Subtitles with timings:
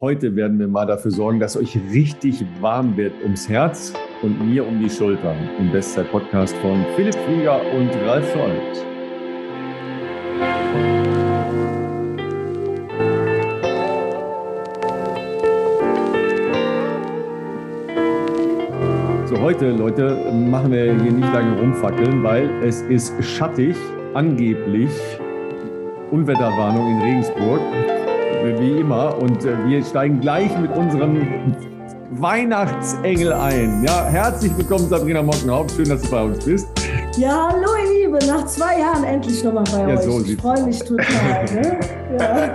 [0.00, 4.64] Heute werden wir mal dafür sorgen, dass euch richtig warm wird ums Herz und mir
[4.64, 5.36] um die Schultern.
[5.58, 8.78] Im Bestzeit-Podcast von Philipp Flieger und Ralf Scholz.
[19.28, 23.74] So, heute, Leute, machen wir hier nicht lange rumfackeln, weil es ist schattig,
[24.14, 24.92] angeblich
[26.12, 27.60] Unwetterwarnung in Regensburg
[28.44, 29.16] wie immer.
[29.18, 31.54] Und äh, wir steigen gleich mit unserem
[32.12, 33.84] Weihnachtsengel ein.
[33.84, 35.72] Ja, herzlich willkommen, Sabrina Mockenhaupt.
[35.72, 36.68] Schön, dass du bei uns bist.
[37.16, 40.04] Ja, hallo ihr Liebe, nach zwei Jahren endlich nochmal bei ja, euch.
[40.04, 41.44] So ich freue mich total.
[41.52, 41.80] ne?
[42.16, 42.48] ja.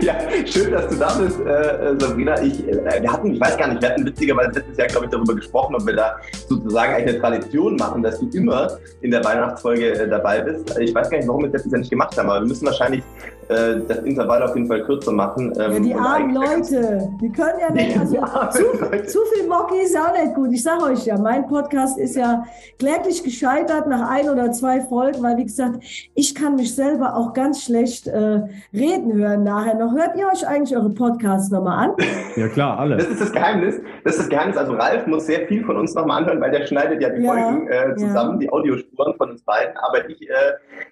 [0.00, 0.46] ja.
[0.46, 2.40] schön, dass du da bist, äh, Sabrina.
[2.40, 5.10] Ich, äh, wir hatten, ich weiß gar nicht, wir hatten witzigerweise letztes Jahr, glaube ich,
[5.10, 6.16] darüber gesprochen, ob wir da
[6.48, 10.78] sozusagen eigentlich eine Tradition machen, dass du immer in der Weihnachtsfolge äh, dabei bist.
[10.78, 12.66] Ich weiß gar nicht, warum wir das letztes Jahr nicht gemacht haben, aber wir müssen
[12.66, 13.02] wahrscheinlich
[13.48, 15.52] äh, das Intervall auf jeden Fall kürzer machen.
[15.58, 19.96] Ähm, ja, die armen Leute, die können ja nicht, also zu, zu, viel Mocki ist
[19.98, 20.52] auch nicht gut.
[20.52, 22.44] Ich sage euch ja, mein Podcast ist ja
[22.78, 25.82] kläglich gescheitert nach ein oder zwei Folgen, weil wie gesagt,
[26.14, 29.92] ich kann mich selber auch ganz schlecht äh, reden hören nachher noch.
[29.92, 31.94] Hört ihr euch eigentlich eure Podcasts nochmal an?
[32.36, 32.96] Ja klar, alle.
[32.96, 33.80] Das ist das Geheimnis.
[34.02, 34.56] Das ist das Geheimnis.
[34.56, 37.32] Also Ralf muss sehr viel von uns nochmal anhören, weil der schneidet ja die ja,
[37.32, 38.38] Folgen äh, zusammen, ja.
[38.38, 39.76] die Audiospuren von uns beiden.
[39.76, 40.34] Aber ich, äh,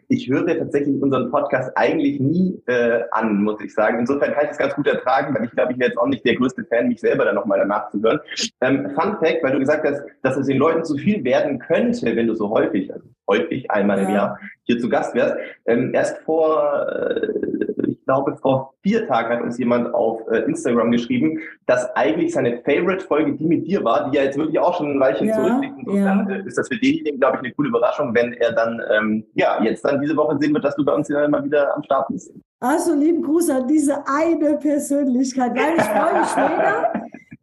[0.06, 3.98] ich höre tatsächlich unseren Podcast eigentlich nie äh, an, muss ich sagen.
[3.98, 6.24] Insofern kann ich das ganz gut ertragen, weil ich glaube, ich wäre jetzt auch nicht
[6.24, 8.20] der größte Fan, mich selber dann nochmal danach zu hören.
[8.60, 12.16] Ähm, Fun Fact, weil du gesagt hast, dass es den Leuten zu viel werden könnte,
[12.16, 14.04] wenn du so häufig, also häufig einmal ja.
[14.04, 15.36] im Jahr hier zu Gast wärst.
[15.66, 20.90] Ähm, erst vor äh, ich glaube, vor vier Tagen hat uns jemand auf äh, Instagram
[20.90, 24.90] geschrieben, dass eigentlich seine Favorite-Folge die mit dir war, die ja jetzt wirklich auch schon
[24.90, 25.74] ein Weilchen ja, zurückliegt.
[25.78, 26.34] Insofern ja.
[26.34, 29.62] Äh, ist das für denjenigen, glaube ich, eine coole Überraschung, wenn er dann, ähm, ja,
[29.62, 32.08] jetzt dann diese Woche sehen wird, dass du bei uns ja immer wieder am Start
[32.08, 32.32] bist.
[32.58, 35.54] Also, lieben Gruß an diese eine Persönlichkeit.
[35.54, 36.92] Nein, ich freue mich mega.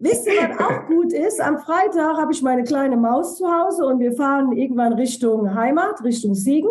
[0.01, 1.41] Wisst ihr, was auch gut ist?
[1.41, 6.01] Am Freitag habe ich meine kleine Maus zu Hause und wir fahren irgendwann Richtung Heimat,
[6.05, 6.69] Richtung Siegen.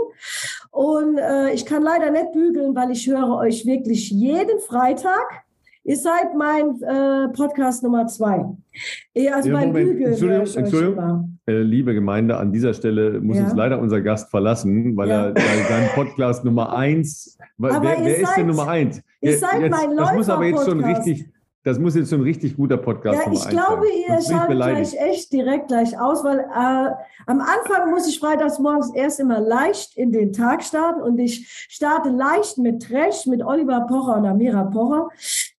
[0.71, 5.45] Und äh, ich kann leider nicht bügeln, weil ich höre euch wirklich jeden Freitag.
[5.85, 8.45] Ihr seid mein äh, Podcast Nummer zwei.
[9.33, 9.75] Also ja, mein Moment.
[9.75, 10.11] Bügeln.
[10.13, 11.39] Entschuldigung, Entschuldigung.
[11.47, 13.45] Äh, liebe Gemeinde, an dieser Stelle muss ja.
[13.45, 15.29] uns leider unser Gast verlassen, weil ja.
[15.29, 17.39] er weil sein Podcast Nummer eins.
[17.59, 19.03] Aber wer, wer seid, ist denn Nummer eins?
[19.23, 21.27] Ihr seid jetzt, mein Läufer Das muss aber jetzt schon richtig
[21.65, 23.33] das muss jetzt so ein richtig guter Podcast sein.
[23.33, 26.93] Ja, ich glaube, ihr schaltet gleich echt direkt gleich aus, weil äh,
[27.27, 31.49] am Anfang muss ich freitags morgens erst immer leicht in den Tag starten und ich
[31.69, 35.09] starte leicht mit Trash, mit Oliver Pocher und Amira Pocher.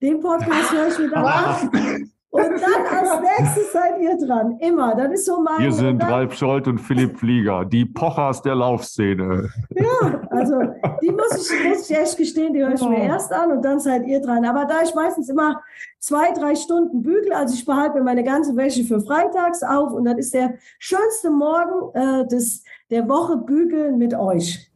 [0.02, 2.12] Den Podcast höre ich mir dann an.
[2.32, 4.58] Und dann als nächstes seid ihr dran.
[4.60, 4.94] Immer.
[4.94, 5.60] Das ist so mein.
[5.60, 9.50] Wir sind Ralf Scholz und Philipp Flieger, die Pochers der Laufszene.
[9.72, 10.62] Ja, also
[11.02, 13.80] die muss ich, muss ich echt gestehen, die höre ich mir erst an und dann
[13.80, 14.46] seid ihr dran.
[14.46, 15.62] Aber da ich meistens immer
[15.98, 20.06] zwei, drei Stunden bügel, also ich behalte mir meine ganze Wäsche für freitags auf und
[20.06, 24.69] das ist der schönste Morgen äh, des, der Woche bügeln mit euch.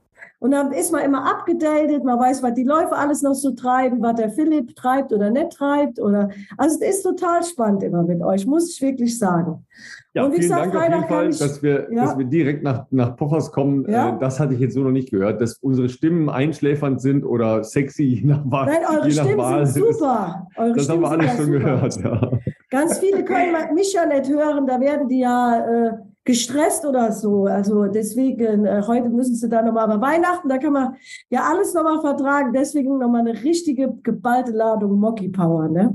[0.44, 4.02] Und dann ist man immer abgedatet, man weiß, was die Läufer alles noch so treiben,
[4.02, 6.02] was der Philipp treibt oder nicht treibt.
[6.02, 9.66] Oder, also es ist total spannend immer mit euch, muss ich wirklich sagen.
[10.14, 12.04] Ja, und vielen gesagt, Dank auf jeden Fall, ich, dass, wir, ja.
[12.04, 13.90] dass wir direkt nach, nach Pochers kommen.
[13.90, 14.18] Ja.
[14.18, 17.64] Äh, das hatte ich jetzt so noch nicht gehört, dass unsere Stimmen einschläfernd sind oder
[17.64, 18.66] sexy, je nach Wahl.
[18.66, 20.50] Nein, eure Stimmen Wahl sind super.
[20.58, 21.60] Eure das Stimmen haben wir alles schon super.
[21.60, 22.04] gehört.
[22.04, 22.32] Ja.
[22.70, 25.88] Ganz viele können mich ja nicht hören, da werden die ja...
[25.88, 25.92] Äh,
[26.26, 27.46] gestresst oder so.
[27.46, 30.96] Also deswegen, äh, heute müssen sie da nochmal, aber Weihnachten, da kann man
[31.30, 32.54] ja alles nochmal vertragen.
[32.54, 35.94] Deswegen nochmal eine richtige geballte Ladung Mocky Power, ne?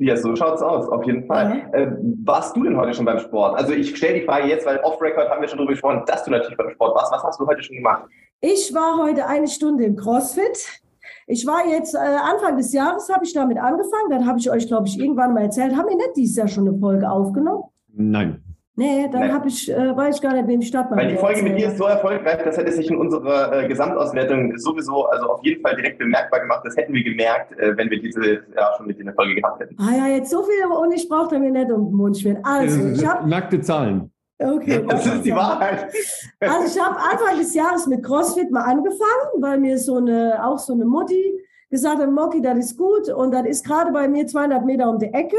[0.00, 1.64] Ja, so schaut's aus, auf jeden Fall.
[1.72, 1.78] Ja.
[1.78, 3.56] Äh, warst du denn heute schon beim Sport?
[3.56, 6.30] Also ich stelle die Frage jetzt, weil off-Record haben wir schon darüber gesprochen, dass du
[6.30, 7.12] natürlich beim Sport warst.
[7.12, 8.04] Was hast du heute schon gemacht?
[8.40, 10.82] Ich war heute eine Stunde im CrossFit.
[11.26, 14.10] Ich war jetzt, äh, Anfang des Jahres habe ich damit angefangen.
[14.10, 15.76] Dann habe ich euch, glaube ich, irgendwann mal erzählt.
[15.76, 17.64] Haben wir nicht dieses Jahr schon eine Folge aufgenommen?
[17.92, 18.42] Nein.
[18.78, 21.00] Nee, dann habe ich, äh, weiß ich gar nicht, wem Stadtmann.
[21.00, 24.56] Weil die Folge mit dir ist so erfolgreich, das hätte sich in unserer äh, Gesamtauswertung
[24.56, 26.60] sowieso, also auf jeden Fall direkt bemerkbar gemacht.
[26.64, 29.60] Das hätten wir gemerkt, äh, wenn wir diese ja schon mit in der Folge gehabt
[29.60, 29.76] hätten.
[29.80, 32.38] Ah ja, jetzt so viel und ich brauche mir nicht um den Mund schweren.
[32.44, 34.12] Also, ich habe nackte Zahlen.
[34.40, 34.84] Okay.
[34.88, 35.92] Das ist die Wahrheit.
[36.38, 40.60] Also ich habe Anfang des Jahres mit CrossFit mal angefangen, weil mir so eine, auch
[40.60, 41.34] so eine Mutti
[41.70, 44.98] gesagt hat, Moki, das ist gut und das ist gerade bei mir 200 Meter um
[44.98, 45.36] die Ecke.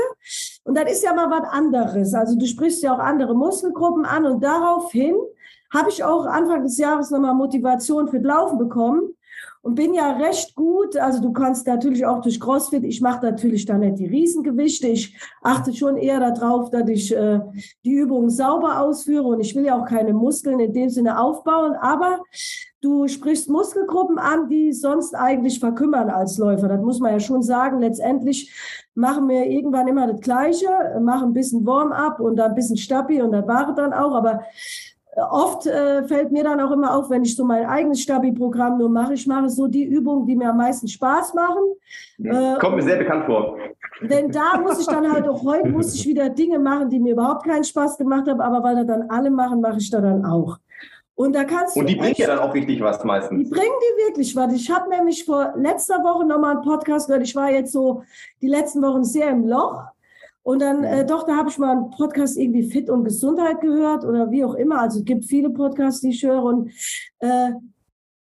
[0.63, 2.13] Und das ist ja mal was anderes.
[2.13, 5.15] Also du sprichst ja auch andere Muskelgruppen an und daraufhin
[5.73, 9.15] habe ich auch Anfang des Jahres nochmal Motivation für Laufen bekommen.
[9.61, 10.95] und bin ja recht gut.
[10.97, 14.88] Also du kannst natürlich auch durch CrossFit, ich mache natürlich da nicht die Riesengewichte.
[14.88, 17.39] Ich achte schon eher darauf, dass ich äh,
[17.83, 21.75] die Übungen sauber ausführe und ich will ja auch keine Muskeln in dem Sinne aufbauen.
[21.75, 22.19] Aber
[22.81, 26.69] du sprichst Muskelgruppen an, die sonst eigentlich verkümmern als Läufer.
[26.69, 27.79] Das muss man ja schon sagen.
[27.79, 28.53] Letztendlich
[29.00, 30.68] machen wir irgendwann immer das Gleiche,
[31.00, 34.13] machen ein bisschen Warm-up und dann ein bisschen Stabi und das war es dann auch.
[34.13, 34.42] Aber
[35.31, 38.90] oft äh, fällt mir dann auch immer auf, wenn ich so mein eigenes Stabi-Programm nur
[38.90, 41.63] mache, ich mache so die Übungen, die mir am meisten Spaß machen.
[42.24, 43.57] Äh, Kommt mir sehr bekannt vor.
[44.01, 47.13] Denn da muss ich dann halt auch heute muss ich wieder Dinge machen, die mir
[47.13, 50.25] überhaupt keinen Spaß gemacht haben, aber weil da dann alle machen, mache ich da dann
[50.25, 50.57] auch.
[51.19, 53.44] Und da kannst Und die bringen ja dann auch richtig was meistens.
[53.44, 54.54] Die bringen die wirklich was.
[54.54, 57.27] Ich habe nämlich vor letzter Woche nochmal einen Podcast gehört.
[57.27, 58.04] Ich war jetzt so
[58.42, 59.83] die letzten Wochen sehr im Loch.
[60.44, 64.06] Und dann, äh, doch, da habe ich mal einen Podcast irgendwie Fit und Gesundheit gehört
[64.06, 64.80] oder wie auch immer.
[64.80, 66.42] Also es gibt viele Podcasts, die ich höre.
[66.42, 66.71] Und
[67.19, 67.51] äh,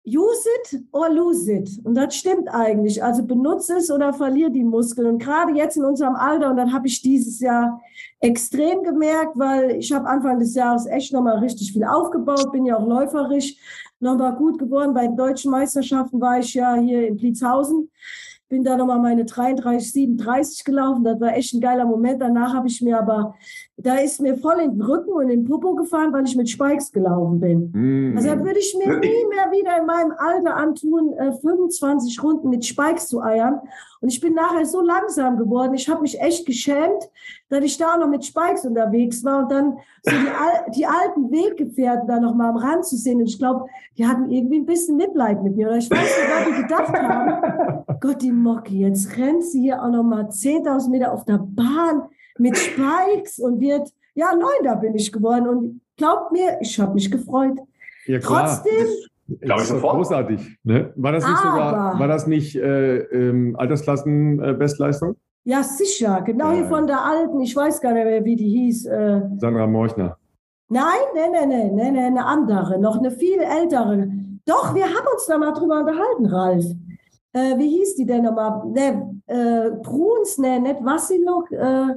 [0.06, 1.80] use it or lose it.
[1.84, 3.02] Und das stimmt eigentlich.
[3.02, 5.08] Also benutze es oder verliere die Muskeln.
[5.08, 7.80] Und gerade jetzt in unserem Alter, und dann habe ich dieses Jahr
[8.20, 12.76] extrem gemerkt, weil ich habe Anfang des Jahres echt nochmal richtig viel aufgebaut, bin ja
[12.76, 13.56] auch läuferisch,
[14.00, 14.92] nochmal gut geworden.
[14.92, 17.90] Bei den deutschen Meisterschaften war ich ja hier in Blitzhausen
[18.54, 21.02] bin da nochmal meine 33, 37 gelaufen.
[21.02, 22.22] Das war echt ein geiler Moment.
[22.22, 23.34] Danach habe ich mir aber,
[23.76, 26.48] da ist mir voll in den Rücken und in den Popo gefahren, weil ich mit
[26.48, 27.72] Spikes gelaufen bin.
[27.72, 28.16] Mm.
[28.16, 32.50] Also da würde ich mir nie mehr wieder in meinem Alter antun, 25 äh, Runden
[32.50, 33.60] mit Spikes zu eiern.
[34.00, 35.74] Und ich bin nachher so langsam geworden.
[35.74, 37.10] Ich habe mich echt geschämt,
[37.48, 41.32] dass ich da noch mit Spikes unterwegs war und dann so die, Al die alten
[41.32, 43.18] Weggefährten da noch mal am Rand zu sehen.
[43.18, 43.66] Und ich glaube,
[43.98, 45.66] die hatten irgendwie ein bisschen Mitleid mit mir.
[45.66, 47.84] Oder ich weiß nicht, was die gedacht haben.
[48.00, 52.02] Gott, die Mocki, jetzt rennt sie hier auch noch mal 10.000 Meter auf der Bahn
[52.38, 55.48] mit Spikes und wird, ja, Neunter bin ich geworden.
[55.48, 57.58] Und glaubt mir, ich habe mich gefreut.
[58.06, 58.86] Ja, Trotzdem
[59.40, 59.96] Glaube ich sofort.
[59.96, 60.58] Großartig.
[60.64, 60.92] Ne?
[60.96, 65.12] War das nicht sogar, war das nicht äh, ähm, Altersklassen-Bestleistung?
[65.12, 66.20] Äh, ja, sicher.
[66.22, 66.56] Genau ja.
[66.56, 68.86] hier von der alten, ich weiß gar nicht mehr, wie die hieß.
[68.86, 70.18] Äh, Sandra Morchner.
[70.68, 70.84] Nein,
[71.14, 74.08] nein, nein, nein, nein, nein, eine andere, noch eine viel ältere.
[74.46, 76.64] Doch, wir haben uns da mal drüber unterhalten, Ralf.
[77.32, 78.62] Äh, wie hieß die denn nochmal?
[78.66, 81.96] Ne, äh, Bruns, ne, nicht Vassiluk, äh,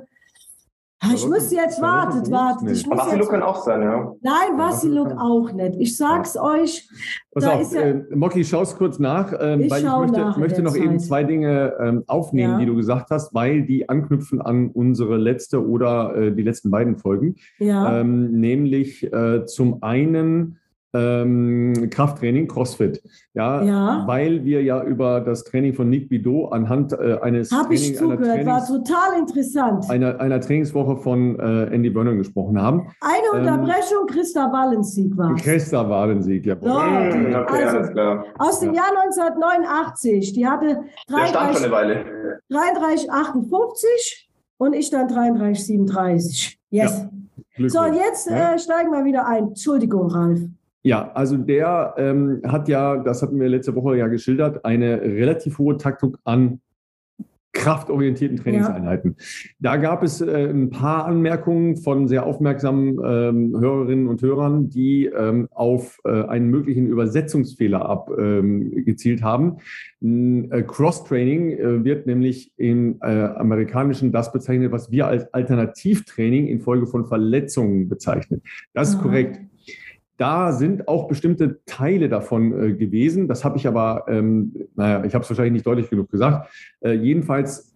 [1.13, 2.67] ich muss jetzt warten, warten.
[2.69, 4.13] Ich muss Vassiluk kann auch sein, ja.
[4.21, 5.75] Nein, Vassiluk auch nicht.
[5.79, 6.41] Ich sag's ja.
[6.41, 6.89] euch.
[7.31, 10.39] Pass da auf, ist ja, äh, Moki, schaust kurz nach, ähm, ich weil ich möchte,
[10.39, 10.81] möchte noch Zeit.
[10.81, 12.59] eben zwei Dinge ähm, aufnehmen, ja.
[12.59, 16.97] die du gesagt hast, weil die anknüpfen an unsere letzte oder äh, die letzten beiden
[16.97, 17.35] Folgen.
[17.59, 17.99] Ja.
[17.99, 20.57] Ähm, nämlich äh, zum einen
[20.93, 23.01] ähm, Krafttraining, CrossFit.
[23.33, 27.67] Ja, ja, weil wir ja über das Training von Nick Bidot anhand äh, eines Hab
[27.67, 29.89] Training, ich zugehört, Trainings, war total interessant.
[29.89, 32.87] Einer, einer Trainingswoche von äh, Andy Vernon gesprochen haben.
[33.01, 36.55] Eine ähm, Unterbrechung, ähm, Christa Wallensieg war Christa Wallensieg, ja.
[36.55, 38.83] So, die, also, aus dem ja.
[38.83, 41.69] Jahr 1989, die hatte 33,
[42.49, 46.59] 33, 58 und ich dann 33, 37.
[46.69, 47.01] Yes.
[47.57, 47.69] Ja.
[47.69, 49.49] So, jetzt äh, steigen wir wieder ein.
[49.49, 50.41] Entschuldigung, Ralf.
[50.87, 55.57] Ja, also der ähm, hat ja, das hatten wir letzte Woche ja geschildert, eine relativ
[55.57, 56.61] hohe Taktung an
[57.51, 59.15] kraftorientierten Trainingseinheiten.
[59.17, 59.25] Ja.
[59.59, 65.07] Da gab es äh, ein paar Anmerkungen von sehr aufmerksamen ähm, Hörerinnen und Hörern, die
[65.07, 69.57] ähm, auf äh, einen möglichen Übersetzungsfehler abgezielt ähm, haben.
[70.51, 76.87] Äh, Cross-Training äh, wird nämlich im äh, amerikanischen das bezeichnet, was wir als Alternativtraining infolge
[76.87, 78.41] von Verletzungen bezeichnen.
[78.73, 79.03] Das ist Aha.
[79.03, 79.41] korrekt.
[80.17, 83.27] Da sind auch bestimmte Teile davon äh, gewesen.
[83.27, 86.49] Das habe ich aber, ähm, naja, ich habe es wahrscheinlich nicht deutlich genug gesagt.
[86.81, 87.75] Äh, jedenfalls,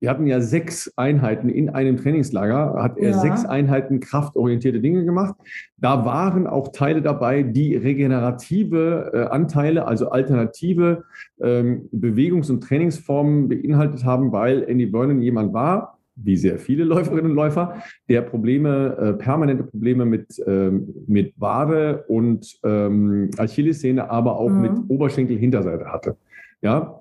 [0.00, 3.18] wir hatten ja sechs Einheiten in einem Trainingslager, hat er ja.
[3.18, 5.34] sechs Einheiten kraftorientierte Dinge gemacht.
[5.76, 11.04] Da waren auch Teile dabei, die regenerative äh, Anteile, also alternative
[11.40, 17.30] ähm, Bewegungs- und Trainingsformen beinhaltet haben, weil Andy Vernon jemand war, wie sehr viele Läuferinnen
[17.30, 24.36] und Läufer, der Probleme, äh, permanente Probleme mit, ähm, mit Wade und ähm, Achillessehne, aber
[24.38, 24.60] auch mhm.
[24.62, 26.16] mit Oberschenkel-Hinterseite hatte.
[26.62, 27.00] Ja,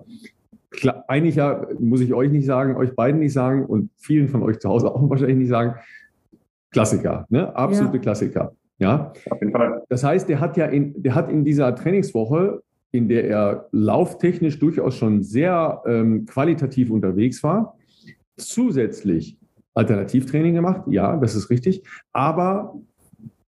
[0.75, 4.43] Klar, eigentlich ja, muss ich euch nicht sagen, euch beiden nicht sagen und vielen von
[4.43, 5.75] euch zu Hause auch wahrscheinlich nicht sagen.
[6.71, 7.55] Klassiker, ne?
[7.55, 8.01] absolute ja.
[8.01, 8.51] Klassiker.
[8.77, 9.83] Ja, auf jeden Fall.
[9.87, 14.59] Das heißt, der hat ja in, der hat in dieser Trainingswoche, in der er lauftechnisch
[14.59, 17.77] durchaus schon sehr ähm, qualitativ unterwegs war,
[18.37, 19.37] zusätzlich
[19.73, 20.83] Alternativtraining gemacht.
[20.87, 21.83] Ja, das ist richtig.
[22.13, 22.79] Aber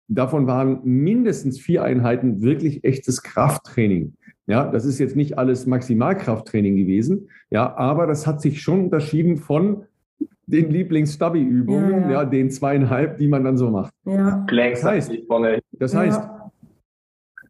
[0.08, 4.14] davon waren mindestens vier Einheiten wirklich echtes Krafttraining.
[4.48, 7.30] Ja, das ist jetzt nicht alles Maximalkrafttraining gewesen.
[7.52, 9.86] Ja, aber das hat sich schon unterschieden von
[10.48, 12.12] den Lieblings-Stubby-Übungen, ja, ja.
[12.12, 13.94] ja, den zweieinhalb, die man dann so macht.
[14.06, 14.46] Ja.
[14.50, 15.12] Das heißt,
[15.72, 16.22] das heißt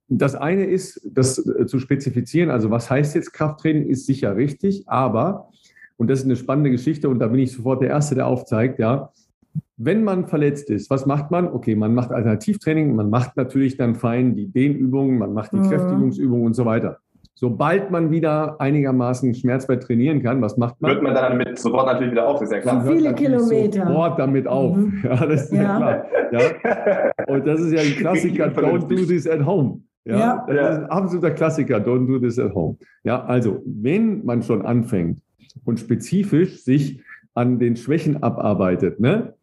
[0.10, 4.84] das eine ist, das äh, zu spezifizieren, also was heißt jetzt Krafttraining, ist sicher richtig,
[4.88, 5.50] aber,
[6.00, 8.80] und das ist eine spannende Geschichte und da bin ich sofort der Erste, der aufzeigt,
[8.80, 9.12] ja,
[9.76, 11.48] wenn man verletzt ist, was macht man?
[11.48, 15.70] Okay, man macht Alternativtraining, man macht natürlich dann fein die Dehnübungen, man macht die mhm.
[15.70, 17.00] Kräftigungsübungen und so weiter.
[17.36, 20.92] Sobald man wieder einigermaßen schmerzfrei trainieren kann, was macht man?
[20.92, 22.76] Hört man dann damit sofort natürlich wieder auf, ist ja klar.
[22.76, 23.88] Man viele Kilometer.
[23.88, 24.78] Sofort damit auf.
[24.78, 25.00] Mhm.
[25.04, 25.62] Ja, das ist ja.
[25.62, 26.06] ja klar.
[26.32, 27.34] Ja.
[27.34, 29.82] Und das ist ja ein Klassiker, don't do this at home.
[30.06, 30.46] Ja, ja.
[30.48, 32.78] Das ist ein absoluter Klassiker, don't do this at home.
[33.04, 35.20] Ja, also, wenn man schon anfängt
[35.66, 37.02] und spezifisch sich
[37.34, 39.34] an den Schwächen abarbeitet, ne?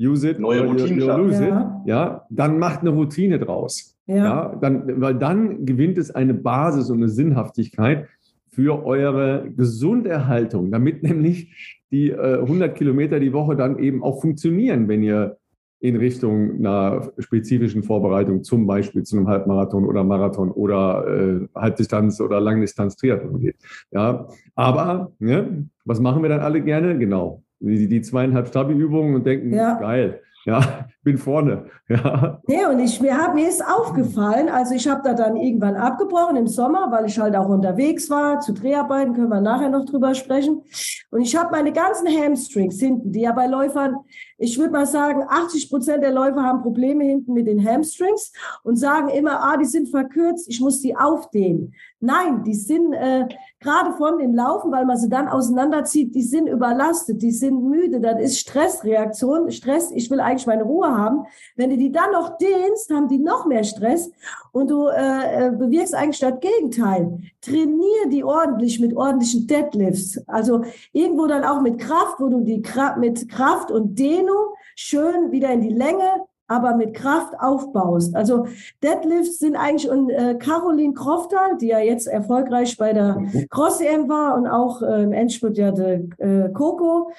[0.00, 1.54] Use it, neue Routine, lose it,
[1.86, 3.96] ja, dann macht eine Routine draus.
[4.06, 4.16] Ja.
[4.16, 4.58] ja.
[4.60, 8.08] dann, weil dann gewinnt es eine Basis und eine Sinnhaftigkeit
[8.48, 14.88] für eure Gesunderhaltung, damit nämlich die äh, 100 Kilometer die Woche dann eben auch funktionieren,
[14.88, 15.37] wenn ihr
[15.80, 22.20] in Richtung einer spezifischen Vorbereitung, zum Beispiel zu einem Halbmarathon oder Marathon oder äh, Halbdistanz
[22.20, 23.56] oder Langdistanz Triathlon geht.
[23.92, 26.98] Ja, aber ne, was machen wir dann alle gerne?
[26.98, 29.78] Genau, die, die zweieinhalb Stabi-Übungen und denken, ja.
[29.78, 31.66] geil, ja, bin vorne.
[31.90, 32.40] Ja.
[32.46, 36.36] Nee, und ich, mir, hab, mir ist aufgefallen, also ich habe da dann irgendwann abgebrochen
[36.36, 40.14] im Sommer, weil ich halt auch unterwegs war, zu Dreharbeiten, können wir nachher noch drüber
[40.14, 40.62] sprechen.
[41.10, 43.96] Und ich habe meine ganzen Hamstrings hinten, die ja bei Läufern,
[44.38, 48.76] ich würde mal sagen, 80 Prozent der Läufer haben Probleme hinten mit den Hamstrings und
[48.76, 51.74] sagen immer, ah, die sind verkürzt, ich muss die aufdehnen.
[52.00, 53.26] Nein, die sind äh,
[53.58, 58.00] gerade von dem Laufen, weil man sie dann auseinanderzieht, die sind überlastet, die sind müde,
[58.00, 61.24] das ist Stressreaktion, Stress, ich will eigentlich meine Ruhe haben.
[61.56, 64.12] Wenn du die dann noch dehnst, haben die noch mehr Stress
[64.52, 67.18] und du äh, äh bewirkst eigentlich das Gegenteil.
[67.40, 70.62] Trainier die ordentlich mit ordentlichen Deadlifts, also
[70.92, 75.50] irgendwo dann auch mit Kraft, wo du die Kraft, mit Kraft und Dehnung schön wieder
[75.50, 78.16] in die Länge aber mit Kraft aufbaust.
[78.16, 78.46] Also
[78.82, 84.34] Deadlifts sind eigentlich, und äh, Caroline Kroftal, die ja jetzt erfolgreich bei der Cross-EM war
[84.34, 87.12] und auch äh, im Endspurt ja der äh, Coco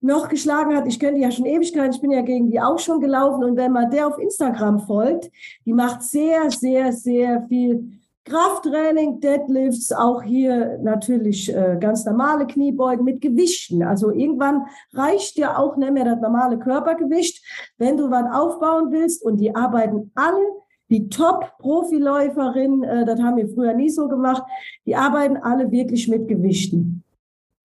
[0.00, 0.86] noch geschlagen hat.
[0.86, 3.42] Ich kenne die ja schon Ewigkeit, ich bin ja gegen die auch schon gelaufen.
[3.42, 5.30] Und wenn man der auf Instagram folgt,
[5.66, 7.97] die macht sehr, sehr, sehr viel
[8.28, 13.82] Krafttraining, Deadlifts, auch hier natürlich äh, ganz normale Kniebeugen mit Gewichten.
[13.82, 17.42] Also irgendwann reicht dir auch nicht mehr das normale Körpergewicht,
[17.78, 19.24] wenn du was aufbauen willst.
[19.24, 20.42] Und die arbeiten alle,
[20.90, 24.42] die Top-Profiläuferinnen, äh, das haben wir früher nie so gemacht,
[24.86, 27.02] die arbeiten alle wirklich mit Gewichten.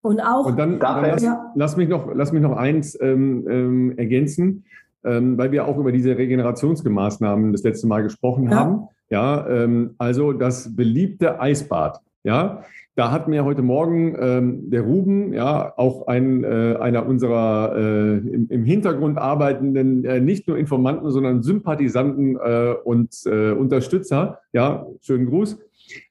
[0.02, 0.46] Und auch.
[0.46, 1.52] Und dann, dann lass, ja.
[1.56, 4.66] lass, mich noch, lass mich noch eins ähm, ähm, ergänzen,
[5.06, 8.56] ähm, weil wir auch über diese Regenerationsmaßnahmen das letzte Mal gesprochen ja.
[8.58, 8.88] haben.
[9.14, 12.02] Ja, ähm, also das beliebte Eisbad.
[12.24, 12.64] Ja,
[12.96, 18.18] da hat mir heute Morgen ähm, der Ruben, ja, auch ein, äh, einer unserer äh,
[18.18, 24.88] im, im, Hintergrund arbeitenden, äh, nicht nur Informanten, sondern Sympathisanten äh, und äh, Unterstützer, ja,
[25.02, 25.60] schönen Gruß,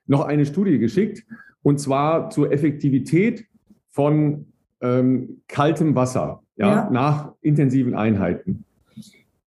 [0.06, 1.25] noch eine Studie geschickt
[1.64, 3.47] und zwar zur Effektivität
[3.88, 4.47] von
[4.80, 8.64] ähm, kaltem Wasser, ja, ja, nach intensiven Einheiten.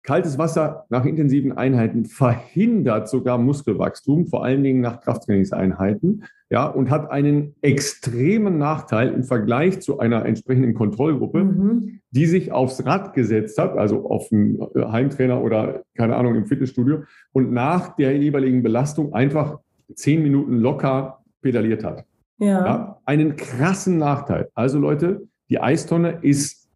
[0.05, 6.91] Kaltes Wasser nach intensiven Einheiten verhindert sogar Muskelwachstum, vor allen Dingen nach Krafttrainingseinheiten, ja, und
[6.91, 11.99] hat einen extremen Nachteil im Vergleich zu einer entsprechenden Kontrollgruppe, mhm.
[12.11, 16.45] die sich aufs Rad gesetzt hat, also auf einen äh, Heimtrainer oder keine Ahnung im
[16.45, 19.59] Fitnessstudio und nach der jeweiligen Belastung einfach
[19.95, 22.05] zehn Minuten locker pedaliert hat.
[22.37, 22.65] Ja.
[22.65, 23.01] ja.
[23.05, 24.49] Einen krassen Nachteil.
[24.53, 26.69] Also Leute, die Eistonne ist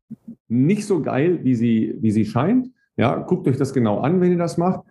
[0.48, 2.70] nicht so geil, wie sie, wie sie scheint.
[3.00, 4.82] Ja, guckt euch das genau an, wenn ihr das macht.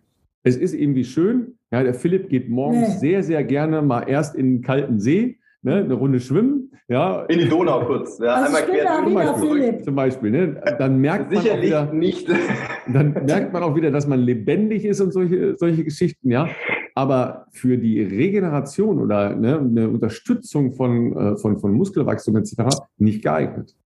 [0.42, 1.58] Es ist irgendwie schön.
[1.70, 2.98] Ja, der Philipp geht morgens nee.
[3.00, 6.72] sehr, sehr gerne mal erst in den kalten See, ne, eine Runde schwimmen.
[6.88, 7.26] Ja.
[7.26, 8.18] In die Donau kurz.
[8.18, 9.82] Ja, also einmal quer zum Beispiel.
[9.82, 10.62] Zum Beispiel ne?
[10.78, 12.26] Dann merkt man auch wieder, nicht.
[12.90, 16.48] Dann merkt man auch wieder, dass man lebendig ist und solche, solche Geschichten, ja.
[16.94, 22.74] Aber für die Regeneration oder ne, eine Unterstützung von, äh, von, von Muskelwachstum etc.
[22.96, 23.76] nicht geeignet.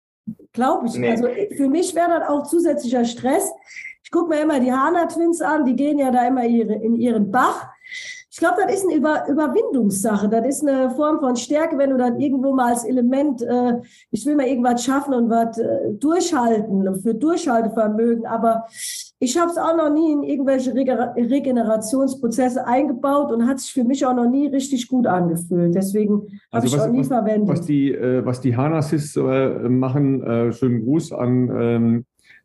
[0.52, 0.97] Glaube ich.
[0.97, 1.11] Nee.
[1.11, 1.26] Also
[1.57, 3.50] für mich wäre das auch zusätzlicher Stress
[4.12, 7.33] gucke mir immer die Hana Twins an, die gehen ja da immer ihre, in ihren
[7.33, 7.69] Bach.
[8.31, 10.26] Ich glaube, das ist eine Über Überwindungssache.
[10.26, 13.75] Das ist eine Form von Stärke, wenn du dann irgendwo mal als Element, äh,
[14.11, 18.25] ich will mal irgendwas schaffen und was äh, durchhalten, für Durchhaltevermögen.
[18.25, 18.64] Aber
[19.19, 23.85] ich habe es auch noch nie in irgendwelche Rege Regenerationsprozesse eingebaut und hat sich für
[23.85, 25.75] mich auch noch nie richtig gut angefühlt.
[25.75, 27.49] Deswegen habe also ich was, auch nie was, verwendet.
[27.50, 32.04] Was die, äh, was die Hanasis äh, machen, äh, schönen Gruß an ähm,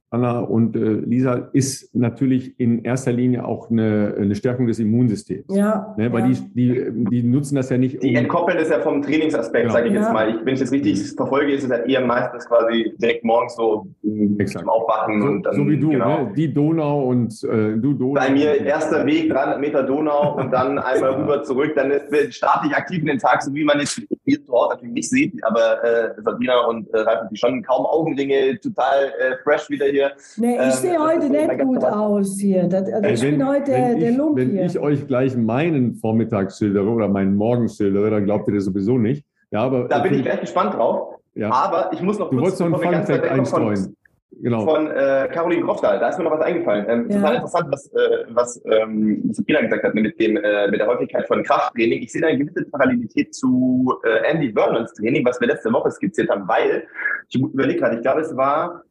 [0.09, 5.45] Anna und äh, Lisa, ist natürlich in erster Linie auch eine, eine Stärkung des Immunsystems.
[5.53, 5.93] Ja.
[5.97, 6.37] Ne, weil ja.
[6.53, 8.01] Die, die, die nutzen das ja nicht.
[8.01, 9.71] Die entkoppeln das ja vom Trainingsaspekt, Ja.
[9.73, 10.13] sage ich jetzt Ja.
[10.13, 10.29] mal.
[10.29, 13.87] Ich, wenn ich das richtig verfolge, ist es halt eher meistens quasi direkt morgens so
[14.03, 14.61] mm, Exakt.
[14.63, 15.55] zum Aufwachen so, und dann.
[15.55, 16.23] so wie du, genau.
[16.27, 16.33] ne?
[16.37, 18.13] die Donau und äh, du Donau.
[18.13, 21.17] Bei mir erster Weg, 300 Meter Donau und dann einmal Ja.
[21.17, 21.73] rüber zurück.
[21.75, 24.75] Dann ist, starte ich aktiv in den Tag, so wie man jetzt hier zu Hause
[24.75, 25.33] natürlich nicht sieht.
[25.43, 29.96] Aber äh, Sabrina und äh, Ralf, die schon kaum Augenringe, total äh, fresh wieder hier.
[30.37, 32.63] Nee, ich Ähm, sehe heute nicht gut aus hier.
[32.67, 34.65] Das, also ich bin heute der, wenn der ich, Lump Wenn hier.
[34.65, 38.97] ich euch gleich meinen Vormittag schildere oder meinen Morgen schildere, dann glaubt ihr das sowieso
[38.97, 39.25] nicht.
[39.51, 41.15] Ja, aber Da bin ich gleich gespannt drauf.
[41.35, 41.49] ja.
[41.51, 43.93] Aber ich muss noch Du wolltest noch einen Fun-Fact einstreuen.
[44.39, 44.65] Genau.
[44.65, 45.99] von äh, Caroline Grofdahl.
[45.99, 46.85] Da ist mir noch was eingefallen.
[46.87, 47.15] Ähm, Ja.
[47.17, 51.25] Total interessant, was, äh, was ähm, Sabrina gesagt hat mit, dem, äh, mit der Häufigkeit
[51.27, 52.03] von Krafttraining.
[52.03, 55.89] Ich sehe da eine gewisse Parallelität zu äh, Andy Vernons Training, was wir letzte Woche
[55.89, 56.83] skizziert haben, weil
[57.29, 58.83] ich überlege gerade, ich glaube, es war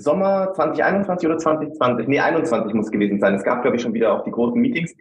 [0.00, 2.08] Sommer 2021 oder 2020?
[2.08, 3.34] Nee, 21 muss gewesen sein.
[3.34, 4.94] Es gab, glaube ich, schon wieder auch die großen Meetings.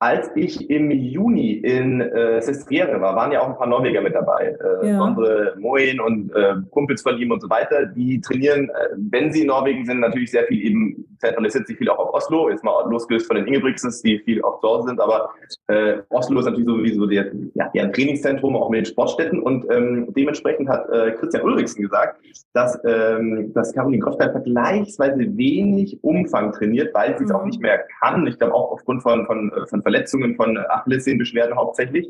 [0.00, 4.14] Als ich im Juni in äh, Sestriere war, waren ja auch ein paar Norweger mit
[4.14, 4.54] dabei.
[4.82, 5.00] Äh, Ja.
[5.02, 7.86] Unsere Moin und äh, Kumpels von ihm und so weiter.
[7.86, 11.88] Die trainieren, äh, wenn sie in Norwegen sind, natürlich sehr viel eben, zentralisiert sich viel
[11.90, 12.50] auch auf Oslo.
[12.50, 15.00] Jetzt mal losgelöst von den Ingebrigtsens, die viel auch zu Hause sind.
[15.00, 15.30] Aber
[15.68, 19.40] äh, Oslo ist natürlich sowieso der, ja, deren Trainingszentrum, auch mit den Sportstätten.
[19.40, 22.20] Und ähm, dementsprechend hat äh, Christian Ulrichsen gesagt,
[22.52, 27.36] dass, ähm, dass Caroline Gottschalk vergleichsweise wenig Umfang trainiert, weil sie es Mhm.
[27.36, 28.26] auch nicht mehr kann.
[28.26, 32.08] Ich glaube auch aufgrund von, von, äh, von Verletzungen, von Achillessehnenbeschwerden hauptsächlich.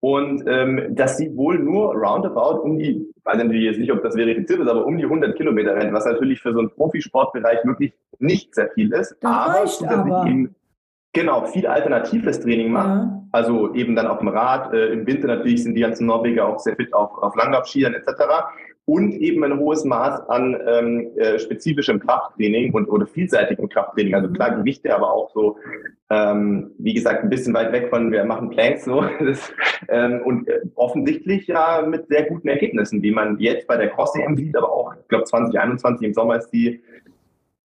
[0.00, 4.14] Und ähm, dass sie wohl nur roundabout um die, weiß natürlich jetzt nicht, ob das
[4.14, 7.92] verifiziert ist, aber um die 100 Kilometer rennt, was natürlich für so einen Profisportbereich wirklich
[8.18, 9.16] nicht sehr viel ist.
[9.20, 10.26] Das reicht zusätzlich aber.
[10.26, 10.54] Eben,
[11.12, 12.88] genau, viel alternatives Training macht.
[12.88, 13.22] Ja.
[13.32, 14.72] Also eben dann auf dem Rad.
[14.72, 18.08] Äh, Im Winter natürlich sind die ganzen Norweger auch sehr fit auf, auf Langlaufskiern etc.
[18.86, 24.14] Und eben ein hohes Maß an ähm, äh, spezifischem Krafttraining und oder vielseitigem Krafttraining.
[24.14, 25.58] Also klar Gewichte, aber auch so,
[26.10, 29.04] ähm, wie gesagt, ein bisschen weit weg von wir machen Planks so.
[29.20, 29.52] Das,
[29.88, 34.16] ähm, und äh, offensichtlich ja mit sehr guten Ergebnissen, wie man jetzt bei der Cross
[34.16, 36.82] EM sieht, aber auch, ich glaube 2021 im Sommer ist die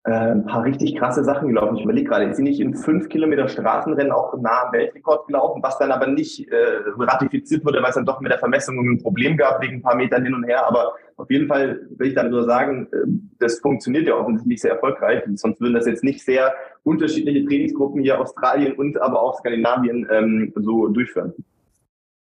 [0.05, 1.77] äh, ein paar richtig krasse Sachen gelaufen.
[1.77, 5.63] Ich überlege gerade, ist sie nicht in fünf Kilometer Straßenrennen auch nah am Weltrekord gelaufen,
[5.63, 6.55] was dann aber nicht äh,
[6.99, 9.95] ratifiziert wurde, weil es dann doch mit der Vermessung ein Problem gab, wegen ein paar
[9.95, 10.67] Metern hin und her.
[10.67, 12.97] Aber auf jeden Fall will ich dann nur sagen, äh,
[13.39, 15.23] das funktioniert ja offensichtlich sehr erfolgreich.
[15.33, 20.53] Sonst würden das jetzt nicht sehr unterschiedliche Trainingsgruppen hier Australien und aber auch Skandinavien ähm,
[20.55, 21.33] so durchführen.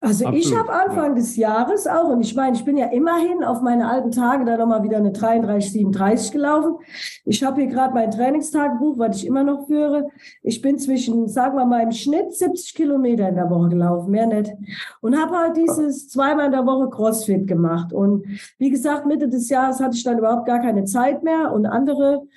[0.03, 3.41] Also ich Absolut, habe Anfang des Jahres auch, und ich meine, ich bin ja immerhin
[3.41, 6.75] auf meine alten Tage da nochmal wieder eine 33, 37 gelaufen.
[7.23, 10.09] Ich habe hier gerade mein Trainingstagebuch, was ich immer noch führe.
[10.41, 14.27] Ich bin zwischen, sagen wir mal, im Schnitt 70 Kilometer in der Woche gelaufen, mehr
[14.27, 14.51] nicht.
[14.99, 17.93] Und habe halt dieses zweimal in der Woche Crossfit gemacht.
[17.93, 18.25] Und
[18.57, 22.27] wie gesagt, Mitte des Jahres hatte ich dann überhaupt gar keine Zeit mehr und andere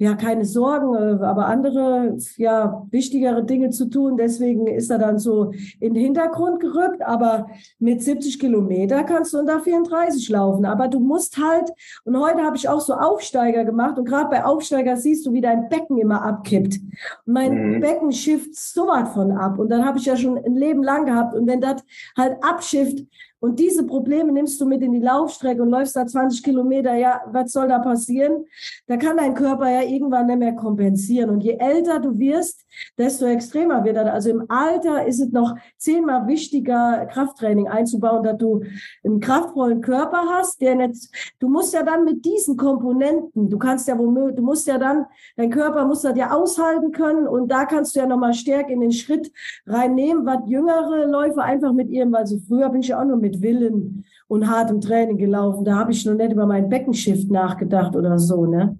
[0.00, 4.16] ja, keine Sorgen, äh, aber andere, ja, wichtigere Dinge zu tun.
[4.16, 7.02] Deswegen ist er dann so in den Hintergrund gerückt.
[7.02, 10.64] Aber mit 70 Kilometer kannst du unter 34 laufen.
[10.64, 11.70] Aber du musst halt,
[12.04, 13.98] und heute habe ich auch so Aufsteiger gemacht.
[13.98, 16.78] Und gerade bei Aufsteiger siehst du, wie dein Becken immer abkippt.
[17.26, 17.80] Und mein Mhm.
[17.80, 19.58] Becken schifft so was von ab.
[19.58, 21.34] Und dann habe ich ja schon ein Leben lang gehabt.
[21.34, 21.84] Und wenn das
[22.16, 23.04] halt abschifft,
[23.40, 27.22] und diese Probleme nimmst du mit in die Laufstrecke und läufst da 20 Kilometer, ja,
[27.32, 28.44] was soll da passieren?
[28.86, 31.30] Da kann dein Körper ja irgendwann nicht mehr kompensieren.
[31.30, 32.66] Und je älter du wirst,
[32.98, 34.08] desto extremer wird das.
[34.08, 38.62] Also im Alter ist es noch zehnmal wichtiger, Krafttraining einzubauen, dass du
[39.04, 43.88] einen kraftvollen Körper hast, der nicht, du musst ja dann mit diesen Komponenten, du kannst
[43.88, 45.06] ja womöglich, du musst ja dann,
[45.36, 48.80] dein Körper muss das ja aushalten können und da kannst du ja nochmal stärker in
[48.80, 49.32] den Schritt
[49.66, 53.40] reinnehmen, was jüngere Läufer einfach mit ihrem, also früher bin ich ja auch nur mit
[53.42, 58.18] Willen und hartem Training gelaufen, da habe ich noch nicht über meinen Beckenshift nachgedacht oder
[58.18, 58.78] so, ne?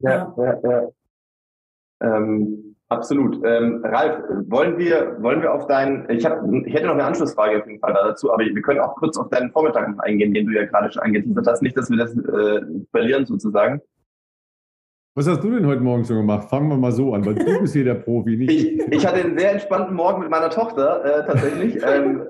[0.00, 0.88] Ja, ja, ja.
[2.00, 2.63] Ähm,
[2.94, 3.40] absolut.
[3.44, 7.60] Ähm, Ralf, wollen wir, wollen wir auf deinen, ich, hab, ich hätte noch eine Anschlussfrage
[7.60, 10.46] auf jeden Fall dazu, aber wir können auch kurz auf deinen Vormittag noch eingehen, den
[10.46, 11.62] du ja gerade schon angeteasert hast.
[11.62, 13.80] Nicht, dass wir das äh, verlieren sozusagen.
[15.16, 16.48] Was hast du denn heute Morgen schon gemacht?
[16.48, 19.20] Fangen wir mal so an, weil du bist hier der Profi, nicht Ich, ich hatte
[19.20, 21.80] einen sehr entspannten Morgen mit meiner Tochter, äh, tatsächlich.
[21.86, 22.22] ähm,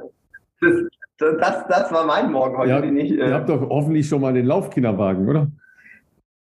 [0.60, 3.12] das, das, das war mein Morgen heute, Ja, den ich.
[3.12, 5.48] Ihr Äh, habt doch hoffentlich schon mal den Laufkinderwagen, oder?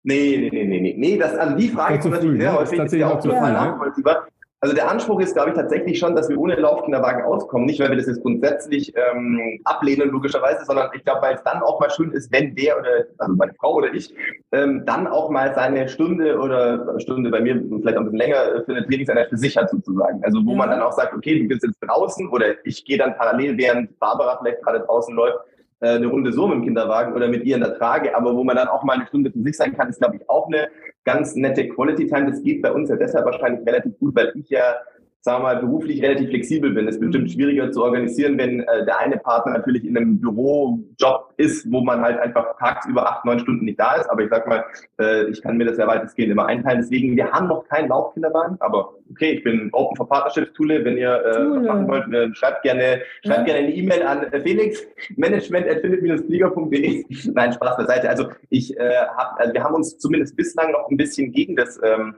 [0.05, 0.95] Nee, nee, nee, nee, nee.
[0.97, 2.59] nee das, also die Frage Ist zu früh, natürlich sehr ne?
[2.59, 3.59] häufig, Ist ist ja auch total ne?
[3.59, 4.29] nachvollziehbar.
[4.61, 7.67] Also der Anspruch ist, glaube ich, tatsächlich schon, dass wir ohne Laufkinderwagen auskommen.
[7.67, 11.63] Nicht, weil wir das jetzt grundsätzlich ähm, ablehnen, logischerweise, sondern ich glaube, weil es dann
[11.63, 14.13] auch mal schön ist, wenn der oder, also meine Frau oder ich,
[14.51, 18.55] ähm, dann auch mal seine Stunde oder Stunde bei mir vielleicht auch ein bisschen länger
[18.57, 20.25] äh, für eine Trainingseinheit für sich hat sozusagen.
[20.25, 20.57] Also wo Ja.
[20.57, 23.97] man dann auch sagt, okay, du bist jetzt draußen oder ich gehe dann parallel, während
[24.01, 25.39] Barbara vielleicht gerade draußen läuft,
[25.81, 28.45] äh, eine Runde so mit dem Kinderwagen oder mit ihr in der Trage, aber wo
[28.45, 30.69] man dann auch mal eine Stunde für sich sein kann, ist, glaube ich, auch eine
[31.05, 32.31] ganz nette Quality Time.
[32.31, 34.75] Das geht bei uns ja deshalb wahrscheinlich relativ gut, weil ich ja
[35.21, 36.87] sagen wir mal, beruflich relativ flexibel bin.
[36.87, 41.35] Es ist bestimmt schwieriger zu organisieren, wenn äh, der eine Partner natürlich in einem Bürojob
[41.37, 44.09] ist, wo man halt einfach tagsüber acht, neun Stunden nicht da ist.
[44.09, 44.65] Aber ich sag mal,
[45.01, 46.81] äh, ich kann mir das ja weitestgehend immer einteilen.
[46.81, 50.85] Deswegen, wir haben noch keinen Laufkinderwagen, aber okay, ich bin open for Partnerships, Tule.
[50.85, 54.41] Wenn ihr äh, was machen wollt, äh, schreibt gerne, schreibt gerne eine E-Mail an äh,
[54.41, 58.09] Felix, management at fliegerde Nein, Spaß beiseite.
[58.09, 61.81] Also ich äh, hab, also wir haben uns zumindest bislang noch ein bisschen gegen das
[61.83, 62.15] ähm,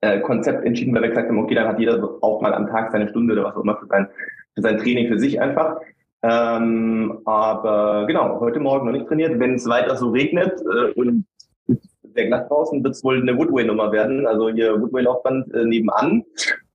[0.00, 2.92] äh, Konzept entschieden, weil wir gesagt haben, okay, dann hat jeder auch mal am Tag
[2.92, 4.08] seine Stunde oder was auch immer für sein,
[4.54, 5.80] für sein Training für sich einfach.
[6.22, 9.38] Ähm, aber genau, heute Morgen noch nicht trainiert.
[9.38, 11.24] Wenn es weiter so regnet äh, und
[12.14, 16.24] sehr glatt draußen, wird es wohl eine Woodway-Nummer werden, also hier Woodway-Laufband äh, nebenan.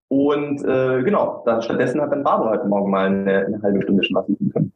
[0.08, 4.04] Und äh, genau, dann stattdessen hat dann Barbara heute Morgen mal eine, eine halbe Stunde
[4.04, 4.72] schlafen können.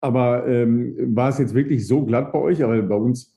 [0.00, 2.62] Aber ähm, war es jetzt wirklich so glatt bei euch?
[2.62, 3.34] Aber bei uns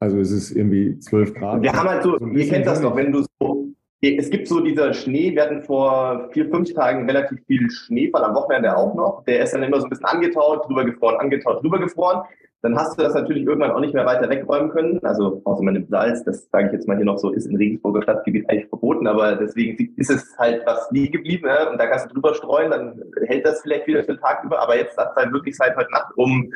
[0.00, 1.62] also es ist irgendwie 12 Grad.
[1.62, 3.59] Wir haben halt so, so ihr kennt das doch, wenn du so,
[4.02, 8.34] es gibt so dieser Schnee, wir hatten vor vier, fünf Tagen relativ viel Schneefall, am
[8.34, 9.24] Wochenende auch noch.
[9.24, 12.22] Der ist dann immer so ein bisschen angetaut, drüber gefroren, angetaut, drüber gefroren.
[12.62, 15.00] Dann hast du das natürlich irgendwann auch nicht mehr weiter wegräumen können.
[15.02, 17.56] Also außer man nimmt Salz, das sage ich jetzt mal hier noch so, ist in
[17.56, 21.70] Regensburger Stadtgebiet eigentlich verboten, aber deswegen ist es halt was liegen geblieben ne?
[21.70, 24.60] und da kannst du drüber streuen, dann hält das vielleicht wieder für den Tag über,
[24.60, 26.50] aber jetzt hat es halt wirklich seit heute Nacht um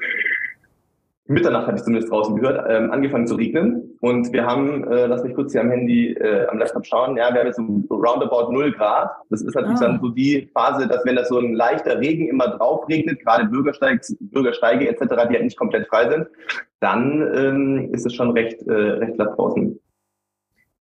[1.27, 3.97] Mitternacht habe ich zumindest draußen gehört, ähm, angefangen zu regnen.
[4.01, 7.33] Und wir haben, äh, lass mich kurz hier am Handy, äh, am Laptop schauen, ja,
[7.33, 9.11] wir haben jetzt so roundabout 0 Grad.
[9.31, 9.87] Das ist natürlich ah.
[9.87, 13.47] dann so die Phase, dass wenn das so ein leichter Regen immer drauf regnet, gerade
[13.47, 16.27] Bürgersteig, Bürgersteige etc., die halt nicht komplett frei sind,
[16.81, 19.81] dann ähm, ist es schon recht, äh, recht glatt draußen.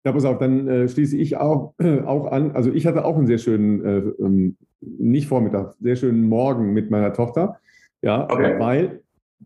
[0.06, 2.52] Ja, pass auf, dann äh, schließe ich auch, äh, auch an.
[2.52, 6.90] Also ich hatte auch einen sehr schönen, äh, ähm, nicht Vormittag, sehr schönen Morgen mit
[6.90, 7.58] meiner Tochter.
[8.00, 8.58] Ja, okay.
[8.58, 9.02] weil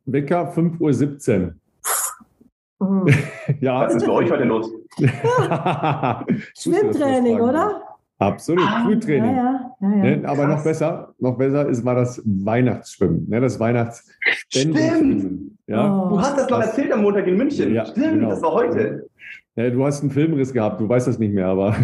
[0.06, 1.52] Wecker 5.17
[2.80, 2.88] Uhr.
[2.88, 3.08] Mhm.
[3.60, 3.80] ja.
[3.80, 4.70] Was ist bei euch heute los?
[6.58, 7.82] Schwimmtraining, oder?
[8.18, 9.36] Absolut, ah, Frühtraining.
[9.36, 10.22] Ja, ja, ja, ne?
[10.24, 13.40] Aber noch besser, noch besser ist war das Weihnachtsschwimmen, ne?
[13.40, 15.58] das Weihnachtsspenden.
[15.66, 16.04] Ja.
[16.04, 16.10] Oh.
[16.10, 17.74] Du hast das noch erzählt am Montag in München.
[17.74, 18.30] Ja, Stimmt, genau.
[18.30, 19.08] das war heute.
[19.56, 21.76] Ja, du hast einen Filmriss gehabt, du weißt das nicht mehr, aber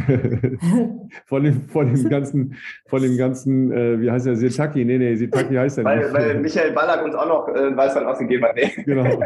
[1.27, 2.57] von, dem, von dem ganzen,
[2.87, 4.85] von dem ganzen, äh, wie heißt der, Sitaki?
[4.85, 6.13] Nee, nee, Sitaki heißt er nicht.
[6.13, 8.57] Weil Michael Ballack uns auch noch äh, Weißwein ausgegeben hat.
[8.57, 8.73] Nee.
[8.85, 9.05] Genau.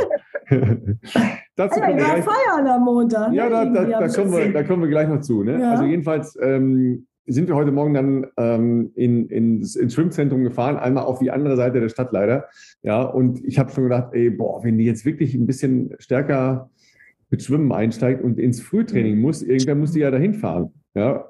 [1.56, 3.32] Dazu hey, wir feiern am Montag.
[3.32, 5.42] Ja, da, da, da, kommen wir, da kommen wir gleich noch zu.
[5.42, 5.58] Ne?
[5.58, 5.70] Ja.
[5.70, 11.04] Also jedenfalls ähm, sind wir heute Morgen dann ähm, in, in, ins Schwimmzentrum gefahren, einmal
[11.04, 12.46] auf die andere Seite der Stadt leider.
[12.82, 16.68] Ja, und ich habe schon gedacht, ey, boah, wenn die jetzt wirklich ein bisschen stärker
[17.34, 20.72] mit Schwimmen einsteigt und ins Frühtraining muss, irgendwer muss die ja dahin fahren.
[20.94, 21.28] Ja.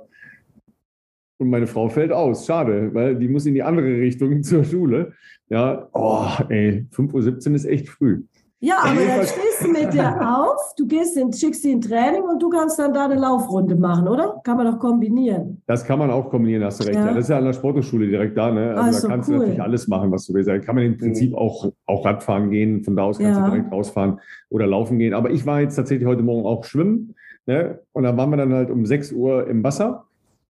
[1.39, 2.45] Und meine Frau fällt aus.
[2.45, 5.15] Schade, weil die muss in die andere Richtung zur Schule.
[5.49, 8.25] Ja, oh, ey, 5.17 Uhr ist echt früh.
[8.65, 12.23] Ja, aber dann stehst du mit dir auf, du gehst in, schickst sie in Training
[12.23, 14.41] und du kannst dann da eine Laufrunde machen, oder?
[14.43, 15.61] Kann man doch kombinieren.
[15.67, 16.99] Das kann man auch kombinieren, hast du recht.
[16.99, 17.07] Ja.
[17.07, 18.51] ja das ist ja an der Sporthochschule direkt da.
[18.51, 18.71] Ne?
[18.71, 19.35] Also, also da kannst cool.
[19.35, 20.49] du natürlich alles machen, was du willst.
[20.49, 21.37] Da kann man im Prinzip mhm.
[21.37, 23.45] auch, auch Radfahren gehen, von da aus kannst ja.
[23.45, 25.13] du direkt rausfahren oder laufen gehen.
[25.13, 27.15] Aber ich war jetzt tatsächlich heute Morgen auch schwimmen.
[27.45, 27.81] Ne?
[27.93, 30.07] Und da waren wir dann halt um 6 Uhr im Wasser.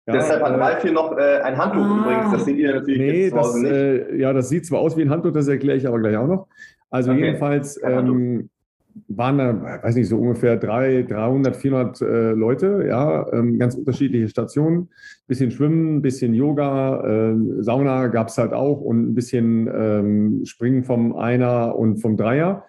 [0.08, 2.00] Ja, Deshalb hat Ralf hier noch äh, ein Handtuch ah.
[2.00, 2.32] übrigens.
[2.32, 3.72] Das seht ihr natürlich nee, jetzt zu Hause das, nicht.
[3.72, 6.26] Äh, ja, das sieht zwar aus wie ein Handtuch, das erkläre ich aber gleich auch
[6.26, 6.48] noch.
[6.90, 7.24] Also okay.
[7.24, 8.50] jedenfalls ähm,
[9.08, 14.28] waren da, weiß nicht, so ungefähr drei, 300, 400 äh, Leute, ja, ähm, ganz unterschiedliche
[14.28, 14.88] Stationen.
[15.26, 20.84] Bisschen Schwimmen, bisschen Yoga, äh, Sauna gab es halt auch und ein bisschen ähm, Springen
[20.84, 22.64] vom Einer und vom Dreier.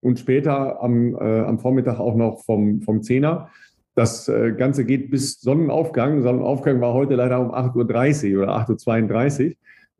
[0.00, 3.48] Und später am, äh, am Vormittag auch noch vom, vom Zehner.
[3.94, 6.22] Das äh, Ganze geht bis Sonnenaufgang.
[6.22, 9.54] Sonnenaufgang war heute leider um 8.30 Uhr oder 8.32 Uhr.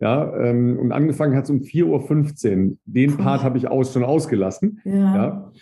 [0.04, 2.76] Ja, ähm, und angefangen hat es um 4.15 Uhr.
[2.84, 4.82] Den Part habe ich aus, schon ausgelassen.
[4.84, 4.92] Ja.
[4.92, 5.52] ja.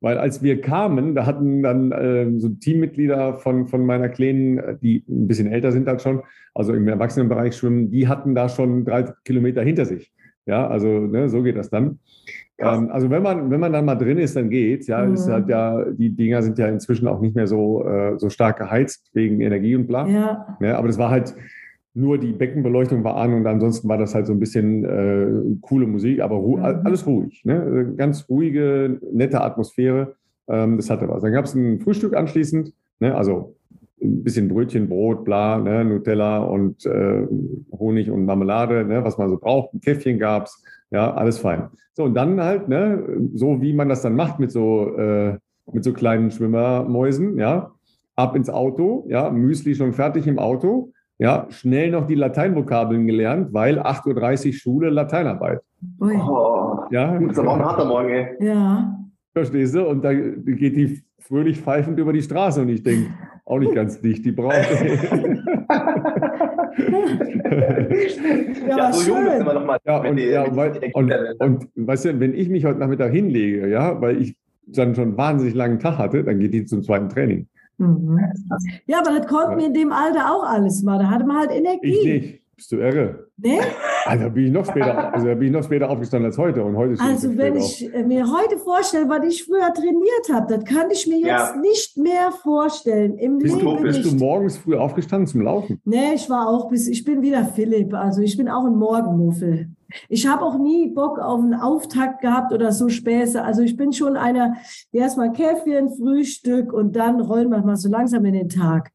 [0.00, 5.04] Weil als wir kamen, da hatten dann ähm, so Teammitglieder von, von meiner Kleinen, die
[5.06, 6.22] ein bisschen älter sind halt schon,
[6.54, 10.10] also im Erwachsenenbereich schwimmen, die hatten da schon drei Kilometer hinter sich.
[10.46, 11.98] Ja, also ne, so geht das dann.
[12.56, 14.86] Ähm, also wenn man, wenn man dann mal drin ist, dann geht's.
[14.86, 15.12] Ja, mhm.
[15.12, 18.56] ist halt ja, die Dinger sind ja inzwischen auch nicht mehr so, äh, so stark
[18.56, 20.06] geheizt wegen Energie und bla.
[20.06, 20.56] Ja.
[20.58, 20.78] ja.
[20.78, 21.34] aber das war halt,
[21.94, 25.86] nur die Beckenbeleuchtung war an und ansonsten war das halt so ein bisschen äh, coole
[25.86, 26.64] Musik, aber ru mhm.
[26.84, 27.44] alles ruhig.
[27.44, 27.94] Ne?
[27.96, 30.14] Ganz ruhige, nette Atmosphäre.
[30.48, 31.22] Ähm, das hatte was.
[31.22, 33.14] Dann gab es ein Frühstück anschließend, ne?
[33.14, 33.56] also
[34.00, 35.84] ein bisschen Brötchen, Brot, bla, ne?
[35.84, 37.26] Nutella und äh,
[37.72, 39.04] Honig und Marmelade, ne?
[39.04, 39.74] was man so braucht.
[39.74, 41.68] Ein Käffchen gab es, ja, alles fein.
[41.92, 43.02] So, und dann halt, ne,
[43.34, 45.36] so wie man das dann macht mit so, äh,
[45.72, 47.72] mit so kleinen Schwimmermäusen, ja,
[48.16, 53.52] ab ins Auto, ja, Müsli schon fertig im Auto ja, schnell noch die Lateinvokabeln gelernt,
[53.52, 55.60] weil 8.30 Uhr Schule, Lateinarbeit.
[56.00, 56.78] Oh.
[56.90, 57.18] Ja.
[57.18, 58.28] Das ist aber auch ein harter Morgen, ey.
[58.40, 58.98] Ja.
[59.34, 59.86] Verstehst du?
[59.86, 63.10] Und da geht die fröhlich pfeifend über die Straße und ich denke,
[63.44, 64.54] auch nicht ganz dicht, die braucht.
[68.66, 69.78] ja, ja so jung ist immer noch mal.
[69.84, 74.00] Ja, und, ja, weil, und, und, weißt du, wenn ich mich heute Nachmittag hinlege, ja,
[74.00, 77.46] weil ich dann schon einen wahnsinnig langen Tag hatte, dann geht die zum zweiten Training.
[77.80, 78.20] Mhm.
[78.86, 80.98] Ja, aber das konnten wir in dem Alter auch alles mal.
[80.98, 81.88] Da hatte man halt Energie.
[81.88, 82.40] Ich nicht.
[82.56, 83.26] Bist du irre?
[83.38, 83.58] Nee?
[84.04, 86.62] Also, da bin ich noch später, also da bin ich noch später aufgestanden als heute.
[86.62, 88.06] Und heute also wenn ich auf.
[88.06, 91.56] mir heute vorstelle, was ich früher trainiert habe, das kann ich mir jetzt ja.
[91.56, 93.16] nicht mehr vorstellen.
[93.16, 94.12] Im bist Leben du, bist nicht.
[94.12, 95.80] du morgens früh aufgestanden zum Laufen?
[95.86, 97.94] Nee, ich war auch bis, ich bin wieder Philipp.
[97.94, 99.70] Also ich bin auch ein Morgenmuffel.
[100.08, 103.42] Ich habe auch nie Bock auf einen Auftakt gehabt oder so Späße.
[103.42, 104.56] Also ich bin schon einer,
[104.92, 108.92] erstmal Käffchen, Frühstück und dann rollen wir mal so langsam in den Tag.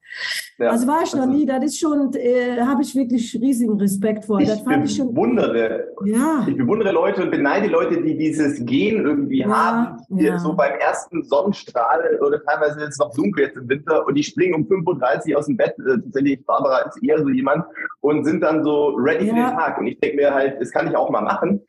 [0.58, 1.46] Ja, also war ich noch nie.
[1.46, 4.40] Das ist schon, äh, habe ich wirklich riesigen Respekt vor.
[4.40, 5.14] Ich das fand ich schon.
[5.14, 6.46] Bewundere, ja.
[6.48, 10.40] Ich bewundere Leute und beneide Leute, die dieses Gen irgendwie ja, haben, die ja.
[10.40, 14.56] so beim ersten Sonnenstrahl oder teilweise jetzt noch dunkel jetzt im Winter und die springen
[14.56, 15.76] um 5.30 Uhr aus dem Bett.
[15.80, 17.66] Äh, tatsächlich, Barbara ist eher so jemand
[18.00, 19.78] und sind dann so ready für den Tag.
[19.78, 21.62] Und ich denke mir halt, kann kann ich auch mal machen.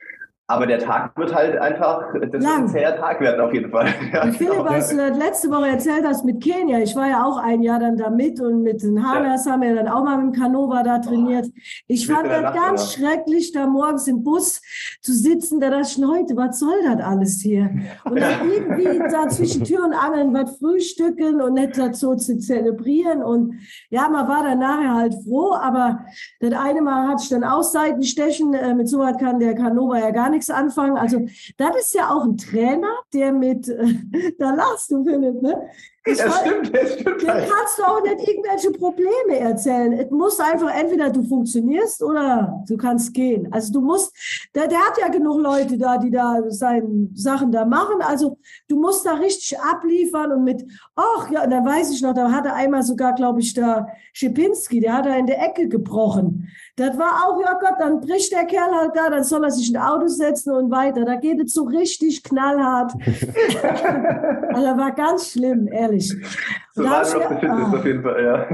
[0.49, 2.43] Aber der Tag wird halt einfach, das Lang.
[2.43, 3.87] wird ein zäher Tag werden auf jeden Fall.
[4.13, 4.71] Ja, und Philipp, genau.
[4.71, 7.97] was du letzte Woche erzählt hast mit Kenia, ich war ja auch ein Jahr dann
[7.97, 9.53] da mit und mit den Hanas ja.
[9.53, 11.47] haben wir dann auch mal mit dem Canova da trainiert.
[11.89, 14.63] Ich fand das ganz schrecklich, da morgens im Bus
[15.01, 17.71] zu sitzen, da dachte ich, Leute, was soll das alles hier?
[18.05, 23.23] Und dann irgendwie da zwischen Tür und Angeln was frühstücken und nicht dazu zu zelebrieren
[23.23, 23.55] und
[23.91, 26.05] ja, man war dann nachher halt froh, aber
[26.41, 29.99] das eine Mal hatte ich dann auch Seitenstechen, äh, mit so was kann der Canova
[29.99, 30.97] ja gar nicht nichts anfangen.
[30.97, 35.69] Also, das ist ja auch ein Trainer, der mit, äh, da lachst du, Philipp, ne?
[36.07, 37.23] Das ja, stimmt, das stimmt.
[37.23, 37.51] Dem halt.
[37.51, 39.93] kannst du auch nicht irgendwelche Probleme erzählen.
[39.93, 43.53] Es muss einfach entweder du funktionierst oder du kannst gehen.
[43.53, 44.15] Also du musst,
[44.55, 48.03] der, der hat ja genug Leute da, die da seine Sachen da machen.
[48.03, 52.15] Also du musst da richtig abliefern und mit, ach ja, und dann weiß ich noch,
[52.15, 55.69] da hat er einmal sogar, glaube ich, da Schipinski, der hat er in der Ecke
[55.69, 56.49] gebrochen.
[56.77, 59.71] Das war auch, ja Gott, dann bricht der Kerl halt da, dann soll er sich
[59.71, 61.07] in ein Auto setzen und weiter.
[61.07, 62.93] Da geht es so richtig knallhart.
[64.53, 66.15] also war ganz schlimm, ehrlich
[66.77, 67.73] So da ich, ah.
[67.75, 68.47] auf jeden Fall, ja.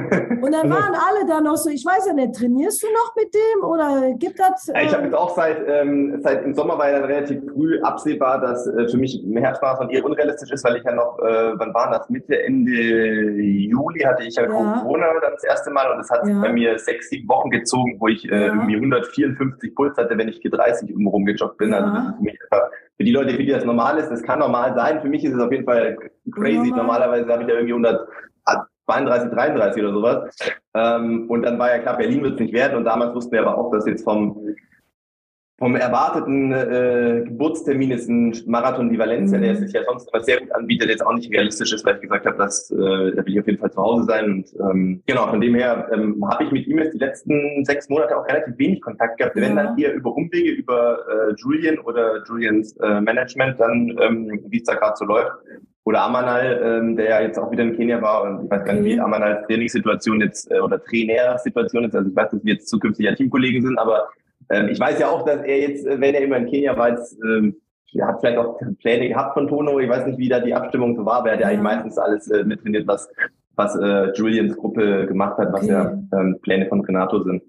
[0.43, 3.17] Und dann also waren alle da noch so, ich weiß ja nicht, trainierst du noch
[3.17, 4.69] mit dem oder gibt das?
[4.69, 7.81] Äh ich habe jetzt auch seit, ähm, seit im Sommer war ja dann relativ früh
[7.81, 11.59] absehbar, dass äh, für mich mehr Herzmaß eher unrealistisch ist, weil ich ja noch, äh,
[11.59, 12.09] wann war das?
[12.11, 14.49] Mitte, Ende Juli hatte ich ja, ja.
[14.49, 16.41] Corona dann das erste Mal und das hat ja.
[16.41, 18.47] bei mir sechs, sieben Wochen gezogen, wo ich äh, ja.
[18.47, 21.75] irgendwie 154 Puls hatte, wenn ich G30 irgendwo rumgejoggt bin.
[21.75, 22.71] Also das ist für mich einfach
[23.03, 25.03] für die Leute, für die das normal ist, das kann normal sein.
[25.03, 25.99] Für mich ist es auf jeden Fall
[26.31, 26.71] crazy.
[26.71, 27.01] Normal.
[27.01, 27.73] Normalerweise habe ich ja irgendwie
[28.87, 30.37] 132, 33 oder sowas.
[30.75, 32.77] Ähm, und dann war ja klar, Berlin wird es nicht werden.
[32.77, 34.55] Und damals wussten wir aber auch, dass jetzt vom
[35.63, 39.43] vom erwarteten äh, Geburtstermin ist ein Marathon die Valencia, mhm.
[39.43, 42.01] der sich ja sonst immer sehr gut anbietet, jetzt auch nicht realistisch ist, weil ich
[42.01, 44.25] gesagt habe, dass äh, da will ich auf jeden Fall zu Hause sein.
[44.25, 47.89] Und ähm, genau, von dem her ähm, habe ich mit ihm jetzt die letzten sechs
[47.89, 49.37] Monate auch relativ wenig Kontakt gehabt.
[49.37, 49.43] Ja.
[49.43, 54.57] Wenn dann eher über Umwege, über äh, Julian oder Julians äh, Management, dann ähm, wie
[54.57, 55.31] es da gerade so läuft.
[55.85, 58.73] Oder Amanal, ähm, der ja jetzt auch wieder in Kenia war und ich weiß gar
[58.73, 61.95] nicht, wie Amanals Trainingssituation jetzt äh, oder Trainersituation ist.
[61.95, 64.09] Also ich weiß, dass wir jetzt zukünftig ja Teamkollegen sind, aber
[64.53, 66.91] ähm, ich weiß ja auch, dass er jetzt, äh, wenn er immer in Kenia war,
[66.91, 67.57] jetzt, ähm,
[67.95, 69.79] er hat vielleicht auch Pläne gehabt von Tono.
[69.79, 71.99] Ich weiß nicht, wie da die Abstimmung so war, aber er hat ja eigentlich meistens
[71.99, 73.11] alles äh, mittrainiert, was,
[73.57, 75.73] was äh, Julians Gruppe gemacht hat, was okay.
[75.73, 77.43] ja ähm, Pläne von Renato sind.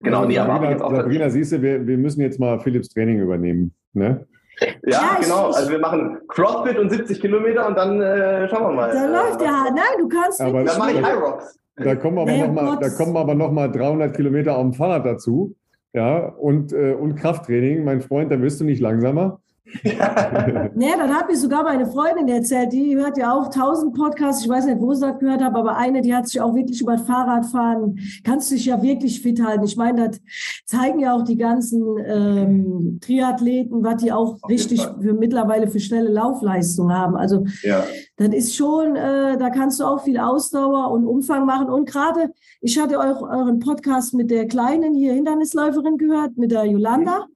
[0.00, 2.90] Genau, also, die Sabrina, jetzt auch Sabrina, siehst du, wir, wir müssen jetzt mal Philips
[2.90, 3.74] Training übernehmen.
[3.94, 4.26] Ne?
[4.60, 5.46] Ja, ja genau.
[5.46, 8.90] Also wir machen Crossfit und 70 Kilometer und dann äh, schauen wir mal.
[8.90, 9.64] Da äh, läuft ja.
[9.74, 11.58] Nein, du kannst aber Dann mache ich High Rocks.
[11.76, 15.06] Da kommen aber noch mal, da kommen aber noch mal 300 Kilometer auf dem Fahrrad
[15.06, 15.56] dazu
[15.94, 19.40] ja, und, äh, und Krafttraining, mein Freund, da wirst du nicht langsamer.
[19.82, 20.70] Ja.
[20.74, 24.48] naja, dann hat mir sogar meine Freundin erzählt, die hört ja auch tausend Podcasts, ich
[24.48, 26.92] weiß nicht, wo sie das gehört hat, aber eine, die hat sich auch wirklich über
[26.92, 29.64] das Fahrradfahren, kannst dich ja wirklich fit halten.
[29.64, 30.20] Ich meine, das
[30.66, 36.10] zeigen ja auch die ganzen ähm, Triathleten, was die auch richtig für mittlerweile für schnelle
[36.10, 37.16] Laufleistung haben.
[37.16, 37.84] Also ja.
[38.16, 41.68] das ist schon, äh, da kannst du auch viel Ausdauer und Umfang machen.
[41.68, 47.26] Und gerade, ich hatte euren Podcast mit der kleinen hier Hindernisläuferin gehört, mit der Yolanda.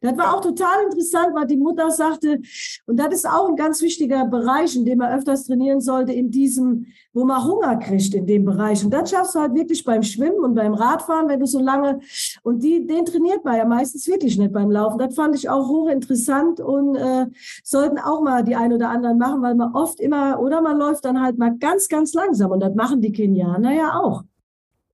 [0.00, 2.40] Das war auch total interessant, weil die Mutter sagte,
[2.86, 6.30] und das ist auch ein ganz wichtiger Bereich, in dem man öfters trainieren sollte, in
[6.30, 8.84] diesem, wo man Hunger kriegt in dem Bereich.
[8.84, 12.00] Und das schaffst du halt wirklich beim Schwimmen und beim Radfahren, wenn du so lange,
[12.42, 14.98] und die, den trainiert man ja meistens wirklich nicht beim Laufen.
[14.98, 17.26] Das fand ich auch hochinteressant und äh,
[17.62, 21.04] sollten auch mal die ein oder anderen machen, weil man oft immer, oder man läuft
[21.04, 24.22] dann halt mal ganz, ganz langsam und das machen die Kenianer ja auch.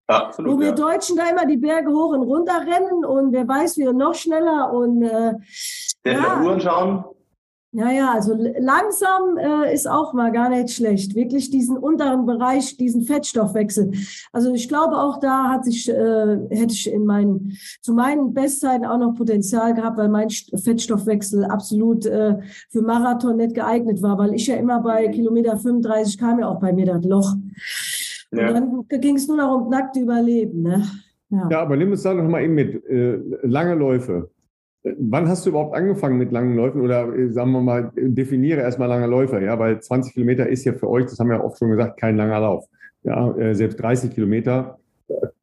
[0.09, 0.73] Absolut, Wo wir ja.
[0.73, 4.73] Deutschen da immer die Berge hoch und runter rennen und wer weiß, wir noch schneller
[4.73, 5.35] und äh,
[6.03, 6.41] der ja.
[6.41, 7.05] Uhren schauen.
[7.71, 11.13] Naja, also langsam äh, ist auch mal gar nicht schlecht.
[11.13, 13.91] Wirklich diesen unteren Bereich, diesen Fettstoffwechsel.
[14.33, 18.87] Also ich glaube auch da hat sich, äh, hätte ich in meinen, zu meinen Bestzeiten
[18.87, 24.33] auch noch Potenzial gehabt, weil mein Fettstoffwechsel absolut äh, für Marathon nicht geeignet war, weil
[24.33, 27.35] ich ja immer bei Kilometer 35 kam ja auch bei mir das Loch.
[28.31, 28.49] Ja.
[28.49, 30.61] Und dann ging es nur noch um nackte Überleben.
[30.61, 30.83] Ne?
[31.29, 31.47] Ja.
[31.49, 32.85] ja, aber nimm es da noch mal eben mit.
[32.85, 34.29] Äh, lange Läufe.
[34.97, 38.87] Wann hast du überhaupt angefangen mit langen Läufen oder äh, sagen wir mal, definiere erstmal
[38.87, 41.57] lange Läufer, ja, weil 20 Kilometer ist ja für euch, das haben wir ja oft
[41.57, 42.65] schon gesagt, kein langer Lauf.
[43.03, 44.79] Ja, äh, selbst 30 Kilometer,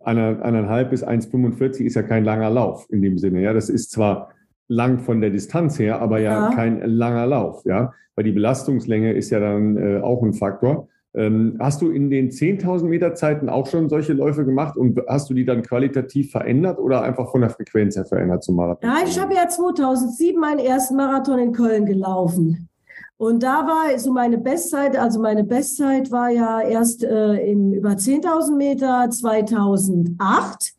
[0.01, 3.43] eineinhalb bis 1,45 ist ja kein langer Lauf in dem Sinne.
[3.43, 4.31] Ja, das ist zwar
[4.69, 6.55] lang von der Distanz her, aber ja, ja.
[6.55, 10.89] kein langer Lauf, ja, weil die Belastungslänge ist ja dann äh, auch ein Faktor.
[11.17, 15.31] Ähm, hast du in den 10.000 Meter Zeiten auch schon solche Läufe gemacht und hast
[15.31, 18.91] du die dann qualitativ verändert oder einfach von der Frequenz her verändert zum Marathon?
[18.91, 22.69] Ja, ich habe ja 2007 meinen ersten Marathon in Köln gelaufen.
[23.17, 27.93] Und da war so meine Bestzeit, also meine Bestzeit war ja erst äh, im über
[27.93, 30.76] 10.000 Meter 2008.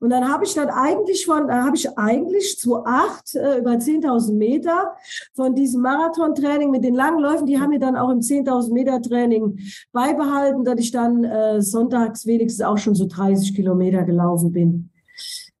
[0.00, 3.72] Und dann habe ich dann eigentlich von, da habe ich eigentlich zu acht äh, über
[3.72, 4.94] 10.000 Meter
[5.34, 9.00] von diesem Marathontraining mit den langen Läufen, die haben mir dann auch im 10.000 Meter
[9.00, 9.58] Training
[9.92, 14.90] beibehalten, dass ich dann äh, sonntags wenigstens auch schon so 30 Kilometer gelaufen bin.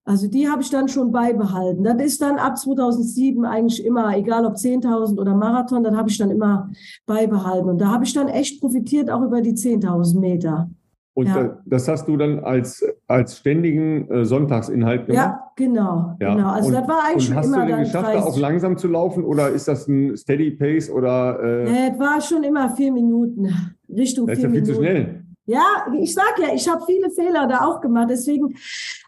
[0.06, 1.82] Also die habe ich dann schon beibehalten.
[1.82, 6.18] Das ist dann ab 2007 eigentlich immer, egal ob 10.000 oder Marathon, das habe ich
[6.18, 6.70] dann immer
[7.06, 7.70] beibehalten.
[7.70, 10.68] Und da habe ich dann echt profitiert, auch über die 10.000 Meter.
[11.14, 11.58] Und ja.
[11.64, 15.24] das hast du dann als, als ständigen äh, Sonntagsinhalt gemacht?
[15.24, 16.16] Ja, genau.
[16.20, 16.34] Ja.
[16.34, 16.48] genau.
[16.50, 18.88] Also und, das war eigentlich schon immer Hast du denn geschafft, da auch langsam zu
[18.88, 21.38] laufen oder ist das ein Steady Pace oder?
[21.40, 23.48] Äh ja, es war schon immer vier Minuten,
[23.88, 24.70] Richtung das vier Minuten.
[24.70, 25.04] Ist ja viel Minuten.
[25.04, 25.23] zu schnell.
[25.46, 28.08] Ja, ich sag ja, ich habe viele Fehler da auch gemacht.
[28.08, 28.54] Deswegen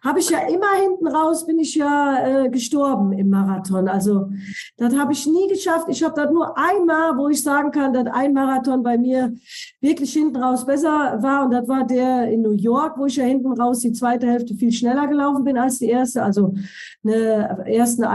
[0.05, 3.89] habe ich ja immer hinten raus, bin ich ja äh, gestorben im Marathon.
[3.89, 4.29] Also
[4.77, 5.87] das habe ich nie geschafft.
[5.89, 9.33] Ich habe das nur einmal, wo ich sagen kann, dass ein Marathon bei mir
[9.81, 11.47] wirklich hinten raus besser war.
[11.47, 14.55] Und das war der in New York, wo ich ja hinten raus die zweite Hälfte
[14.55, 16.23] viel schneller gelaufen bin als die erste.
[16.23, 16.55] Also
[17.03, 18.11] eine erste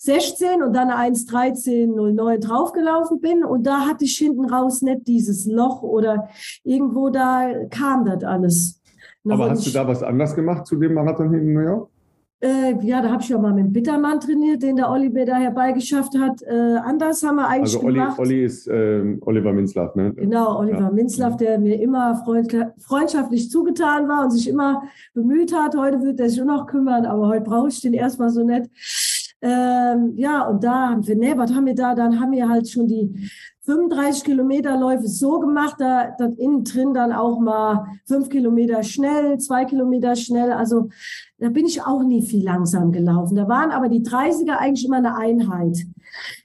[0.00, 3.44] 1,16 und dann eine 1,13,09 draufgelaufen bin.
[3.44, 6.28] Und da hatte ich hinten raus nicht dieses Loch oder
[6.62, 8.80] irgendwo da kam das alles.
[9.24, 11.88] Noch Aber hast du da was anders gemacht zu dem Marathon in New York?
[12.44, 15.36] Äh, ja, da habe ich ja mal mit dem Bittermann trainiert, den der Oliver da
[15.36, 16.42] herbeigeschafft hat.
[16.42, 18.18] Äh, anders haben wir eigentlich also Olli, gemacht.
[18.18, 20.12] Olli ist äh, Oliver Minzlaff, ne?
[20.12, 20.90] Genau, Oliver ja.
[20.90, 22.22] Minzlaff, der mir immer
[22.78, 24.82] freundschaftlich zugetan war und sich immer
[25.14, 25.74] bemüht hat.
[25.74, 28.68] Heute wird er sich auch noch kümmern, aber heute brauche ich den erstmal so nett.
[29.44, 31.94] Ähm, ja, und da haben wir, ne, was haben wir da?
[31.94, 33.28] Dann haben wir halt schon die
[33.66, 39.36] 35 Kilometer Läufe so gemacht, da, da innen drin dann auch mal fünf Kilometer schnell,
[39.38, 40.50] zwei Kilometer schnell.
[40.50, 40.88] Also
[41.36, 43.36] da bin ich auch nie viel langsam gelaufen.
[43.36, 45.78] Da waren aber die 30er eigentlich immer eine Einheit.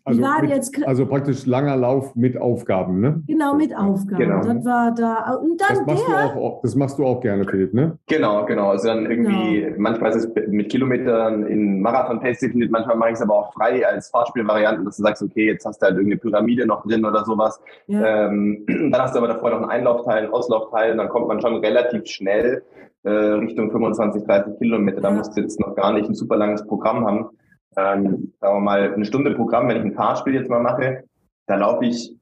[0.09, 3.23] Also, mit, jetzt, also praktisch langer Lauf mit Aufgaben, ne?
[3.27, 4.17] Genau, mit Aufgaben.
[4.17, 4.41] Genau.
[4.41, 5.33] Das war da.
[5.35, 7.97] Und dann das, machst der, du auch, das machst du auch gerne, Philipp, ne?
[8.07, 8.69] Genau, genau.
[8.69, 9.75] Also dann irgendwie, genau.
[9.77, 13.85] manchmal ist es mit Kilometern in Marathon-Pace definiert, manchmal mache ich es aber auch frei
[13.87, 17.23] als Fahrspielvariante, dass du sagst, okay, jetzt hast du halt irgendeine Pyramide noch drin oder
[17.25, 17.59] sowas.
[17.87, 18.27] Ja.
[18.27, 21.39] Ähm, dann hast du aber davor noch einen Einlaufteil, einen Laufteil und dann kommt man
[21.41, 22.63] schon relativ schnell
[23.03, 25.01] äh, Richtung 25, 30 Kilometer.
[25.01, 27.29] Da musst du jetzt noch gar nicht ein super langes Programm haben.
[27.77, 31.03] Ähm, sagen wir mal, eine Stunde Programm, wenn ich ein Fahrspiel jetzt mal mache,
[31.45, 32.15] da laufe ich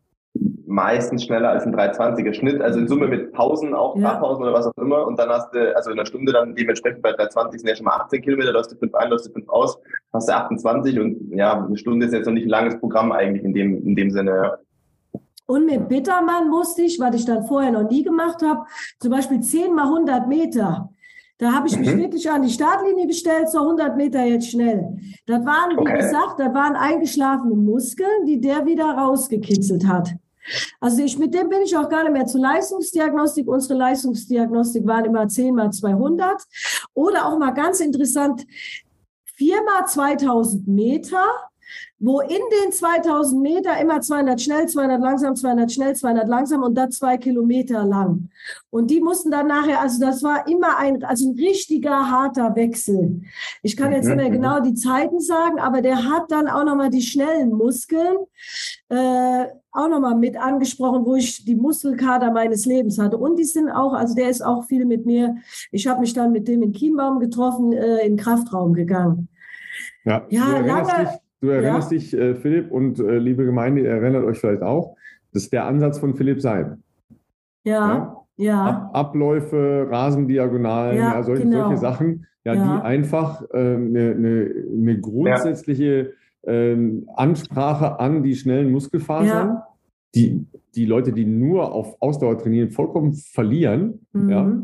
[0.66, 4.02] meistens schneller als ein 320er Schnitt, also in Summe mit Pausen, auch ja.
[4.02, 5.08] Fahrpausen oder was auch immer.
[5.08, 7.86] Und dann hast du, also in einer Stunde dann dementsprechend bei 320 sind ja schon
[7.86, 9.80] mal 18 Kilometer, läufst du 5 ein, läufst du 5 aus,
[10.14, 13.44] hast du 28 und ja, eine Stunde ist jetzt noch nicht ein langes Programm eigentlich
[13.44, 14.60] in dem, in dem Sinne.
[15.46, 18.66] Und mit Bittermann musste ich, was ich dann vorher noch nie gemacht habe,
[19.00, 20.90] zum Beispiel 10 mal 100 Meter.
[21.40, 22.00] Da habe ich mich mhm.
[22.00, 24.98] wirklich an die Startlinie gestellt, so 100 Meter jetzt schnell.
[25.28, 25.98] Das waren, wie okay.
[25.98, 30.16] gesagt, da waren eingeschlafene Muskeln, die der wieder rausgekitzelt hat.
[30.80, 33.48] Also ich, mit dem bin ich auch gar nicht mehr zur Leistungsdiagnostik.
[33.48, 36.42] Unsere Leistungsdiagnostik waren immer 10 mal 200.
[36.94, 38.46] Oder auch mal ganz interessant,
[39.36, 41.24] 4 mal 2000 Meter
[42.00, 46.76] wo in den 2000 Meter immer 200 schnell, 200 langsam, 200 schnell, 200 langsam und
[46.76, 48.30] da zwei Kilometer lang.
[48.70, 53.22] Und die mussten dann nachher, also das war immer ein, also ein richtiger harter Wechsel.
[53.64, 54.34] Ich kann jetzt nicht mehr mhm.
[54.34, 58.18] genau die Zeiten sagen, aber der hat dann auch nochmal die schnellen Muskeln
[58.90, 63.18] äh, auch nochmal mit angesprochen, wo ich die Muskelkader meines Lebens hatte.
[63.18, 65.38] Und die sind auch, also der ist auch viel mit mir.
[65.72, 69.30] Ich habe mich dann mit dem in Chiembaum getroffen, äh, in Kraftraum gegangen.
[70.06, 71.98] Ja, ja lange, Du erinnerst ja.
[71.98, 74.96] dich, äh, Philipp, und äh, liebe Gemeinde, ihr erinnert euch vielleicht auch,
[75.34, 76.78] das ist der Ansatz von Philipp Seib.
[77.64, 78.26] Ja.
[78.38, 78.46] ja.
[78.46, 78.66] ja.
[78.66, 81.68] Ab, Abläufe, Rasendiagonalen, ja, solche, genau.
[81.68, 86.14] solche Sachen, ja, die einfach eine äh, ne, ne, ne grundsätzliche
[86.46, 89.62] ähm, Ansprache an die schnellen Muskelfasern,
[90.16, 94.30] die die Leute, die nur auf Ausdauer trainieren, vollkommen verlieren, mhm.
[94.30, 94.62] ja,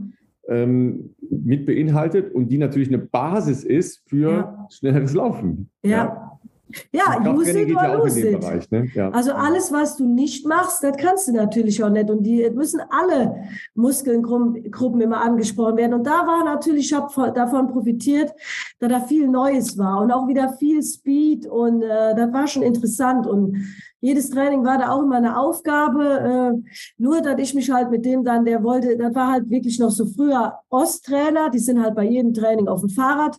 [0.47, 4.67] ähm, mit beinhaltet und die natürlich eine Basis ist für ja.
[4.69, 5.69] schnelleres Laufen.
[5.84, 5.89] Ja.
[5.89, 6.32] ja.
[6.91, 8.39] Ja, use it or lose it.
[8.39, 8.88] Bereich, ne?
[8.93, 9.09] ja.
[9.09, 12.09] Also alles, was du nicht machst, das kannst du natürlich auch nicht.
[12.09, 13.43] Und die müssen alle
[13.76, 15.93] Muskelgruppen immer angesprochen werden.
[15.93, 18.34] Und da war natürlich, ich habe davon profitiert,
[18.80, 21.45] da da viel Neues war und auch wieder viel Speed.
[21.45, 23.28] Und äh, das war schon interessant.
[23.28, 23.57] Und
[24.04, 26.04] jedes Training war da auch immer eine Aufgabe.
[26.04, 29.80] Äh, nur, dass ich mich halt mit dem dann, der wollte, das war halt wirklich
[29.80, 33.38] noch so früher Osttrainer, die sind halt bei jedem Training auf dem Fahrrad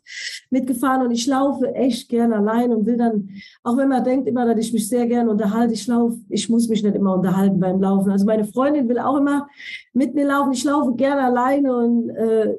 [0.48, 3.28] mitgefahren und ich laufe echt gern allein und will dann,
[3.62, 6.66] auch wenn man denkt immer, dass ich mich sehr gern unterhalte, ich laufe, ich muss
[6.66, 8.10] mich nicht immer unterhalten beim Laufen.
[8.10, 9.46] Also meine Freundin will auch immer
[9.92, 10.52] mit mir laufen.
[10.52, 12.54] Ich laufe gern alleine und äh,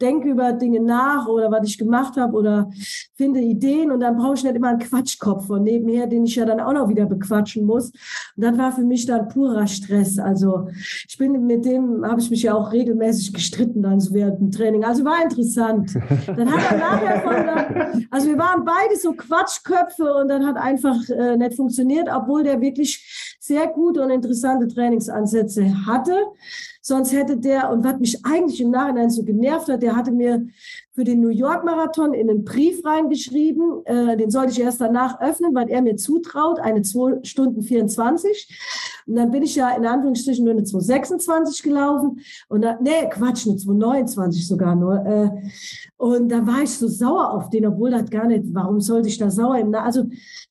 [0.00, 2.70] denke über Dinge nach oder was ich gemacht habe oder
[3.16, 6.44] finde Ideen und dann brauche ich nicht immer einen Quatschkopf von nebenher, den ich ja
[6.44, 7.90] dann auch noch wieder bequatschen muss.
[8.36, 10.18] Und das war für mich dann purer Stress.
[10.18, 10.68] Also
[11.08, 14.50] ich bin mit dem, habe ich mich ja auch regelmäßig gestritten dann so während dem
[14.50, 14.84] Training.
[14.84, 15.94] Also war interessant.
[16.26, 20.96] Dann hat er nachher von, also wir waren beide so Quatschköpfe und dann hat einfach
[21.08, 26.14] äh, nicht funktioniert, obwohl der wirklich sehr gute und interessante Trainingsansätze hatte.
[26.88, 30.46] Sonst hätte der, und was mich eigentlich im Nachhinein so genervt hat, der hatte mir
[30.92, 35.20] für den New York Marathon in einen Brief reingeschrieben, äh, den sollte ich erst danach
[35.20, 39.02] öffnen, weil er mir zutraut, eine 2 Stunden 24.
[39.08, 43.48] Und dann bin ich ja in Anführungsstrichen nur eine 226 gelaufen und da, nee, Quatsch,
[43.48, 45.04] eine 229 sogar nur.
[45.04, 45.30] Äh,
[45.96, 49.18] und da war ich so sauer auf den, obwohl das gar nicht, warum sollte ich
[49.18, 50.04] da sauer im, also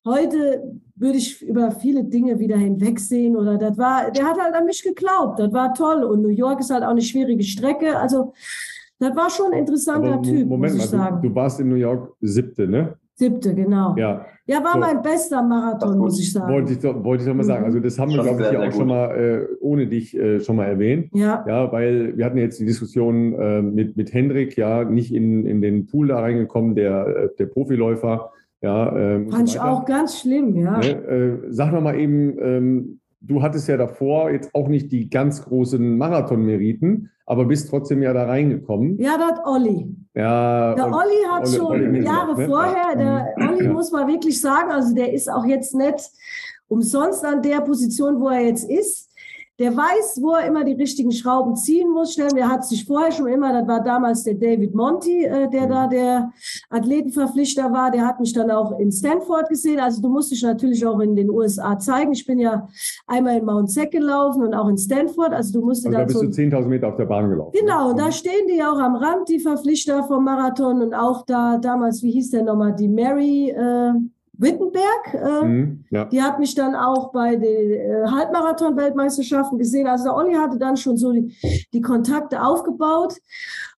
[0.03, 4.65] heute würde ich über viele Dinge wieder hinwegsehen oder das war, der hat halt an
[4.65, 8.33] mich geglaubt, das war toll und New York ist halt auch eine schwierige Strecke, also
[8.99, 11.21] das war schon ein interessanter Aber, Typ, Moment muss ich mal, sagen.
[11.21, 12.95] Du, du, warst in New York siebte, ne?
[13.17, 13.95] Siebte, genau.
[13.97, 14.79] Ja, ja war so.
[14.79, 16.53] mein bester Marathon, muss ich sagen.
[16.53, 17.61] Wollte ich doch, wollte ich doch mal sagen.
[17.61, 17.65] Mhm.
[17.65, 20.57] Also das haben wir, glaube ich, ja auch schon mal äh, ohne dich äh, schon
[20.57, 21.09] mal erwähnt.
[21.13, 21.45] Ja.
[21.47, 25.61] Ja, weil wir hatten jetzt die Diskussion äh, mit, mit Hendrik, ja, nicht in, in
[25.61, 28.31] den Pool da reingekommen, der, äh, der Profiläufer.
[28.61, 30.79] Ja, ähm, Fand so ich auch ganz schlimm, ja.
[30.79, 30.87] Ne?
[30.87, 35.43] Äh, sag noch mal eben, ähm, du hattest ja davor jetzt auch nicht die ganz
[35.43, 38.99] großen Marathon-Meriten, aber bist trotzdem ja da reingekommen.
[38.99, 39.95] Ja, das Olli.
[40.13, 42.45] Ja, der Olli hat Olli, schon Olli Jahre ne?
[42.45, 43.49] vorher, der mhm.
[43.49, 43.73] Olli ja.
[43.73, 46.11] muss man wirklich sagen, also der ist auch jetzt nicht
[46.67, 49.04] umsonst an der Position, wo er jetzt ist
[49.57, 52.13] der weiß, wo er immer die richtigen Schrauben ziehen muss.
[52.13, 55.67] Stellen wir hat sich vorher schon immer, das war damals der David Monty, äh, der
[55.67, 56.31] da der
[56.69, 59.79] Athletenverpflichter war, der hat mich dann auch in Stanford gesehen.
[59.79, 62.11] Also du musst dich natürlich auch in den USA zeigen.
[62.11, 62.67] Ich bin ja
[63.07, 65.33] einmal in Mount Zack gelaufen und auch in Stanford.
[65.33, 67.57] Also du musst also da bist du 10.000 Meter auf der Bahn gelaufen.
[67.57, 71.57] Genau, und da stehen die auch am Rand, die Verpflichter vom Marathon und auch da
[71.57, 73.93] damals, wie hieß der nochmal, die Mary, äh,
[74.37, 75.13] Wittenberg.
[75.13, 76.05] Äh, mhm, ja.
[76.05, 79.87] Die hat mich dann auch bei den äh, Halbmarathon-Weltmeisterschaften gesehen.
[79.87, 81.35] Also der Olli hatte dann schon so die,
[81.73, 83.15] die Kontakte aufgebaut.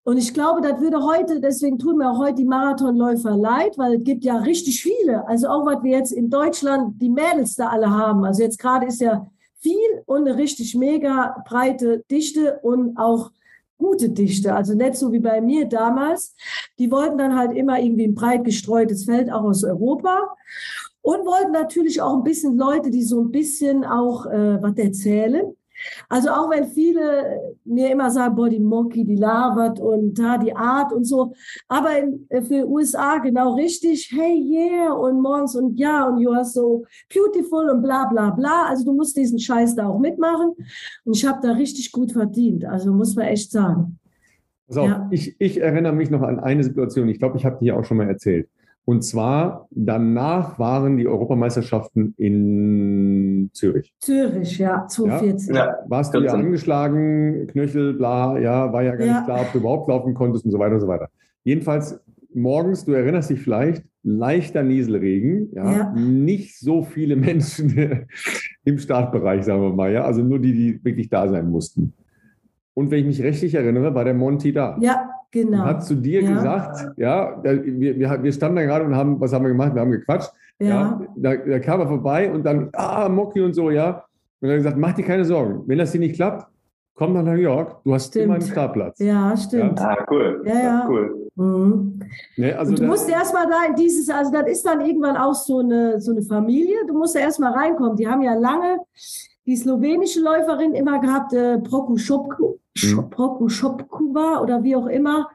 [0.03, 3.95] Und ich glaube, das würde heute, deswegen tun mir auch heute die Marathonläufer leid, weil
[3.95, 5.27] es gibt ja richtig viele.
[5.27, 8.23] Also auch, was wir jetzt in Deutschland, die Mädels da alle haben.
[8.23, 9.27] Also jetzt gerade ist ja
[9.59, 13.31] viel und eine richtig mega breite Dichte und auch
[13.77, 16.35] gute Dichte, also nicht so wie bei mir damals.
[16.79, 20.35] Die wollten dann halt immer irgendwie ein breit gestreutes Feld auch aus Europa
[21.01, 25.55] und wollten natürlich auch ein bisschen Leute, die so ein bisschen auch äh, was erzählen.
[26.09, 30.55] Also auch wenn viele mir immer sagen, boah, die Moki, die labert und da die
[30.55, 31.33] Art und so.
[31.67, 36.31] Aber in, äh, für USA genau richtig, hey, yeah und morgens und ja und you
[36.31, 38.67] are so beautiful und bla bla bla.
[38.67, 40.53] Also du musst diesen Scheiß da auch mitmachen.
[41.05, 42.65] Und ich habe da richtig gut verdient.
[42.65, 43.99] Also muss man echt sagen.
[44.69, 45.07] So, ja.
[45.11, 47.97] ich, ich erinnere mich noch an eine Situation, ich glaube, ich habe die auch schon
[47.97, 48.49] mal erzählt.
[48.89, 53.93] Und zwar danach waren die Europameisterschaften in Zürich.
[53.99, 55.55] Zürich, ja, 2014.
[55.55, 55.75] Ja?
[55.89, 59.13] Warst du ja angeschlagen, Knöchel, bla, ja, war ja gar ja.
[59.15, 61.09] nicht klar, ob du überhaupt laufen konntest und so weiter und so weiter.
[61.43, 61.99] Jedenfalls
[62.33, 65.91] morgens, du erinnerst dich vielleicht, leichter Nieselregen, ja, ja.
[65.91, 68.07] nicht so viele Menschen
[68.63, 71.91] im Startbereich, sagen wir mal, ja, also nur die, die wirklich da sein mussten.
[72.73, 74.77] Und wenn ich mich richtig erinnere, war der Monty da.
[74.79, 75.59] Ja, genau.
[75.59, 76.33] Hat zu dir ja.
[76.33, 79.73] gesagt, ja, wir, wir, wir standen da gerade und haben, was haben wir gemacht?
[79.73, 80.31] Wir haben gequatscht.
[80.59, 80.67] Ja.
[80.67, 84.05] ja da, da, kam er vorbei und dann, ah, Mocky und so, ja.
[84.39, 85.63] Und er hat gesagt, mach dir keine Sorgen.
[85.67, 86.47] Wenn das hier nicht klappt,
[86.95, 88.25] komm nach New York, du hast stimmt.
[88.25, 88.99] immer einen Startplatz.
[88.99, 89.79] Ja, stimmt.
[89.79, 89.89] Ja?
[89.89, 90.41] Ah, cool.
[90.45, 90.87] Ja, ja.
[90.89, 91.29] cool.
[91.35, 91.99] Mhm.
[92.35, 95.35] Nee, also und du musst erstmal da in dieses, also das ist dann irgendwann auch
[95.35, 97.95] so eine, so eine Familie, du musst ja erstmal reinkommen.
[97.95, 98.79] Die haben ja lange
[99.47, 103.09] die slowenische Läuferin immer gehabt, äh, Prokuschopku, mhm.
[103.09, 105.29] Prokuschopkuva oder wie auch immer.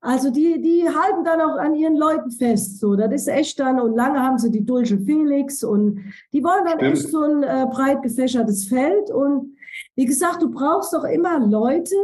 [0.00, 2.80] Also die, die halten dann auch an ihren Leuten fest.
[2.80, 6.00] So, das ist echt dann, und lange haben sie die Dulce Felix und
[6.32, 6.92] die wollen dann Stimmt.
[6.94, 9.10] echt so ein äh, breit gefächertes Feld.
[9.10, 9.56] Und
[9.94, 11.94] wie gesagt, du brauchst doch immer Leute,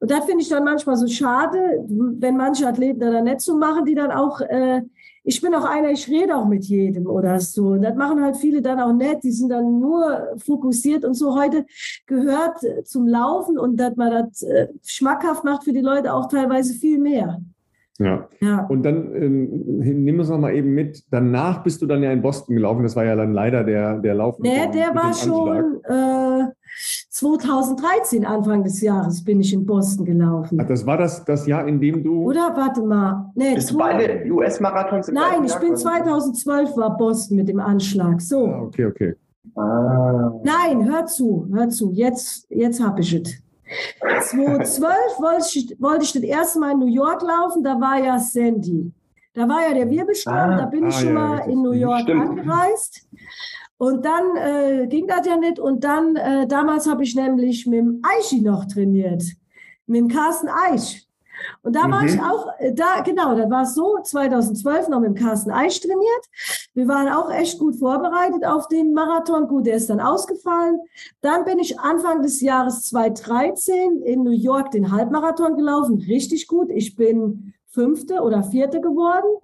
[0.00, 3.56] und das finde ich dann manchmal so schade, wenn manche Athleten da dann nicht so
[3.56, 4.82] machen, die dann auch äh,
[5.24, 7.76] ich bin auch einer, ich rede auch mit jedem oder so.
[7.76, 11.38] Das machen halt viele dann auch nett, die sind dann nur fokussiert und so.
[11.38, 11.64] Heute
[12.06, 16.74] gehört zum Laufen und dass man das äh, schmackhaft macht für die Leute auch teilweise
[16.74, 17.40] viel mehr.
[17.98, 18.28] Ja.
[18.40, 18.66] ja.
[18.66, 21.04] Und dann ähm, nimm uns noch mal eben mit.
[21.10, 22.82] Danach bist du dann ja in Boston gelaufen.
[22.82, 24.38] Das war ja dann leider der, der Lauf.
[24.40, 26.50] Nee, der war schon äh,
[27.10, 30.58] 2013, Anfang des Jahres, bin ich in Boston gelaufen.
[30.60, 32.22] Ach, das war das, das Jahr, in dem du.
[32.22, 33.30] Oder warte mal.
[33.34, 38.20] Nee, Bist du beide US-Marathons Nein, ich bin 2012 war Boston mit dem Anschlag.
[38.20, 38.46] So.
[38.46, 39.14] Ah, okay, okay.
[39.56, 40.32] Ah.
[40.42, 41.92] Nein, hör zu, hör zu.
[41.92, 43.42] Jetzt, jetzt habe ich es.
[44.30, 48.18] 2012 wollte ich, wollte ich das erste Mal in New York laufen, da war ja
[48.18, 48.92] Sandy.
[49.34, 51.72] Da war ja der Wirbelsturm, ah, da bin ich ah, schon ja, mal in New
[51.72, 52.28] York stimmt.
[52.28, 53.08] angereist.
[53.82, 55.58] Und dann äh, ging das ja nicht.
[55.58, 59.24] Und dann, äh, damals habe ich nämlich mit dem Eichi noch trainiert.
[59.86, 61.08] Mit dem Carsten Eich.
[61.62, 61.92] Und da mhm.
[61.92, 62.20] war ich mhm.
[62.20, 66.70] auch, äh, da, genau, da war es so, 2012 noch mit dem Carsten Eich trainiert.
[66.74, 69.48] Wir waren auch echt gut vorbereitet auf den Marathon.
[69.48, 70.78] Gut, der ist dann ausgefallen.
[71.20, 75.98] Dann bin ich Anfang des Jahres 2013 in New York den Halbmarathon gelaufen.
[75.98, 76.70] Richtig gut.
[76.70, 79.42] Ich bin Fünfte oder Vierte geworden.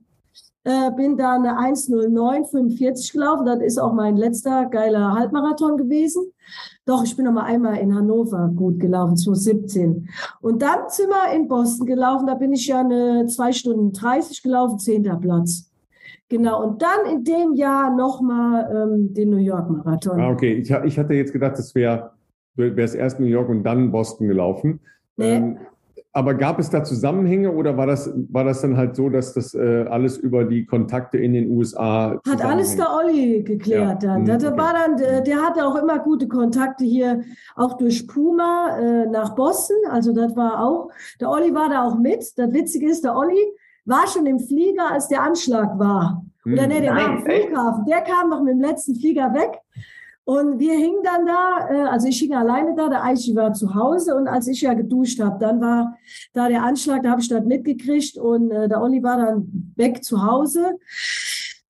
[0.69, 3.47] Äh, bin da eine 1.09.45 gelaufen.
[3.47, 6.31] Das ist auch mein letzter geiler Halbmarathon gewesen.
[6.85, 10.11] Doch, ich bin noch mal einmal in Hannover gut gelaufen, 2017.
[10.43, 12.27] Und dann sind wir in Boston gelaufen.
[12.27, 15.73] Da bin ich ja eine 2 Stunden 30 gelaufen, zehnter Platz.
[16.29, 20.21] Genau, und dann in dem Jahr nochmal ähm, den New York Marathon.
[20.21, 20.53] Ah, okay.
[20.53, 22.11] Ich, ich hatte jetzt gedacht, das wäre
[22.57, 24.81] wär's erst New York und dann Boston gelaufen.
[25.17, 25.37] Nee.
[25.37, 25.59] Ähm,
[26.19, 29.55] aber gab es da Zusammenhänge oder war das, war das dann halt so, dass das
[29.55, 34.09] äh, alles über die Kontakte in den USA Hat alles der Olli geklärt ja.
[34.15, 34.25] dann.
[34.25, 34.61] Das hm, okay.
[34.61, 37.23] war dann, der, der hatte auch immer gute Kontakte hier,
[37.55, 39.77] auch durch Puma äh, nach Boston.
[39.93, 40.91] Also das war auch,
[41.21, 42.37] der Olli war da auch mit.
[42.37, 43.39] Das Witzige ist, der Olli
[43.85, 46.25] war schon im Flieger, als der Anschlag war.
[46.45, 47.85] Oder hm, nee, der Nein, war am Flughafen.
[47.87, 49.61] Der kam noch mit dem letzten Flieger weg.
[50.29, 53.75] Und wir hingen dann da, äh, also ich hing alleine da, der Eichi war zu
[53.75, 55.97] Hause und als ich ja geduscht habe, dann war
[56.35, 60.05] da der Anschlag, da habe ich das mitgekriegt und äh, der Olli war dann weg
[60.05, 60.79] zu Hause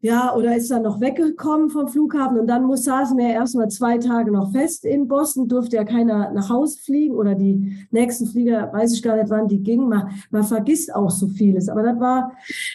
[0.01, 3.68] ja, oder ist dann noch weggekommen vom Flughafen und dann muss, saßen wir erst mal
[3.68, 8.26] zwei Tage noch fest in Boston, durfte ja keiner nach Hause fliegen oder die nächsten
[8.26, 9.88] Flieger, weiß ich gar nicht, wann die gingen.
[9.88, 11.68] Man, man vergisst auch so vieles.
[11.68, 12.32] Aber das war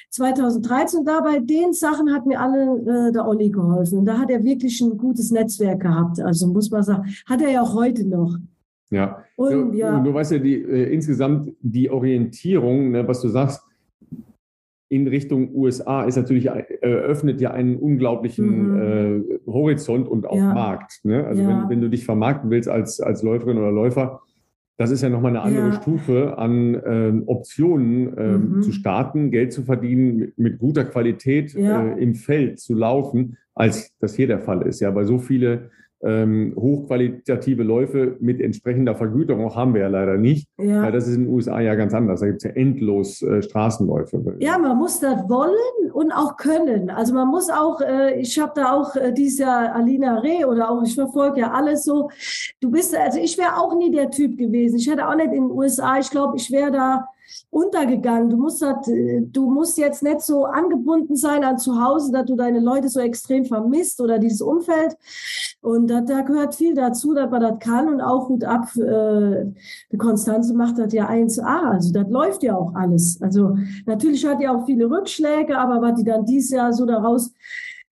[0.09, 3.99] 2013 und da bei den Sachen hat mir alle äh, der Olli geholfen.
[3.99, 6.19] Und da hat er wirklich ein gutes Netzwerk gehabt.
[6.19, 8.35] Also muss man sagen, hat er ja auch heute noch.
[8.89, 9.97] Ja, und, du, ja.
[9.99, 13.61] du weißt ja, die, äh, insgesamt die Orientierung, ne, was du sagst,
[14.93, 19.25] in Richtung USA ist natürlich eröffnet ja einen unglaublichen mhm.
[19.47, 20.53] äh, Horizont und auch ja.
[20.53, 20.99] Markt.
[21.03, 21.25] Ne?
[21.25, 21.47] Also ja.
[21.47, 24.21] wenn, wenn du dich vermarkten willst als, als Läuferin oder Läufer,
[24.77, 25.73] das ist ja nochmal eine andere ja.
[25.73, 28.61] Stufe an ähm, Optionen ähm, mhm.
[28.61, 33.95] zu starten, Geld zu verdienen, mit, mit guter Qualität äh, im Feld zu laufen, als
[33.99, 34.79] das hier der Fall ist.
[34.79, 35.71] Ja, weil so viele
[36.03, 40.47] ähm, hochqualitative Läufe mit entsprechender Vergütung haben wir ja leider nicht.
[40.57, 40.83] Ja.
[40.83, 42.19] Weil das ist in den USA ja ganz anders.
[42.19, 44.35] Da gibt es ja endlos äh, Straßenläufe.
[44.39, 46.89] Ja, man muss das wollen und auch können.
[46.89, 50.69] Also man muss auch, äh, ich habe da auch äh, dieses Jahr Alina Reh oder
[50.69, 52.09] auch, ich verfolge ja alles so.
[52.59, 54.77] Du bist, also ich wäre auch nie der Typ gewesen.
[54.77, 57.07] Ich hätte auch nicht in den USA, ich glaube, ich wäre da
[57.49, 58.29] untergegangen.
[58.29, 62.35] Du musst, halt, du musst jetzt nicht so angebunden sein an zu Hause, dass du
[62.35, 64.95] deine Leute so extrem vermisst oder dieses Umfeld.
[65.61, 68.75] Und da, da gehört viel dazu, dass man das kann und auch gut ab.
[68.75, 69.45] Äh,
[69.91, 71.71] die Konstanze macht das ja 1A.
[71.71, 73.21] Also das läuft ja auch alles.
[73.21, 77.31] Also natürlich hat ja auch viele Rückschläge, aber was die dann dieses Jahr so daraus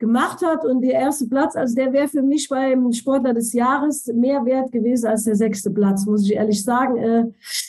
[0.01, 4.07] gemacht hat und der erste Platz, also der wäre für mich beim Sportler des Jahres
[4.07, 6.97] mehr wert gewesen als der sechste Platz, muss ich ehrlich sagen.
[6.97, 7.25] Äh,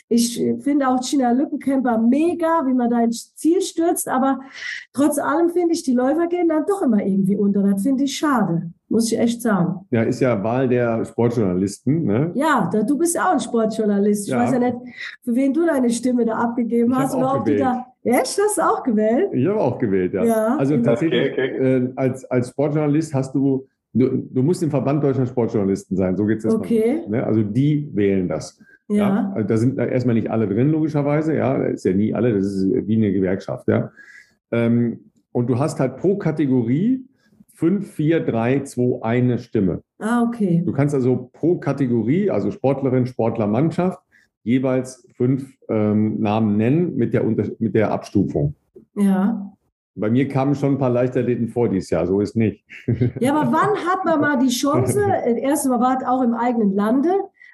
[0.09, 4.41] ich finde auch China Lückenkämper mega, wie man da ins Ziel stürzt, aber
[4.93, 7.63] trotz allem finde ich, die Läufer gehen dann doch immer irgendwie unter.
[7.63, 9.87] Das finde ich schade muss ich echt sagen.
[9.91, 12.05] Ja, ist ja Wahl der Sportjournalisten.
[12.05, 12.31] Ne?
[12.35, 14.29] Ja, da, du bist ja auch ein Sportjournalist.
[14.29, 14.41] Ich ja.
[14.41, 14.77] weiß ja nicht,
[15.25, 17.61] für wen du deine Stimme da abgegeben ich hast oder ob gewählt.
[17.61, 17.87] du da.
[18.05, 19.31] Echt, hast du auch gewählt?
[19.33, 20.25] Ich habe auch gewählt, ja.
[20.25, 21.77] ja also tatsächlich, okay, okay.
[21.77, 26.27] Äh, als, als Sportjournalist hast du, du, du musst im Verband deutscher Sportjournalisten sein, so
[26.27, 27.03] geht es okay.
[27.09, 27.25] ne?
[27.25, 28.61] Also die wählen das.
[28.89, 28.97] Ja.
[28.97, 29.33] ja.
[29.35, 31.57] Also da sind erstmal nicht alle drin, logischerweise, ja.
[31.59, 33.93] Das ist ja nie alle, das ist wie eine Gewerkschaft, ja.
[34.51, 37.05] Ähm, und du hast halt pro Kategorie
[37.55, 39.83] 5, 4, 3, 2, eine Stimme.
[39.99, 40.63] Ah, okay.
[40.67, 44.01] Du kannst also pro Kategorie, also Sportlerin, Sportler, Mannschaft,
[44.43, 48.55] jeweils fünf ähm, Namen nennen mit der, mit der Abstufung.
[48.97, 49.53] Ja.
[49.95, 52.65] Bei mir kamen schon ein paar Leichtathleten vor dieses Jahr, so ist nicht.
[53.21, 55.01] Ja, aber wann hat man mal die Chance?
[55.37, 57.11] Erstens mal war es auch im eigenen Lande.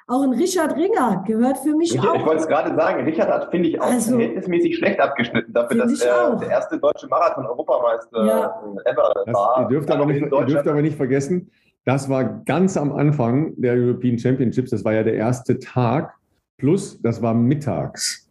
[0.06, 2.14] Auch ein Richard Ringer gehört für mich ich, auch.
[2.14, 5.76] Ich wollte es gerade sagen, Richard hat, finde ich, auch also, verhältnismäßig schlecht abgeschnitten dafür,
[5.82, 8.62] dass er der erste deutsche Marathon-Europameister ja.
[8.86, 9.60] ever das, war.
[9.60, 11.50] Ihr dürft, aber nicht, ihr dürft aber nicht vergessen,
[11.84, 16.14] das war ganz am Anfang der European Championships, das war ja der erste Tag,
[16.59, 18.28] plus das war mittags.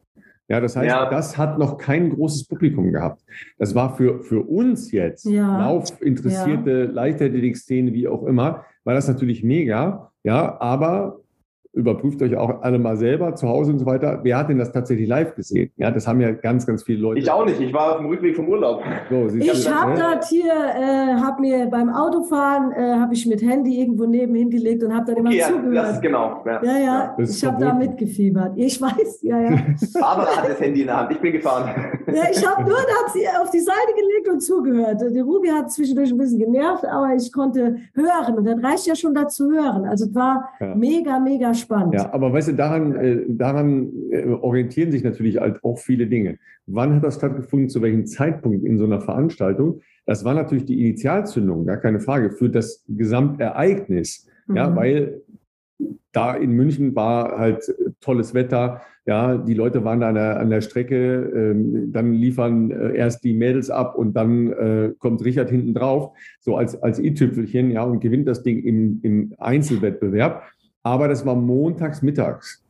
[0.50, 1.10] Ja, das heißt, ja.
[1.10, 3.22] das hat noch kein großes Publikum gehabt.
[3.58, 5.60] Das war für, für uns jetzt, ja.
[5.60, 6.92] Laufinteressierte, ja.
[6.92, 10.12] Leichtathletik-Szene, wie auch immer, war das natürlich mega.
[10.24, 11.20] Ja, aber
[11.78, 14.20] überprüft euch auch alle mal selber zu Hause und so weiter.
[14.24, 15.72] Wer hat denn das tatsächlich live gesehen?
[15.78, 17.20] Ja, das haben ja ganz, ganz viele Leute.
[17.20, 17.62] Ich auch nicht.
[17.62, 18.82] Ich war auf dem Rückweg vom Urlaub.
[19.10, 20.00] So, ich habe ne?
[20.00, 24.84] dort hier, äh, habe mir beim Autofahren, äh, habe ich mit Handy irgendwo neben hingelegt
[24.84, 25.76] und habe dann immer okay, zugehört.
[25.76, 26.44] Ja, das ist genau.
[26.46, 28.54] Ja, ja, ja ich habe da mitgefiebert.
[28.56, 29.50] Ich weiß, ja, ja.
[30.00, 31.12] Barbara hat das Handy in der Hand.
[31.12, 31.70] Ich bin gefahren.
[32.08, 35.02] Ja, ich habe nur da sie auf die Seite gelegt und zugehört.
[35.12, 38.96] Die Ruby hat zwischendurch ein bisschen genervt, aber ich konnte hören und das reicht ja
[38.96, 39.86] schon dazu hören.
[39.86, 40.74] Also es war ja.
[40.74, 41.94] mega, mega spannend spannend.
[41.94, 46.38] Ja, aber weißt du, daran, äh, daran äh, orientieren sich natürlich halt auch viele Dinge.
[46.66, 49.82] Wann hat das stattgefunden, zu welchem Zeitpunkt in so einer Veranstaltung?
[50.06, 54.28] Das war natürlich die Initialzündung, gar keine Frage, für das Gesamtereignis.
[54.48, 54.56] Mhm.
[54.56, 55.22] Ja, weil
[56.12, 58.82] da in München war halt tolles Wetter.
[59.06, 63.24] Ja, die Leute waren da an der, an der Strecke, ähm, dann liefern äh, erst
[63.24, 66.12] die Mädels ab und dann äh, kommt Richard hinten drauf,
[66.42, 70.44] so als, als i-Tüpfelchen, ja, und gewinnt das Ding im, im Einzelwettbewerb
[70.88, 72.64] aber das war montags mittags.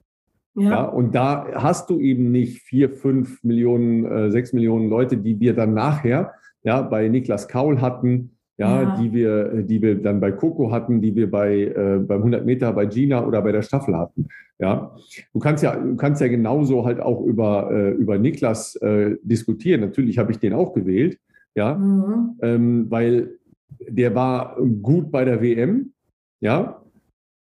[0.55, 0.69] Ja.
[0.69, 0.83] ja.
[0.85, 5.53] und da hast du eben nicht vier, fünf Millionen, äh, sechs Millionen Leute, die wir
[5.53, 10.31] dann nachher ja, bei Niklas Kaul hatten, ja, ja, die wir, die wir dann bei
[10.31, 13.95] Coco hatten, die wir bei äh, beim 100 Meter bei Gina oder bei der Staffel
[13.95, 14.27] hatten.
[14.57, 14.95] Ja,
[15.31, 19.81] du kannst ja, du kannst ja genauso halt auch über äh, über Niklas äh, diskutieren.
[19.81, 21.19] Natürlich habe ich den auch gewählt,
[21.53, 22.39] ja, mhm.
[22.41, 23.37] ähm, weil
[23.87, 25.93] der war gut bei der WM,
[26.39, 26.81] ja,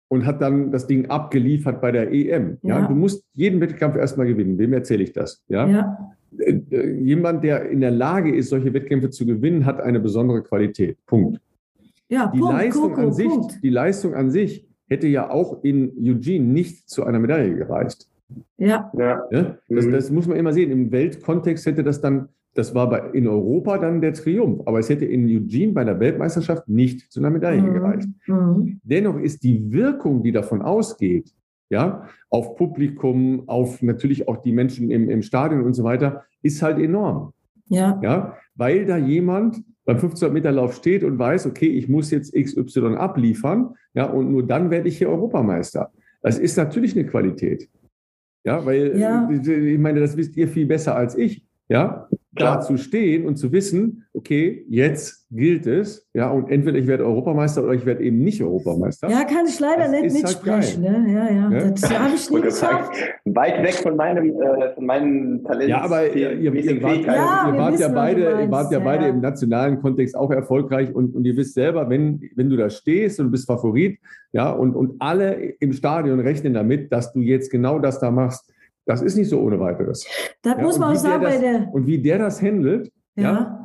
[0.10, 2.58] und hat dann das Ding abgeliefert bei der EM.
[2.64, 2.88] Ja, ja?
[2.88, 4.58] du musst jeden Wettkampf erstmal gewinnen.
[4.58, 5.44] Wem erzähle ich das?
[5.48, 5.68] Ja?
[5.68, 6.16] ja.
[6.38, 10.42] Äh, äh, jemand, der in der Lage ist, solche Wettkämpfe zu gewinnen, hat eine besondere
[10.44, 10.98] Qualität.
[11.06, 11.40] Punkt.
[12.10, 13.64] Ja, die Punkt, Leistung Coco, an sich, Punkt.
[13.64, 18.08] die Leistung an sich hätte ja auch in Eugene nicht zu einer Medaille gereicht.
[18.58, 18.92] Ja.
[18.98, 19.28] ja.
[19.70, 19.92] Das, mhm.
[19.92, 20.72] das muss man immer sehen.
[20.72, 22.30] Im Weltkontext hätte das dann
[22.60, 24.62] das war bei, in Europa dann der Triumph.
[24.66, 27.74] Aber es hätte in Eugene bei der Weltmeisterschaft nicht zu einer Medaille mhm.
[27.74, 28.10] gereicht.
[28.28, 28.82] Mhm.
[28.84, 31.34] Dennoch ist die Wirkung, die davon ausgeht,
[31.70, 36.62] ja, auf Publikum, auf natürlich auch die Menschen im, im Stadion und so weiter, ist
[36.62, 37.32] halt enorm.
[37.68, 37.98] Ja.
[38.04, 38.38] ja.
[38.56, 42.96] Weil da jemand beim 1500 Meter Lauf steht und weiß, okay, ich muss jetzt XY
[42.96, 45.92] abliefern, ja, und nur dann werde ich hier Europameister.
[46.22, 47.70] Das ist natürlich eine Qualität.
[48.44, 49.30] Ja, weil ja.
[49.30, 51.46] ich meine, das wisst ihr viel besser als ich.
[51.70, 52.10] Ja,
[52.40, 57.06] da zu stehen und zu wissen, okay, jetzt gilt es, ja, und entweder ich werde
[57.06, 59.10] Europameister oder ich werde eben nicht Europameister.
[59.10, 60.84] Ja, kann ich leider das nicht halt mitsprechen.
[60.84, 61.14] Halt ne?
[61.14, 62.92] Ja, ja, ja, das habe ich nie geschafft.
[63.26, 65.70] Weit weg von meinem, äh, von meinen Talenten.
[65.70, 69.08] Ja, aber ihr, ihr, ihr, wart, ja, ihr wart, ja beide, ihr wart ja beide
[69.08, 73.20] im nationalen Kontext auch erfolgreich und, und ihr wisst selber, wenn, wenn du da stehst
[73.20, 74.00] und du bist Favorit,
[74.32, 78.52] ja, und, und alle im Stadion rechnen damit, dass du jetzt genau das da machst,
[78.86, 80.06] das ist nicht so ohne weiteres.
[80.42, 81.74] Das ja, muss man auch sagen bei der.
[81.74, 83.24] Und wie der das handelt, ja.
[83.24, 83.60] ja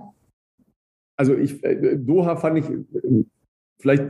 [1.16, 3.24] also ich, äh, Doha fand ich äh,
[3.80, 4.04] vielleicht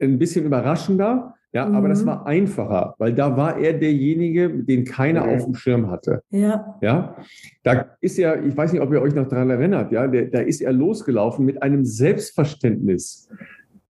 [0.00, 1.74] ein bisschen überraschender, ja, mhm.
[1.74, 2.06] aber das mhm.
[2.06, 6.22] war einfacher, weil da war er derjenige, den keiner auf dem Schirm hatte.
[6.30, 6.78] Ja.
[6.80, 7.16] Ja.
[7.62, 10.40] Da ist er, ich weiß nicht, ob ihr euch noch daran erinnert, ja, der, da
[10.40, 13.28] ist er losgelaufen mit einem Selbstverständnis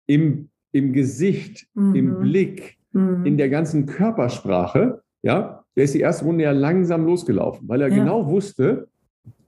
[0.07, 1.95] im, im Gesicht, mhm.
[1.95, 3.25] im Blick, mhm.
[3.25, 7.89] in der ganzen Körpersprache, ja, der ist die erste Runde ja langsam losgelaufen, weil er
[7.89, 7.97] ja.
[7.97, 8.89] genau wusste,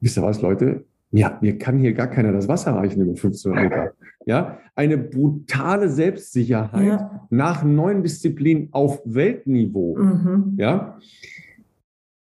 [0.01, 3.53] wisst ihr was, Leute, ja, mir kann hier gar keiner das Wasser reichen über 15
[3.53, 3.93] Meter.
[4.27, 7.27] Ja, eine brutale Selbstsicherheit ja.
[7.31, 9.97] nach neuen Disziplinen auf Weltniveau.
[9.97, 10.55] Mhm.
[10.59, 10.99] Ja,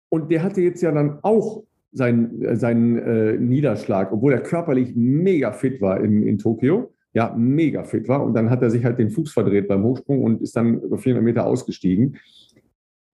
[0.09, 5.51] und der hatte jetzt ja dann auch seinen, seinen äh, Niederschlag, obwohl er körperlich mega
[5.51, 6.93] fit war in, in Tokio.
[7.13, 8.23] Ja, mega fit war.
[8.23, 10.97] Und dann hat er sich halt den Fuß verdreht beim Hochsprung und ist dann über
[10.97, 12.17] 400 Meter ausgestiegen.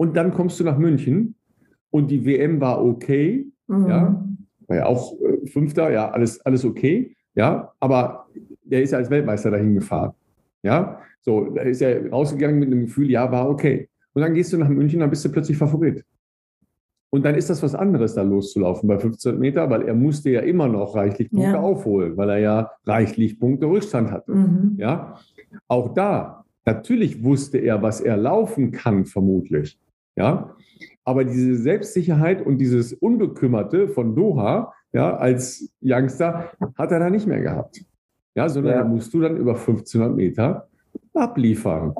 [0.01, 1.35] Und dann kommst du nach München
[1.91, 3.87] und die WM war okay, mhm.
[3.87, 4.25] ja,
[4.65, 8.25] war ja auch äh, Fünfter, ja, alles, alles okay, ja, aber
[8.63, 10.13] der ist ja als Weltmeister dahin gefahren,
[10.63, 13.89] ja, so, da ist er rausgegangen mit einem Gefühl, ja, war okay.
[14.13, 16.03] Und dann gehst du nach München, dann bist du plötzlich Favorit.
[17.11, 20.41] Und dann ist das was anderes, da loszulaufen bei 15 Meter, weil er musste ja
[20.41, 21.59] immer noch reichlich Punkte ja.
[21.59, 24.31] aufholen, weil er ja reichlich Punkte Rückstand hatte.
[24.31, 24.77] Mhm.
[24.79, 25.19] Ja,
[25.67, 29.77] Auch da, natürlich wusste er, was er laufen kann, vermutlich.
[30.15, 30.55] Ja,
[31.03, 37.27] aber diese Selbstsicherheit und dieses Unbekümmerte von Doha, ja, als Youngster, hat er da nicht
[37.27, 37.83] mehr gehabt.
[38.35, 38.79] Ja, sondern ja.
[38.79, 40.67] da musst du dann über 1500 Meter
[41.13, 41.95] abliefern.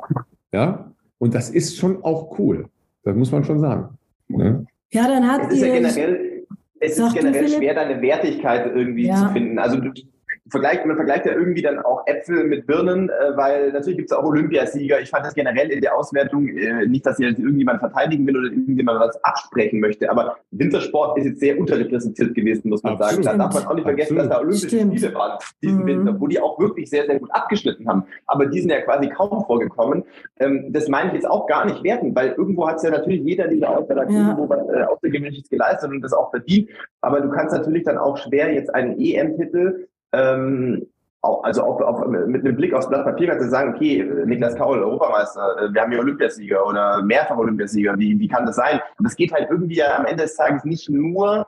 [0.53, 2.67] Ja, und das ist schon auch cool.
[3.03, 3.97] Das muss man schon sagen.
[4.27, 4.65] Ne?
[4.91, 6.45] Ja, dann hat es ist ja generell,
[6.79, 9.15] es ist generell schwer, deine Wertigkeit irgendwie ja.
[9.15, 9.59] zu finden.
[9.59, 9.91] Also du,
[10.51, 14.17] vergleicht, man vergleicht ja irgendwie dann auch Äpfel mit Birnen, äh, weil natürlich gibt es
[14.17, 14.99] auch Olympiasieger.
[14.99, 18.47] Ich fand das generell in der Auswertung, äh, nicht, dass jetzt irgendjemand verteidigen will oder
[18.47, 23.23] irgendjemand was absprechen möchte, aber Wintersport ist jetzt sehr unterrepräsentiert gewesen, muss man Absolut.
[23.23, 23.37] sagen.
[23.37, 24.31] Da darf man auch nicht vergessen, Absolut.
[24.31, 24.99] dass da Olympische Stimmt.
[24.99, 25.87] Spiele waren diesen mhm.
[25.87, 28.03] Winter, wo die auch wirklich sehr, sehr gut abgeschnitten haben.
[28.27, 30.03] Aber die sind ja quasi kaum vorgekommen.
[30.39, 33.21] Ähm, das meine ich jetzt auch gar nicht werten, weil irgendwo hat es ja natürlich
[33.21, 34.29] jeder dieser Auswahl ja.
[34.29, 36.69] irgendwo was äh, Außergewöhnliches geleistet und das auch verdient.
[37.01, 40.87] Aber du kannst natürlich dann auch schwer jetzt einen EM-Titel ähm,
[41.21, 44.79] also auch, auch mit einem Blick aufs Blatt Papier kannst du sagen, okay, Niklas Kaul,
[44.79, 48.79] Europameister, äh, wir haben hier Olympiasieger oder mehrfach Olympiasieger, wie, wie kann das sein?
[48.97, 51.47] Und es geht halt irgendwie am Ende des Tages nicht nur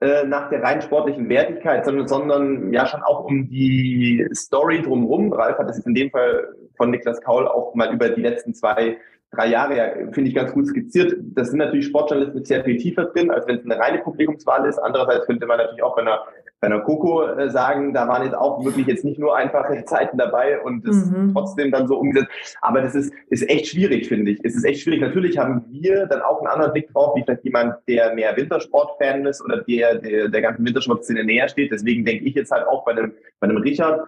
[0.00, 5.32] äh, nach der rein sportlichen Wertigkeit, sondern, sondern ja schon auch um die Story drumherum.
[5.32, 8.54] Ralf hat das jetzt in dem Fall von Niklas Kaul auch mal über die letzten
[8.54, 8.96] zwei
[9.32, 11.14] drei Jahre ja, finde ich, ganz gut skizziert.
[11.34, 14.68] Das sind natürlich Sportjournalisten mit sehr viel tiefer drin, als wenn es eine reine Publikumswahl
[14.68, 14.78] ist.
[14.78, 16.20] Andererseits könnte man natürlich auch bei einer,
[16.60, 20.18] bei einer Coco äh, sagen, da waren jetzt auch wirklich jetzt nicht nur einfache Zeiten
[20.18, 21.32] dabei und das mhm.
[21.32, 22.30] trotzdem dann so umgesetzt.
[22.60, 24.40] Aber das ist, ist echt schwierig, finde ich.
[24.44, 25.00] Es ist echt schwierig.
[25.00, 29.24] Natürlich haben wir dann auch einen anderen Blick drauf, wie vielleicht jemand, der mehr Wintersport-Fan
[29.24, 31.72] ist oder der, der der ganzen Wintersportszene näher steht.
[31.72, 34.02] Deswegen denke ich jetzt halt auch bei einem, bei einem Richard,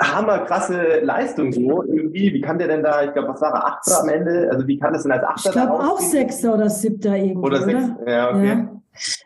[0.00, 2.32] hammerkrasse Leistung so irgendwie.
[2.32, 4.48] Wie kann der denn da, ich glaube, was war er, Achter am Ende?
[4.50, 7.62] Also wie kann das denn als Achter Ich glaube auch Sechster oder Siebter irgendwie, oder?
[7.62, 8.46] Sechs, ja, okay.
[8.46, 8.70] Ja.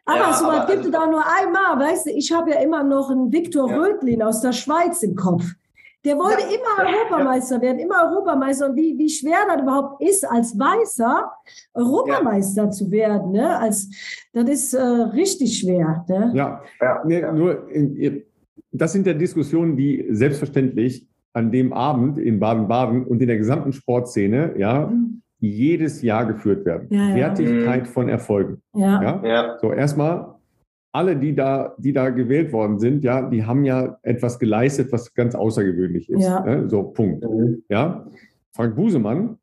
[0.06, 2.60] Aber ja, so was gibt also, es da nur einmal, weißt du, ich habe ja
[2.60, 3.76] immer noch einen Viktor ja.
[3.76, 5.44] Rödlin aus der Schweiz im Kopf.
[6.04, 6.48] Der wollte ja.
[6.48, 8.70] immer Europameister werden, immer Europameister.
[8.70, 11.30] Und wie, wie schwer das überhaupt ist, als Weißer
[11.74, 12.70] Europameister ja.
[12.70, 13.58] zu werden, ne?
[13.58, 13.88] als,
[14.32, 16.06] das ist äh, richtig schwer.
[16.08, 16.32] Ne?
[16.34, 17.02] Ja, ja.
[17.04, 18.24] Nee, nur in,
[18.72, 23.72] das sind ja Diskussionen, die selbstverständlich an dem Abend in Baden-Baden und in der gesamten
[23.72, 25.22] Sportszene, ja, mhm.
[25.38, 26.88] jedes Jahr geführt werden.
[26.90, 27.14] Ja, ja.
[27.14, 27.86] Wertigkeit mhm.
[27.86, 28.62] von Erfolgen.
[28.74, 29.22] Ja.
[29.24, 29.58] ja.
[29.60, 30.34] So, erstmal,
[30.92, 35.14] alle, die da, die da gewählt worden sind, ja, die haben ja etwas geleistet, was
[35.14, 36.24] ganz außergewöhnlich ist.
[36.24, 36.40] Ja.
[36.40, 36.68] Ne?
[36.68, 37.24] So, Punkt.
[37.24, 37.62] Mhm.
[37.68, 38.06] Ja.
[38.52, 39.38] Frank Busemann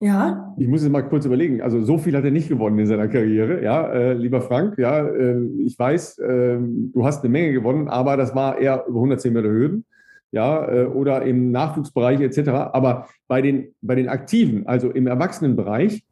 [0.00, 0.54] ja.
[0.56, 1.60] Ich muss jetzt mal kurz überlegen.
[1.60, 3.62] Also so viel hat er nicht gewonnen in seiner Karriere.
[3.62, 8.16] Ja, äh, lieber Frank, ja, äh, ich weiß, äh, du hast eine Menge gewonnen, aber
[8.16, 9.84] das war eher über 110 Meter Höhen.
[10.32, 12.48] Ja, äh, oder im Nachwuchsbereich etc.
[12.48, 16.02] Aber bei den, bei den Aktiven, also im Erwachsenenbereich,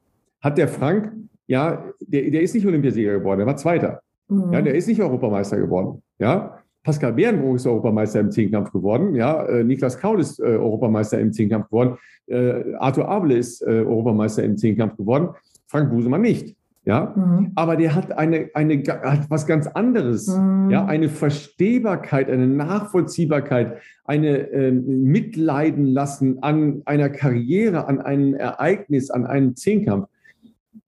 [0.40, 1.12] hat der Frank,
[1.46, 4.02] ja, der, der ist nicht Olympiasieger geworden, der war Zweiter.
[4.28, 4.52] Mhm.
[4.52, 6.02] Ja, der ist nicht Europameister geworden.
[6.18, 6.58] Ja,
[6.88, 9.14] Pascal Bärenbruch ist Europameister im Zehnkampf geworden.
[9.14, 11.98] Ja, äh, Niklas Kaul ist äh, Europameister im Zehnkampf geworden.
[12.28, 15.28] Äh, Arthur Abel ist äh, Europameister im Zehnkampf geworden.
[15.66, 16.56] Frank Busemann nicht.
[16.86, 17.52] Ja, mhm.
[17.56, 20.28] aber der hat eine, eine, hat was ganz anderes.
[20.28, 20.70] Mhm.
[20.70, 29.10] Ja, eine Verstehbarkeit, eine Nachvollziehbarkeit, eine äh, Mitleiden lassen an einer Karriere, an einem Ereignis,
[29.10, 30.08] an einem Zehnkampf.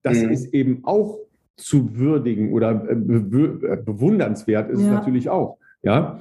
[0.02, 0.30] Das mhm.
[0.30, 1.18] ist eben auch
[1.56, 4.86] zu würdigen oder äh, be bewundernswert ist ja.
[4.86, 5.58] es natürlich auch.
[5.82, 6.20] Ja,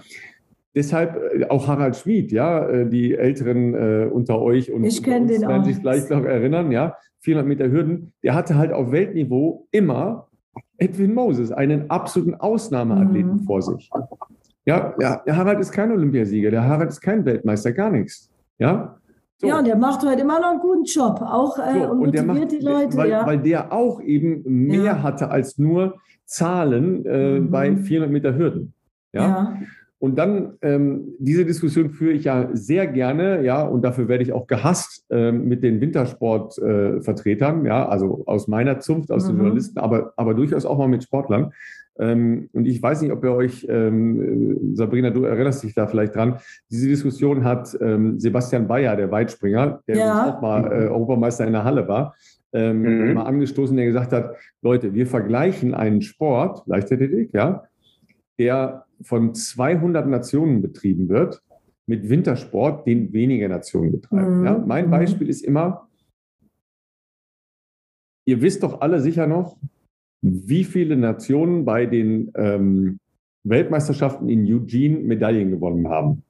[0.76, 5.28] deshalb äh, auch Harald Schmid, ja, äh, die Älteren äh, unter euch und ich kenne
[5.28, 9.68] den werden sich vielleicht noch erinnern, ja, 400 Meter Hürden, der hatte halt auf Weltniveau
[9.72, 10.28] immer
[10.78, 13.40] Edwin Moses, einen absoluten Ausnahmeathleten mhm.
[13.42, 13.90] vor sich.
[14.66, 18.30] Ja, ja, der Harald ist kein Olympiasieger, der Harald ist kein Weltmeister, gar nichts.
[18.60, 19.00] Ja,
[19.42, 19.48] so.
[19.48, 22.00] Ja, und der macht heute immer noch einen guten Job, auch äh, so, und, und
[22.00, 22.98] motiviert macht, die Leute.
[22.98, 23.26] Weil, ja.
[23.26, 25.02] weil der auch eben mehr ja.
[25.02, 25.96] hatte als nur
[26.26, 27.50] Zahlen äh, mhm.
[27.50, 28.74] bei 400 Meter Hürden.
[29.14, 29.22] Ja.
[29.22, 29.60] ja.
[30.02, 34.32] Und dann, ähm, diese Diskussion führe ich ja sehr gerne, ja, und dafür werde ich
[34.32, 39.32] auch gehasst ähm, mit den Wintersportvertretern, äh, ja, also aus meiner Zunft, aus mhm.
[39.32, 41.52] den Journalisten, aber, aber durchaus auch mal mit Sportlern.
[42.00, 46.16] Ähm, und ich weiß nicht, ob ihr euch, ähm, Sabrina, du erinnerst dich da vielleicht
[46.16, 46.40] dran,
[46.72, 50.30] diese Diskussion hat ähm, Sebastian Bayer, der Weitspringer, der ja.
[50.30, 52.16] auch mal äh, Europameister in der Halle war,
[52.54, 53.14] ähm, mhm.
[53.16, 57.66] mal angestoßen, der gesagt hat, Leute, wir vergleichen einen Sport, Leichtathletik, ja,
[58.40, 61.44] der von 200 Nationen betrieben wird,
[61.86, 64.40] mit Wintersport, den weniger Nationen betreiben.
[64.40, 64.46] Mhm.
[64.46, 64.92] Ja, mein mhm.
[64.92, 65.90] Beispiel ist immer,
[68.26, 69.58] ihr wisst doch alle sicher noch,
[70.22, 73.00] wie viele Nationen bei den ähm,
[73.44, 76.24] Weltmeisterschaften in Eugene Medaillen gewonnen haben.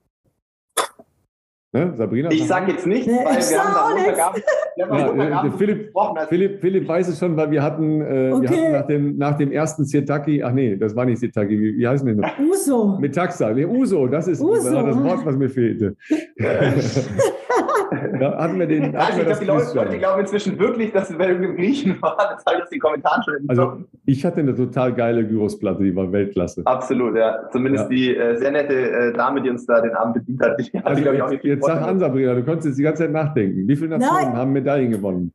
[1.72, 2.30] Ne, Sabrina?
[2.32, 4.02] Ich sage jetzt nichts, Nee, weil ich wir sag haben auch da.
[4.02, 4.44] Montagabend,
[4.76, 6.16] Ja, äh, Philipp- gesprochen.
[6.18, 8.42] Also Philipp, Philipp weiß es schon, weil wir hatten, äh, Okay.
[8.42, 11.78] wir hatten nach, dem, nach dem ersten Sirtaki, ach nee, das war nicht Sirtaki, wie,
[11.78, 12.28] wie heißen die noch?
[12.40, 12.98] Uso.
[12.98, 14.68] Mit Taxa, nee, Uso, das ist Uso.
[14.82, 15.94] das Wort, was mir fehlte.
[18.18, 18.82] da hatten wir den.
[18.96, 22.00] Hatten Also wir ich glaube, die Leute, glauben inzwischen wirklich, dass wir bei irgendeinem Griechen
[22.02, 22.16] waren.
[22.36, 23.72] Das habe ich aus den Kommentaren schon Also,
[24.06, 26.62] ich hatte eine total geile Gyrosplatte, die war Weltklasse.
[26.64, 27.48] Absolut, ja.
[27.50, 27.88] Zumindest Ja.
[27.96, 30.86] die äh, sehr nette äh, Dame, die uns da den Abend bedient hat, die hat,
[30.86, 32.82] Also glaube ich, auch jetzt, nicht viel jetzt sag an, Sabrina, du konntest jetzt die
[32.82, 33.66] ganze Zeit nachdenken.
[33.68, 34.36] Wie viele Nationen Nein.
[34.36, 35.32] haben Medaillen gewonnen?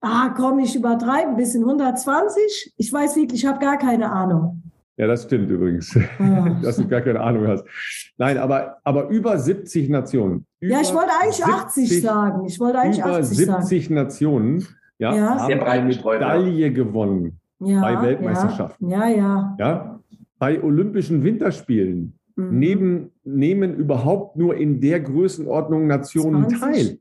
[0.00, 1.62] Ah, komm, ich übertreibe ein bisschen.
[1.64, 2.74] 120?
[2.76, 4.62] Ich weiß wirklich, ich habe gar keine Ahnung.
[4.98, 6.58] Ja, das stimmt übrigens, Ah.
[6.62, 7.64] dass du gar keine Ahnung hast.
[8.16, 10.46] Nein, aber, aber über 70 Nationen.
[10.60, 12.46] Ja, ich Über wollte eigentlich 80 70 sagen.
[12.46, 13.62] Ich wollte eigentlich Über 80 sagen.
[13.62, 14.66] 70 Nationen
[14.98, 15.38] ja, Ja.
[15.40, 15.94] Haben eine.
[15.94, 17.38] Medaille gewonnen.
[17.60, 18.90] Ja, bei Weltmeisterschaften.
[18.90, 19.56] Ja, ja.
[19.58, 20.00] Ja?
[20.38, 22.58] Bei Olympischen Winterspielen Mhm.
[22.58, 26.60] neben, nehmen überhaupt nur in der Größenordnung Nationen 20?
[26.60, 26.98] teil.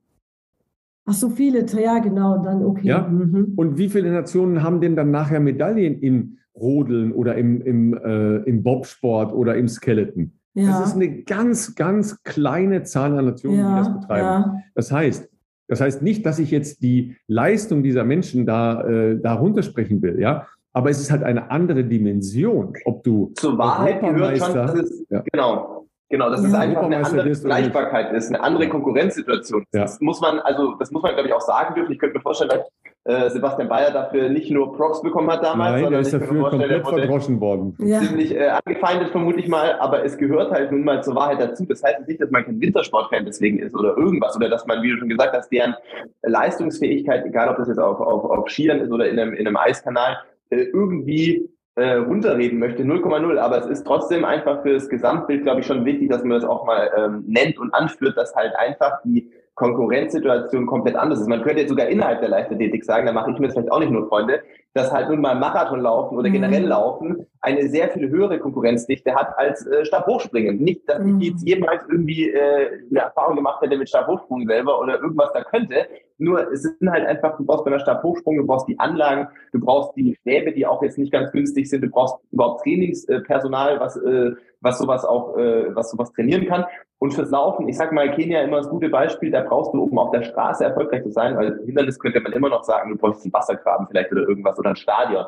[1.05, 2.41] Ach, so viele, ja, genau.
[2.41, 2.87] Dann okay.
[2.87, 3.07] Ja.
[3.07, 3.53] Mhm.
[3.57, 8.38] Und wie viele Nationen haben denn dann nachher Medaillen im Rodeln oder im, im, äh,
[8.38, 10.32] im Bobsport oder im Skeleton?
[10.53, 10.80] Ja.
[10.80, 14.26] Das ist eine ganz, ganz kleine Zahl an Nationen, die das ja, betreiben.
[14.26, 14.58] ja.
[14.74, 15.30] Das heißt,
[15.68, 20.20] das heißt nicht, dass ich jetzt die Leistung dieser Menschen da, äh, da runtersprechen will,
[20.20, 20.47] ja.
[20.72, 25.06] Aber es ist halt eine andere Dimension, ob du Zur Wahrheit gehört schon, dass es,
[25.10, 25.24] Ja.
[25.32, 25.74] genau,
[26.10, 26.47] genau, dass Ja.
[26.49, 27.39] es einfach eine andere nicht.
[27.41, 29.64] Vergleichbarkeit ist, eine andere Konkurrenzsituation.
[29.74, 29.82] Ja.
[29.82, 31.91] Das muss man, also das muss man, glaube ich, auch sagen dürfen.
[31.91, 32.68] Ich könnte mir vorstellen, dass
[33.08, 36.26] äh, Sebastian Bayer dafür nicht nur Props bekommen hat damals, Nein, der sondern ist könnte
[36.34, 37.76] mir dafür komplett er verdroschen worden.
[37.80, 37.99] ja.
[38.01, 41.66] ziemlich äh, angefeindet, vermute ich mal, aber es gehört halt nun mal zur Wahrheit dazu.
[41.66, 44.89] Das heißt nicht, dass man kein Wintersportfan deswegen ist oder irgendwas oder dass man, wie
[44.89, 45.76] du schon gesagt hast, deren
[46.24, 49.58] Leistungsfähigkeit, egal ob das jetzt auf, auf, auf Skiern ist oder in einem, in einem
[49.58, 50.18] Eiskanal,
[50.49, 53.38] äh, irgendwie äh, runterreden möchte, 0,0.
[53.38, 56.45] Aber es ist trotzdem einfach für das Gesamtbild, glaube ich, schon wichtig, dass man das
[56.49, 61.28] auch mal ähm, nennt und anführt, dass halt einfach die Konkurrenzsituation komplett anders ist.
[61.30, 63.80] Man könnte jetzt sogar innerhalb der Leichtathletik sagen, da mache ich mir jetzt vielleicht auch
[63.80, 64.41] nicht nur Freunde,
[64.73, 66.34] dass halt nun mal Marathon laufen oder Mhm.
[66.34, 70.57] generell laufen eine sehr viel höhere Konkurrenzdichte hat als äh, Stabhochspringen.
[70.57, 71.21] Nicht, dass Mhm.
[71.21, 75.43] ich jetzt jemals irgendwie äh, eine Erfahrung gemacht hätte mit Stabhochsprung selber oder irgendwas da
[75.43, 75.88] könnte.
[76.18, 79.59] Nur es sind halt einfach, du brauchst bei einer Stabhochsprung, du brauchst die Anlagen, du
[79.59, 83.97] brauchst die Stäbe, die auch jetzt nicht ganz günstig sind, du brauchst überhaupt Trainingspersonal, was,
[83.97, 86.66] äh, was sowas auch, äh, was sowas trainieren kann.
[86.99, 89.99] Und fürs Laufen, ich sag mal, Kenia immer das gute Beispiel, da brauchst du, um
[89.99, 93.24] auf der Straße erfolgreich zu sein, weil Hindernis könnte man immer noch sagen, du brauchst
[93.24, 95.26] einen Wassergraben vielleicht oder irgendwas oder ein Stadion.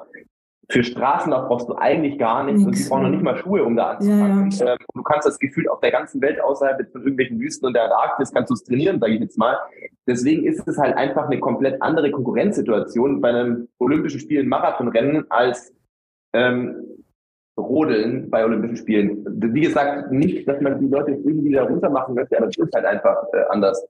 [0.70, 2.84] Für Straßenlauf brauchst du eigentlich gar nichts und Nix.
[2.84, 4.52] die brauchen noch nicht mal Schuhe, um da anzufangen.
[4.52, 7.74] Ja, Ähm, du kannst das Gefühl auf der ganzen Welt außerhalb von irgendwelchen Wüsten und
[7.74, 9.58] der Arktis kannst du es trainieren, sage ich jetzt mal.
[10.08, 15.74] Deswegen ist es halt einfach eine komplett andere Konkurrenzsituation bei einem Olympischen Spielen Marathonrennen als
[16.34, 16.76] ähm,
[17.58, 19.26] Rodeln bei Olympischen Spielen.
[19.26, 22.74] Wie gesagt, nicht, dass man die Leute irgendwie da runter machen möchte, aber es ist
[22.76, 23.88] halt einfach äh, anders.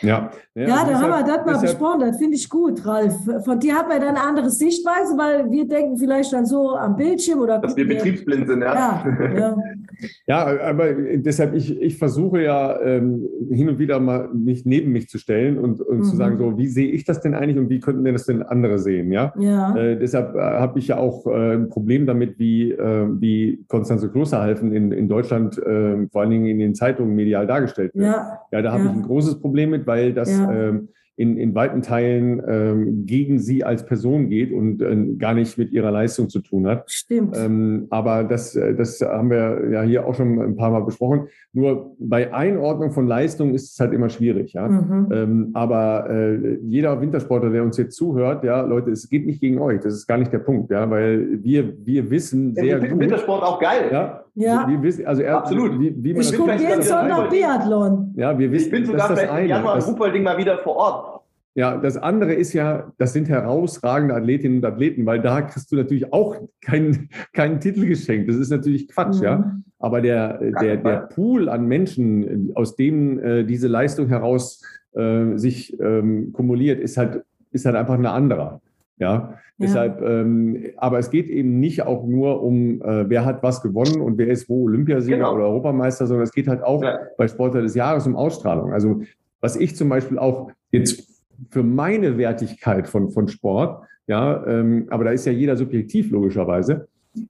[0.00, 2.00] Ja, Ja, da haben wir das mal besprochen.
[2.00, 3.14] Das finde ich gut, Ralf.
[3.44, 6.96] Von dir hat man dann eine andere Sichtweise, weil wir denken vielleicht dann so am
[6.96, 7.58] Bildschirm oder.
[7.58, 8.74] Dass wir betriebsblind sind, ja.
[8.74, 9.56] Ja, ja.
[10.26, 15.08] Ja, aber deshalb, ich, ich versuche ja ähm, hin und wieder mal mich neben mich
[15.08, 16.02] zu stellen und, und Mhm.
[16.04, 18.42] zu sagen, so, wie sehe ich das denn eigentlich und wie könnten denn das denn
[18.42, 19.32] andere sehen, ja?
[19.38, 19.76] ja.
[19.76, 24.08] Äh, deshalb äh, habe ich ja auch äh, ein Problem damit, wie, äh, wie Konstanze
[24.10, 28.06] Klosterhalfen in, in Deutschland äh, vor allen Dingen in den Zeitungen medial dargestellt wird.
[28.06, 28.38] ja.
[28.50, 28.90] Ja, da habe Ja.
[28.90, 30.88] ich ein großes Problem mit, weil das ähm,
[31.22, 35.70] in, in weiten Teilen ähm, gegen sie als Person geht und äh, gar nicht mit
[35.72, 36.90] ihrer Leistung zu tun hat.
[36.90, 37.36] Stimmt.
[37.36, 41.28] Ähm, aber das, äh, das haben wir ja hier auch schon ein paar Mal besprochen.
[41.52, 44.52] Nur bei Einordnung von Leistung ist es halt immer schwierig.
[44.54, 44.68] Ja?
[44.68, 45.08] Mhm.
[45.12, 49.58] Ähm, aber äh, jeder Wintersportler, der uns jetzt zuhört, ja, Leute, es geht nicht gegen
[49.60, 49.80] euch.
[49.80, 53.00] Das ist gar nicht der Punkt, ja, weil wir, wir wissen sehr ich finde gut.
[53.00, 53.88] Wintersport auch geil.
[53.92, 54.66] Ja, Ja.
[54.68, 55.78] Wir wissen, also er, Absolut.
[55.78, 58.12] Wie, wie man Ich das gucke Sonntag wieder- Biathlon.
[58.16, 59.48] ja, wir wissen, Ich bin das sogar ist das vielleicht im eine.
[59.48, 61.11] Januar Das, Ruhpolding mal wieder vor Ort.
[61.54, 65.76] Ja, das andere ist ja, das sind herausragende Athletinnen und Athleten, weil da kriegst du
[65.76, 68.28] natürlich auch keinen, keinen Titel geschenkt.
[68.28, 69.38] Das ist natürlich Quatsch, ja.
[69.38, 69.64] Mhm.
[69.78, 74.62] Aber der, der, der Pool an Menschen, aus dem äh, diese Leistung heraus
[74.94, 78.60] äh, sich ähm, kumuliert, ist halt, ist halt einfach ein anderer.
[78.98, 83.60] Ja, deshalb, ähm, aber es geht eben nicht auch nur um, äh, wer hat was
[83.60, 85.34] gewonnen und wer ist wo Olympiasieger Genau.
[85.34, 86.98] oder Europameister, sondern es geht halt auch Ja.
[87.18, 88.72] bei Sportler des Jahres um Ausstrahlung.
[88.72, 89.02] Also,
[89.40, 91.11] was ich zum Beispiel auch jetzt
[91.50, 96.88] für meine Wertigkeit von, von Sport, ja, ähm, aber da ist ja jeder subjektiv logischerweise,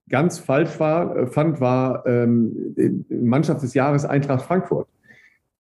[0.09, 4.89] ganz falsch war, äh, fand, war ähm, Mannschaft des Jahres Eintracht Frankfurt.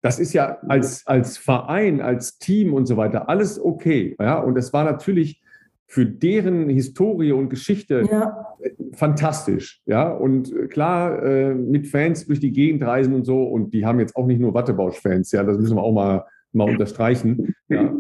[0.02, 4.16] Das ist ja als, als Verein, als Team und so weiter alles okay.
[4.20, 4.38] Ja?
[4.38, 5.41] Und es war natürlich
[5.88, 8.56] für deren Historie und Geschichte ja.
[8.93, 9.82] fantastisch.
[9.86, 14.00] Ja, und klar, äh, mit Fans durch die Gegend reisen und so, und die haben
[14.00, 16.26] jetzt auch nicht nur Wattebausch-Fans, ja, das müssen wir auch mal,
[16.56, 17.53] mal unterstreichen.
[17.68, 17.91] Ja.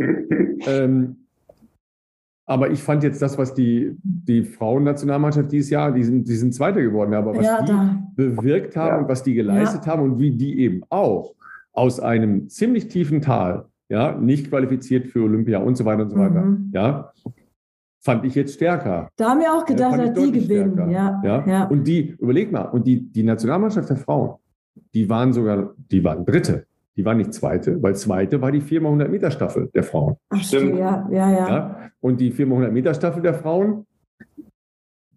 [0.67, 1.17] ähm,
[2.47, 6.53] aber ich fand jetzt das, was die, die Frauennationalmannschaft dieses Jahr, die sind, die sind
[6.53, 7.73] Zweiter geworden, aber was ja, die
[8.15, 8.97] bewirkt haben ja.
[8.99, 9.91] und was die geleistet ja.
[9.91, 11.33] haben und wie die eben auch
[11.73, 16.17] aus einem ziemlich tiefen Tal, ja, nicht qualifiziert für Olympia und so weiter und so
[16.17, 16.69] weiter, mhm.
[16.73, 17.11] ja,
[17.99, 19.09] fand ich jetzt stärker.
[19.15, 20.89] Da haben wir auch gedacht, dass die gewinnen.
[20.91, 21.45] Ja, ja.
[21.47, 21.63] ja.
[21.65, 24.35] Und die, überleg mal, und die, die Nationalmannschaft der Frauen,
[24.93, 26.67] die waren sogar, die waren Dritte.
[26.97, 30.15] Die waren nicht Zweite, weil Zweite war die 4x100 Meter Staffel der Frauen.
[30.29, 30.77] Ach, stimmt.
[30.77, 31.91] Ja, ja, ja, ja.
[31.99, 33.85] Und die 4x100 Meter Staffel der Frauen,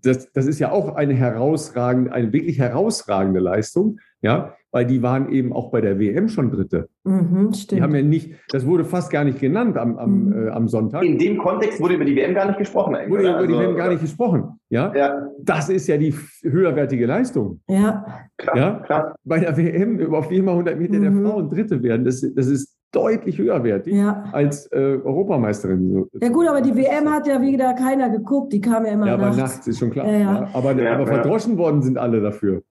[0.03, 4.01] das, das ist ja auch eine herausragende, eine wirklich herausragende Leistung.
[4.20, 6.89] Ja, weil die waren eben auch bei der WM schon Dritte.
[7.05, 10.49] Mhm, die haben ja nicht, das wurde fast gar nicht genannt am, am, mhm.
[10.49, 11.03] äh, am Sonntag.
[11.05, 12.95] In dem Kontext wurde über die WM gar nicht gesprochen.
[12.95, 14.61] Eigentlich, wurde über also, die WM gar nicht gesprochen.
[14.69, 14.93] Ja?
[14.95, 15.29] ja?
[15.41, 17.61] Das ist ja die höherwertige Leistung.
[17.69, 18.05] Ja.
[18.37, 18.81] Klar, ja?
[18.85, 19.14] Klar.
[19.25, 21.03] Bei der WM auf jeden 100 Meter mhm.
[21.03, 24.25] der Frauen Dritte werden, das, das ist deutlich höherwertig ja.
[24.33, 26.07] als äh, Europameisterin.
[26.21, 29.16] Ja gut, aber die WM hat ja wieder keiner geguckt, die kam ja immer ja,
[29.16, 29.37] nachts.
[29.37, 30.07] Ja, aber nachts ist schon klar.
[30.09, 32.62] Ja, aber, aber verdroschen worden sind alle dafür.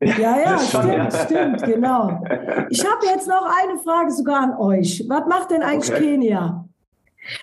[0.00, 2.22] Ja, ja, stimmt, stimmt, genau.
[2.70, 5.04] Ich habe jetzt noch eine Frage sogar an euch.
[5.08, 6.12] Was macht denn eigentlich okay.
[6.12, 6.68] Kenia?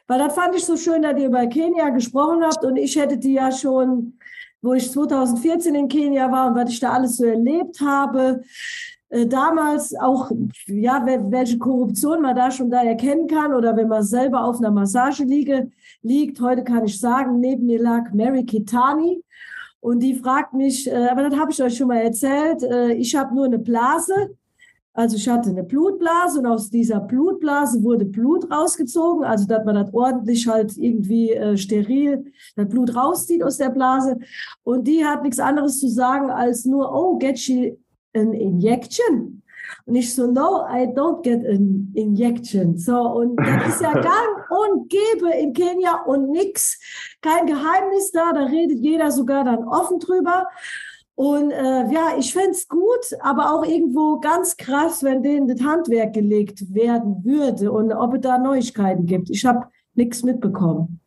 [0.08, 3.18] Weil das fand ich so schön, dass ihr über Kenia gesprochen habt und ich hätte
[3.18, 4.18] die ja schon,
[4.62, 8.42] wo ich 2014 in Kenia war und was ich da alles so erlebt habe,
[9.10, 10.32] äh, damals auch,
[10.66, 14.72] ja, welche Korruption man da schon da erkennen kann oder wenn man selber auf einer
[14.72, 15.70] Massage liege,
[16.02, 16.40] liegt.
[16.40, 19.22] Heute kann ich sagen, neben mir lag Mary Kitani
[19.86, 23.16] und die fragt mich, äh, aber das habe ich euch schon mal erzählt, äh, ich
[23.16, 24.36] habe nur eine Blase.
[24.94, 29.76] Also ich hatte eine Blutblase und aus dieser Blutblase wurde Blut rausgezogen, also dass man
[29.76, 32.26] das ordentlich halt irgendwie äh, steril,
[32.56, 34.18] das Blut rauszieht aus der Blase.
[34.64, 37.78] Und die hat nichts anderes zu sagen als nur, oh, get she
[38.16, 39.44] an injection?
[39.88, 42.76] Und ich so, no, I don't get an injection.
[42.78, 46.80] So, und das ist ja gang und gäbe in Kenia und nix.
[47.22, 50.48] Kein Geheimnis da, da redet jeder sogar dann offen drüber.
[51.14, 55.62] Und äh, ja, ich fände es gut, aber auch irgendwo ganz krass, wenn denen das
[55.62, 59.30] Handwerk gelegt werden würde und ob es da Neuigkeiten gibt.
[59.30, 61.00] Ich habe nichts mitbekommen.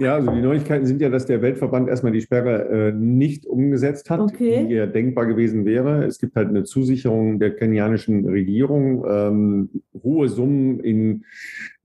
[0.00, 4.10] Ja, also die Neuigkeiten sind ja, dass der Weltverband erstmal die Sperre äh, nicht umgesetzt
[4.10, 4.66] hat, okay.
[4.66, 6.04] die ja denkbar gewesen wäre.
[6.04, 9.70] Es gibt halt eine Zusicherung der kenianischen Regierung, ähm,
[10.02, 11.24] hohe Summen in,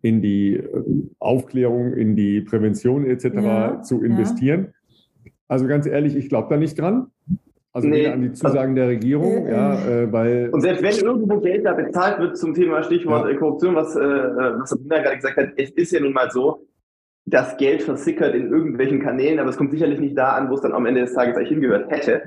[0.01, 0.84] in die äh,
[1.20, 3.26] Aufklärung, in die Prävention etc.
[3.36, 4.74] Ja, zu investieren.
[5.24, 5.32] Ja.
[5.49, 7.08] Also ganz ehrlich, ich glaube da nicht dran.
[7.74, 10.49] Also nee, an die Zusagen der Regierung, äh, ja, äh, weil.
[10.51, 13.38] Und selbst wenn irgendwo Geld da bezahlt wird zum Thema Stichwort ja.
[13.38, 16.66] Korruption, was, äh, was Sabina gerade gesagt hat, es ist ja nun mal so,
[17.28, 20.61] das Geld versickert in irgendwelchen Kanälen, aber es kommt sicherlich nicht da an, wo es
[20.61, 22.21] dann am Ende des Tages eigentlich hingehört hätte.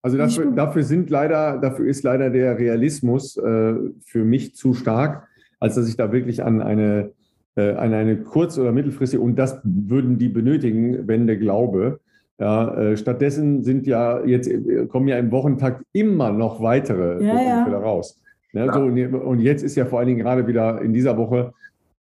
[0.00, 5.26] Also dafür, dafür sind leider, dafür ist leider der Realismus äh, für mich zu stark,
[5.58, 7.10] als dass ich da wirklich an eine,
[7.56, 11.98] äh, an eine kurz- oder mittelfristige, und das würden die benötigen, wenn der Glaube.
[12.38, 14.50] Ja, äh, stattdessen sind ja jetzt,
[14.88, 17.78] kommen ja im Wochentakt immer noch weitere ja, ja.
[17.78, 18.20] raus.
[18.52, 18.72] Ja, ja.
[18.72, 21.54] So, und jetzt ist ja vor allen Dingen gerade wieder in dieser Woche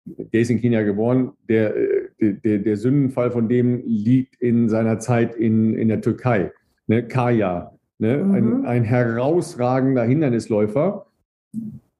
[0.06, 5.00] der ist in Kenia geboren, der, äh, der, der Sündenfall von dem liegt in seiner
[5.00, 6.52] Zeit in, in der Türkei.
[6.88, 7.08] Ne?
[7.08, 8.18] Kaya, ne?
[8.18, 8.34] Mhm.
[8.34, 11.06] Ein, ein herausragender Hindernisläufer,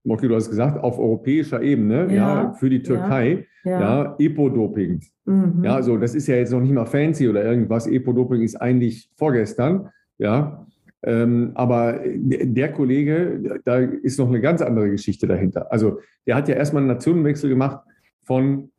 [0.06, 5.02] Moki, du hast gesagt, auf europäischer Ebene, ja, ja für die Türkei, ja, ja Epo-Doping.
[5.26, 5.64] Mhm.
[5.64, 7.88] Ja, also das ist ja jetzt noch nicht mal fancy oder irgendwas.
[7.88, 10.66] Epo-Doping ist eigentlich vorgestern, ja.
[11.06, 15.70] Ähm, aber der Kollege, da ist noch eine ganz andere Geschichte dahinter.
[15.72, 17.82] Also der hat ja erstmal einen Nationenwechsel gemacht
[18.24, 18.70] von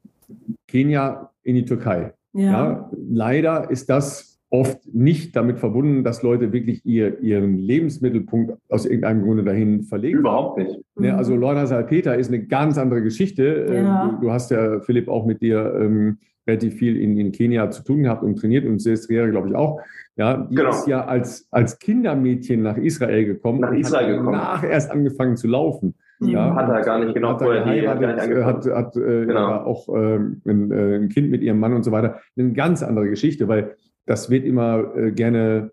[0.69, 2.13] Kenia in die Türkei.
[2.33, 2.43] Ja.
[2.43, 2.91] ja.
[2.93, 9.23] leider ist das oft nicht damit verbunden, dass Leute wirklich ihr, ihren Lebensmittelpunkt aus irgendeinem
[9.23, 10.21] Grunde dahin verlegen.
[10.21, 10.79] Überhaupt nicht.
[11.01, 11.19] Ja, mhm.
[11.19, 13.67] also Lorna Salpeter ist eine ganz andere Geschichte.
[13.69, 14.05] Ja.
[14.05, 17.71] Ähm, du, du, hast ja, Philipp, auch mit dir ähm, relativ viel in, in Kenia
[17.71, 19.81] zu tun gehabt und trainiert und Sestriere, glaube ich, auch.
[20.17, 20.71] Ja, die genau.
[20.71, 23.61] ist ja als, als Kindermädchen nach Israel gekommen.
[23.61, 24.37] Nach Israel gekommen.
[24.37, 25.95] Nach erst angefangen zu laufen.
[26.33, 29.65] Ja, hat er gar nicht genau vorher geheiratet, hat, hat äh, genau.
[29.65, 32.21] auch äh, ein, äh, ein, Kind mit ihrem Mann und so weiter.
[32.37, 35.71] Eine ganz andere Geschichte, weil das wird immer äh, gerne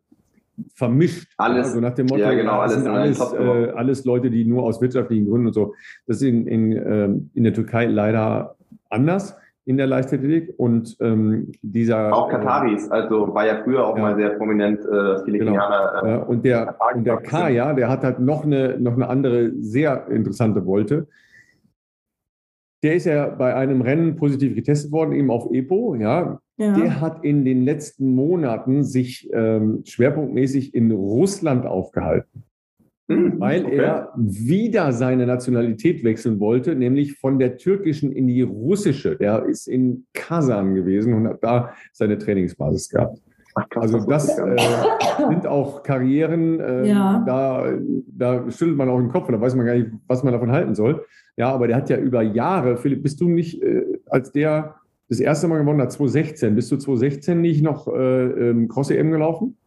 [0.75, 1.33] vermischt.
[1.37, 1.67] Alles.
[1.67, 5.27] Also nach dem Motto, ja, genau, alles, alles, äh, alles Leute, die nur aus wirtschaftlichen
[5.27, 5.73] Gründen und so.
[6.07, 8.55] Das ist in, in, ähm, in der Türkei leider
[8.89, 9.35] anders
[9.71, 14.01] in der Leichtathletik und ähm, dieser auch Kataris, also war ja früher auch ja.
[14.03, 15.53] mal sehr prominent äh, viele genau.
[15.53, 16.03] Kenianer.
[16.03, 20.07] Äh, und der und der Kaya, der hat halt noch eine noch eine andere sehr
[20.09, 21.07] interessante Wolte.
[22.83, 26.39] der ist ja bei einem Rennen positiv getestet worden, eben auf EPO, ja.
[26.57, 26.73] ja.
[26.73, 32.43] Der hat in den letzten Monaten sich ähm, schwerpunktmäßig in Russland aufgehalten.
[33.07, 33.77] Mhm, weil okay.
[33.77, 39.17] er wieder seine Nationalität wechseln wollte, nämlich von der türkischen in die russische.
[39.19, 43.21] Er ist in Kasan gewesen und hat da seine Trainingsbasis gehabt.
[43.55, 44.55] Ach, krass, also das äh,
[45.29, 47.23] sind auch Karrieren, äh, ja.
[47.25, 47.73] da,
[48.07, 50.51] da schüttelt man auch den Kopf und da weiß man gar nicht, was man davon
[50.51, 51.05] halten soll.
[51.35, 54.75] Ja, aber der hat ja über Jahre, Philipp, bist du nicht, äh, als der
[55.09, 59.57] das erste Mal gewonnen hat, 2016, bist du 2016 nicht noch äh, ähm, Cross-EM gelaufen?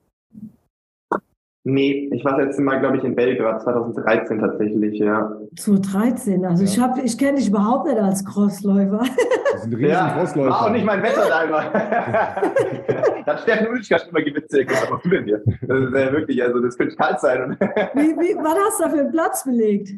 [1.66, 5.34] Nee, ich war das letzte Mal, glaube ich, in Belgrad, 2013 tatsächlich, ja.
[5.56, 6.68] 2013, also ja.
[6.68, 9.02] ich, hab, ich kenne dich überhaupt nicht als Crossläufer.
[9.54, 10.50] Das ist ein riesen ja, Crossläufer.
[10.50, 11.62] War auch nicht mein Wetter da immer.
[13.24, 14.68] da hat Steffen Ulrich schon immer gewitzelt.
[14.68, 15.42] Was machst du denn hier?
[15.62, 17.56] Das ist ja wirklich, also das könnte kalt sein.
[17.94, 19.90] wie, wie, wann hast du da für einen Platz belegt?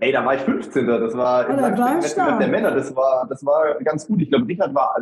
[0.00, 0.88] Ey, da war ich 15.
[0.88, 2.72] Das war oh, im war der Männer.
[2.72, 4.22] Das war, das war ganz gut.
[4.22, 4.96] Ich glaube, Richard war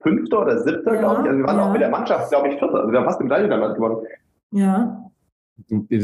[0.00, 1.28] Fünfter oder Siebter, ja, glaube ich.
[1.28, 1.64] Also wir waren ja.
[1.66, 2.76] auch mit der Mannschaft, glaube ich, Vierter.
[2.76, 4.06] Also wir haben fast im gleichen Land gewonnen.
[4.52, 5.02] Ja.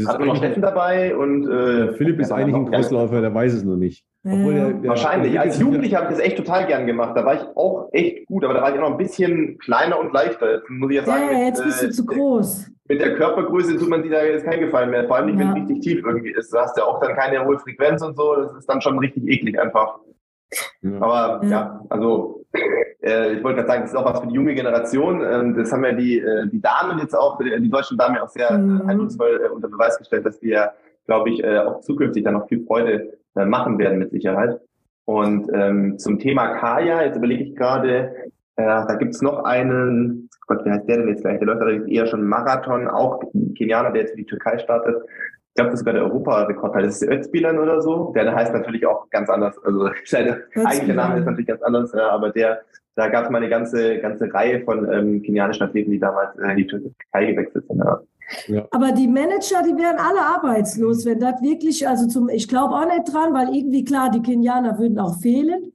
[0.07, 3.63] Hat man noch Steffen dabei und äh, Philipp ist eigentlich ein Crossläufer, der weiß es
[3.63, 4.03] noch nicht.
[4.25, 5.39] Obwohl der, der Wahrscheinlich.
[5.39, 7.15] Als Jugendlicher habe ich das echt total gern gemacht.
[7.15, 9.99] Da war ich auch echt gut, aber da war ich auch noch ein bisschen kleiner
[9.99, 10.53] und leichter.
[10.53, 11.23] Jetzt muss ich ja sagen.
[11.25, 12.71] Ja, mit, jetzt bist du äh, zu groß.
[12.87, 15.07] Mit der Körpergröße tut man sich da jetzt keinen Gefallen mehr.
[15.07, 15.41] Vor allem nicht, ja.
[15.41, 16.53] wenn es richtig tief irgendwie ist.
[16.53, 18.35] Du hast ja auch dann keine hohe Frequenz und so.
[18.35, 19.99] Das ist dann schon richtig eklig einfach.
[20.81, 21.01] Ja.
[21.01, 22.43] Aber ja, also
[23.01, 25.23] äh, ich wollte gerade sagen, das ist auch was für die junge Generation.
[25.23, 28.29] Ähm, das haben ja die, äh, die Damen jetzt auch, die deutschen Damen ja auch
[28.29, 28.87] sehr mhm.
[28.87, 30.71] eindrucksvoll äh, unter Beweis gestellt, dass wir,
[31.05, 34.59] glaube ich, äh, auch zukünftig dann noch viel Freude äh, machen werden mit Sicherheit.
[35.05, 38.15] Und ähm, zum Thema Kaya, jetzt überlege ich gerade,
[38.55, 41.39] äh, da gibt's noch einen, Gott, wie heißt der denn jetzt gleich?
[41.39, 43.21] Der läuft allerdings eher schon Marathon, auch
[43.57, 44.95] Kenianer, der jetzt für die Türkei startet
[45.53, 48.11] ich glaube, das ist sogar der Europarekord, das ist Özbilan oder so.
[48.15, 49.55] Der heißt natürlich auch ganz anders.
[49.63, 52.61] Also seine eigentliche Name ist natürlich ganz anders, ja, aber der,
[52.95, 56.49] da gab es mal eine ganze, ganze Reihe von ähm, kenianischen Athleten, die damals äh,
[56.49, 57.77] in die Türkei gewechselt sind.
[57.77, 58.01] Ja.
[58.47, 58.67] Ja.
[58.71, 62.85] Aber die Manager, die wären alle arbeitslos, wenn das wirklich, also zum, ich glaube auch
[62.85, 65.71] nicht dran, weil irgendwie klar, die Kenianer würden auch fehlen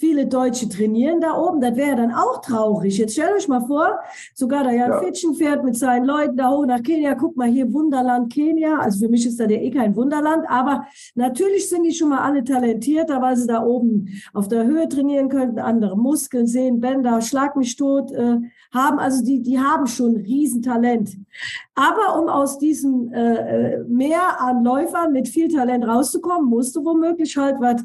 [0.00, 1.60] viele Deutsche trainieren da oben.
[1.60, 2.96] Das wäre dann auch traurig.
[2.96, 4.00] Jetzt stellt euch mal vor,
[4.34, 5.00] sogar der Jan ja.
[5.00, 7.14] Fitschen fährt mit seinen Leuten da hoch nach Kenia.
[7.14, 8.78] Guck mal hier, Wunderland Kenia.
[8.78, 10.48] Also für mich ist da der eh kein Wunderland.
[10.48, 14.88] Aber natürlich sind die schon mal alle talentierter, weil sie da oben auf der Höhe
[14.88, 18.38] trainieren könnten, andere Muskeln sehen, Bänder, Schlag mich tot äh,
[18.72, 18.98] haben.
[18.98, 21.10] Also die, die haben schon Riesentalent.
[21.74, 23.34] Aber um aus diesem äh,
[23.74, 27.82] äh, Meer an Läufern mit viel Talent rauszukommen, musst du womöglich halt was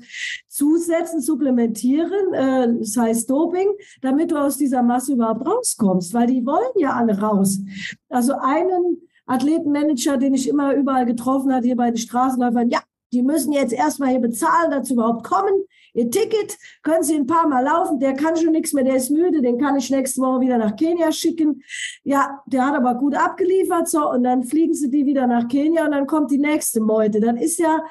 [0.56, 3.68] zusetzen, supplementieren, äh, das heißt Doping,
[4.02, 7.60] damit du aus dieser Masse überhaupt rauskommst, weil die wollen ja alle raus.
[8.08, 12.80] Also einen Athletenmanager, den ich immer überall getroffen habe, hier bei den Straßenläufern, ja,
[13.12, 15.66] die müssen jetzt erstmal hier bezahlen, dazu überhaupt kommen.
[15.96, 18.00] Ihr Ticket können Sie ein paar Mal laufen.
[18.00, 19.42] Der kann schon nichts mehr, der ist müde.
[19.42, 21.64] Den kann ich nächste Woche wieder nach Kenia schicken.
[22.04, 23.88] Ja, der hat aber gut abgeliefert.
[23.88, 27.22] So, und dann fliegen Sie die wieder nach Kenia und dann kommt die nächste Meute.
[27.22, 27.82] Das ist ja,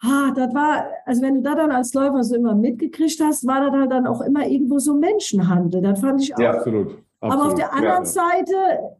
[0.00, 3.60] ah, das war, also wenn du da dann als Läufer so immer mitgekriegt hast, war
[3.60, 5.82] das halt dann auch immer irgendwo so Menschenhandel.
[5.82, 6.38] Das fand ich auch.
[6.38, 6.98] Ja, absolut.
[7.22, 7.42] Absolut.
[7.42, 8.10] Aber auf der anderen ja.
[8.10, 8.54] Seite,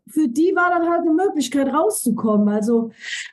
[0.07, 2.49] für die war dann halt eine Möglichkeit rauszukommen.
[2.49, 2.91] Also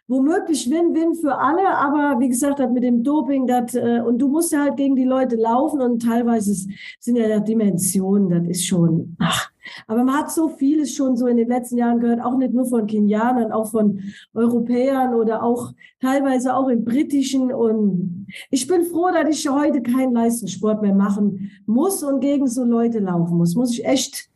[0.07, 4.53] womöglich Win-Win für alle, aber wie gesagt, mit dem Doping, das, äh, und du musst
[4.53, 6.53] ja halt gegen die Leute laufen und teilweise
[6.99, 9.51] sind ja Dimensionen, das ist schon, ach.
[9.85, 12.65] Aber man hat so vieles schon so in den letzten Jahren gehört, auch nicht nur
[12.65, 14.01] von Kenianern, auch von
[14.33, 17.51] Europäern oder auch teilweise auch im britischen.
[17.51, 22.63] Und ich bin froh, dass ich heute keinen Leistungssport mehr machen muss und gegen so
[22.63, 23.55] Leute laufen muss.
[23.55, 24.29] Muss ich echt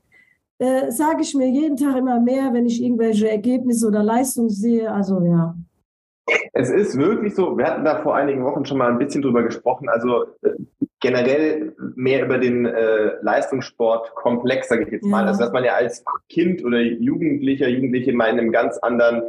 [0.62, 4.91] äh, sage ich mir jeden Tag immer mehr, wenn ich irgendwelche Ergebnisse oder Leistungen sehe.
[4.91, 5.55] Also ja.
[6.53, 9.41] Es ist wirklich so, wir hatten da vor einigen Wochen schon mal ein bisschen drüber
[9.41, 10.51] gesprochen, also äh,
[10.99, 15.24] generell mehr über den äh, Leistungssportkomplex, sage ich jetzt mal.
[15.24, 15.30] Ja.
[15.30, 19.24] Also dass man ja als Kind oder Jugendlicher, Jugendliche mal in einem ganz anderen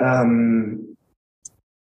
[0.00, 0.95] ähm,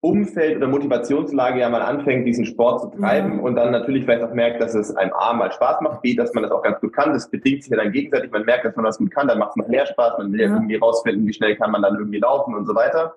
[0.04, 3.42] Umfeld oder Motivationslage ja mal anfängt, diesen Sport zu treiben ja.
[3.42, 6.34] und dann natürlich vielleicht auch merkt, dass es einem A mal Spaß macht, B, dass
[6.34, 7.14] man das auch ganz gut kann.
[7.14, 8.32] Das bedingt sich ja dann gegenseitig.
[8.32, 10.18] Man merkt, dass man das gut kann, dann macht es noch mehr Spaß.
[10.18, 10.48] Man will ja.
[10.48, 13.14] irgendwie rausfinden, wie schnell kann man dann irgendwie laufen und so weiter.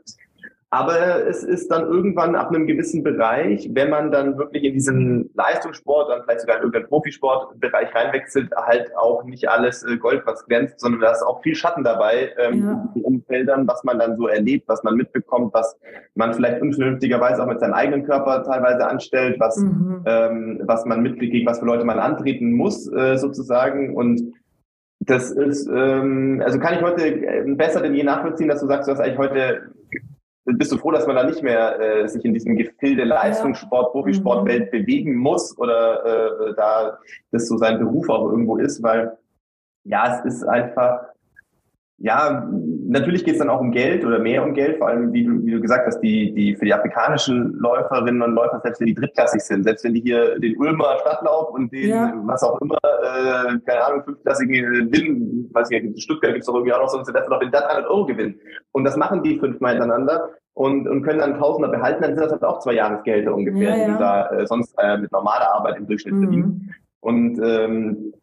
[0.74, 5.30] Aber es ist dann irgendwann ab einem gewissen Bereich, wenn man dann wirklich in diesen
[5.34, 10.44] Leistungssport, dann vielleicht sogar in irgendeinen Profisportbereich reinwechselt, halt auch nicht alles äh, Gold, was
[10.46, 13.02] glänzt, sondern da ist auch viel Schatten dabei ähm, ja.
[13.04, 15.78] Umfeldern, was man dann so erlebt, was man mitbekommt, was
[16.16, 20.02] man vielleicht unvernünftigerweise auch mit seinem eigenen Körper teilweise anstellt, was, mhm.
[20.06, 23.94] ähm, was man mitkriegt, was für Leute man antreten muss, äh, sozusagen.
[23.94, 24.20] Und
[24.98, 28.88] das ist, ähm, also kann ich heute äh, besser denn je nachvollziehen, dass du sagst,
[28.88, 29.70] du hast eigentlich heute
[30.44, 34.72] bist du froh, dass man da nicht mehr äh, sich in diesem Gefilde Leistungssport, Profisportwelt
[34.72, 34.78] mhm.
[34.78, 36.98] bewegen muss oder äh, da
[37.30, 39.16] das so sein Beruf auch irgendwo ist, weil
[39.84, 41.06] ja, es ist einfach
[41.98, 42.50] ja,
[42.86, 45.44] natürlich geht es dann auch um Geld oder mehr um Geld, vor allem, wie du,
[45.44, 48.94] wie du gesagt hast, die, die für die afrikanischen Läuferinnen und Läufer, selbst wenn die
[48.94, 52.12] drittklassig sind, selbst wenn die hier den Ulmer Stadtlauf und den, ja.
[52.24, 56.46] was auch immer, äh, keine Ahnung, fünfklassigen Win, weiß ich nicht, in Stuttgart gibt es
[56.46, 58.38] doch irgendwie auch noch so, dass noch den 300 Euro gewinnen.
[58.72, 62.32] Und das machen die fünfmal hintereinander und, und können dann Tausender behalten, dann sind das
[62.32, 63.84] halt auch zwei Jahresgelder ungefähr, ja, ja.
[63.84, 66.22] die du da äh, sonst äh, mit normaler Arbeit im Durchschnitt mhm.
[66.22, 66.50] verdienst.
[67.00, 68.14] Und ähm,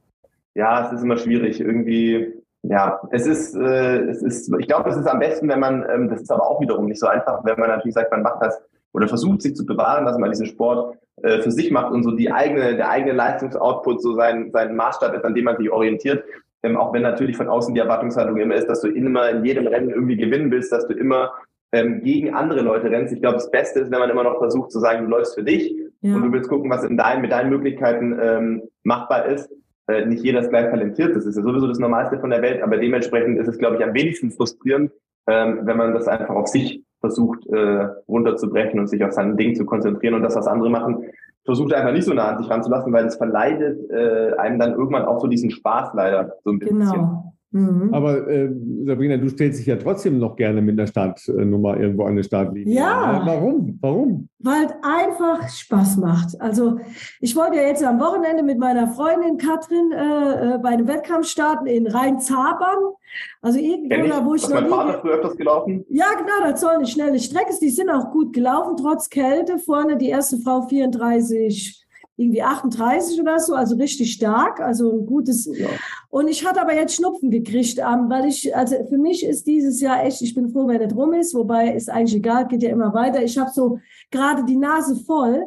[0.54, 4.98] ja, es ist immer schwierig, irgendwie ja, es ist, äh, es ist, ich glaube, es
[4.98, 7.60] ist am besten, wenn man, ähm, das ist aber auch wiederum nicht so einfach, wenn
[7.60, 8.62] man natürlich sagt, man macht das
[8.94, 12.12] oder versucht sich zu bewahren, dass man diesen Sport äh, für sich macht und so
[12.12, 16.24] die eigene, der eigene Leistungsoutput so sein, sein Maßstab ist, an dem man sich orientiert.
[16.62, 19.66] Ähm, auch wenn natürlich von außen die Erwartungshaltung immer ist, dass du immer in jedem
[19.66, 21.34] Rennen irgendwie gewinnen willst, dass du immer
[21.72, 23.12] ähm, gegen andere Leute rennst.
[23.12, 25.44] Ich glaube, das Beste ist, wenn man immer noch versucht zu sagen, du läufst für
[25.44, 26.14] dich ja.
[26.14, 29.50] und du willst gucken, was in dein, mit deinen Möglichkeiten ähm, machbar ist
[29.88, 31.16] äh, nicht jeder ist gleich talentiert.
[31.16, 33.84] Das ist ja sowieso das Normalste von der Welt, aber dementsprechend ist es, glaube ich,
[33.84, 34.92] am wenigsten frustrierend,
[35.28, 39.56] ähm, wenn man das einfach auf sich versucht äh, runterzubrechen und sich auf sein Ding
[39.56, 41.06] zu konzentrieren und das, was andere machen,
[41.46, 45.06] versucht einfach nicht so nah an sich ranzulassen, weil es verleidet äh, einem dann irgendwann
[45.06, 46.80] auch so diesen Spaß leider so ein bisschen.
[46.80, 47.31] Genau.
[47.52, 47.94] Mhm.
[47.94, 48.50] Aber äh,
[48.86, 52.74] Sabrina, du stellst dich ja trotzdem noch gerne mit der Startnummer irgendwo an eine Startlinie.
[52.74, 53.22] Ja.
[53.22, 53.78] Äh, warum?
[53.82, 54.30] Warum?
[54.40, 56.40] Weil es einfach Spaß macht.
[56.40, 56.80] Also
[57.20, 61.28] ich wollte ja jetzt am Wochenende mit meiner Freundin Katrin äh, äh bei einem Wettkampf
[61.28, 62.94] starten in Rhein-Zabern.
[63.42, 65.86] Also irgendwo da, wo ich noch mein Vater früher öfters gelaufen?
[65.90, 67.54] Ja, genau, das soll eine schnelle Strecke.
[67.62, 69.58] Die sind auch gut gelaufen, trotz Kälte.
[69.58, 71.81] Vorne die erste Frau 34
[72.22, 75.50] irgendwie 38 oder so, also richtig stark, also ein gutes.
[75.58, 75.68] Ja.
[76.10, 79.82] Und ich hatte aber jetzt Schnupfen gekriegt, ähm, weil ich, also für mich ist dieses
[79.82, 82.70] Jahr echt, ich bin froh, wenn es rum ist, wobei ist eigentlich egal, geht ja
[82.70, 83.24] immer weiter.
[83.24, 83.80] Ich habe so
[84.12, 85.46] gerade die Nase voll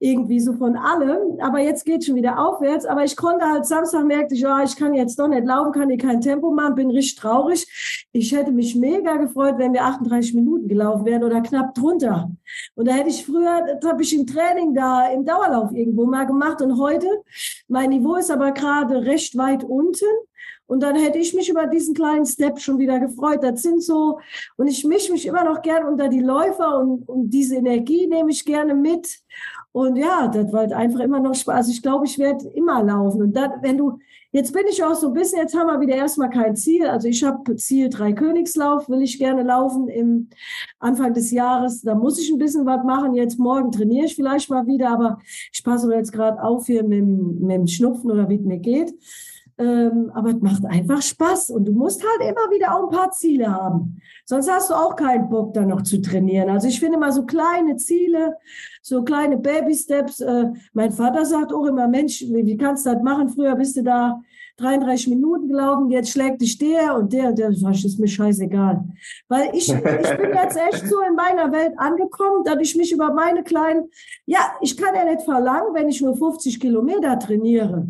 [0.00, 1.40] irgendwie so von allem.
[1.40, 2.86] Aber jetzt geht schon wieder aufwärts.
[2.86, 5.88] Aber ich konnte halt Samstag merkte ich, ja, ich kann jetzt doch nicht laufen, kann
[5.88, 8.06] hier kein Tempo machen, bin richtig traurig.
[8.12, 12.30] Ich hätte mich mega gefreut, wenn wir 38 Minuten gelaufen wären oder knapp drunter.
[12.74, 16.26] Und da hätte ich früher, das habe ich im Training da im Dauerlauf irgendwo mal
[16.26, 16.62] gemacht.
[16.62, 17.08] Und heute,
[17.66, 20.06] mein Niveau ist aber gerade recht weit unten.
[20.68, 23.42] Und dann hätte ich mich über diesen kleinen Step schon wieder gefreut.
[23.42, 24.20] Das sind so,
[24.58, 28.30] und ich mische mich immer noch gern unter die Läufer und, und diese Energie nehme
[28.30, 29.18] ich gerne mit.
[29.72, 31.56] Und ja, das war halt einfach immer noch Spaß.
[31.56, 33.22] Also ich glaube, ich werde immer laufen.
[33.22, 33.98] Und das, wenn du,
[34.32, 36.86] jetzt bin ich auch so ein bisschen, jetzt haben wir wieder erstmal kein Ziel.
[36.86, 40.30] Also ich habe Ziel drei Königslauf, will ich gerne laufen im
[40.78, 41.82] Anfang des Jahres.
[41.82, 43.14] Da muss ich ein bisschen was machen.
[43.14, 45.18] Jetzt morgen trainiere ich vielleicht mal wieder, aber
[45.52, 48.94] ich passe jetzt gerade auf hier mit, mit dem Schnupfen oder wie es mir geht.
[49.58, 53.10] Ähm, aber es macht einfach Spaß und du musst halt immer wieder auch ein paar
[53.10, 54.00] Ziele haben.
[54.24, 56.48] Sonst hast du auch keinen Bock, da noch zu trainieren.
[56.48, 58.36] Also ich finde mal so kleine Ziele,
[58.82, 60.20] so kleine Baby-Steps.
[60.20, 63.30] Äh, mein Vater sagt auch immer, Mensch, wie kannst du das machen?
[63.30, 64.22] Früher bist du da
[64.58, 67.50] 33 Minuten gelaufen, jetzt schlägt dich der und der und der.
[67.50, 68.84] Das ist mir scheißegal.
[69.28, 73.12] Weil ich, ich bin jetzt echt so in meiner Welt angekommen, dass ich mich über
[73.12, 73.88] meine kleinen,
[74.26, 77.88] ja, ich kann ja nicht verlangen, wenn ich nur 50 Kilometer trainiere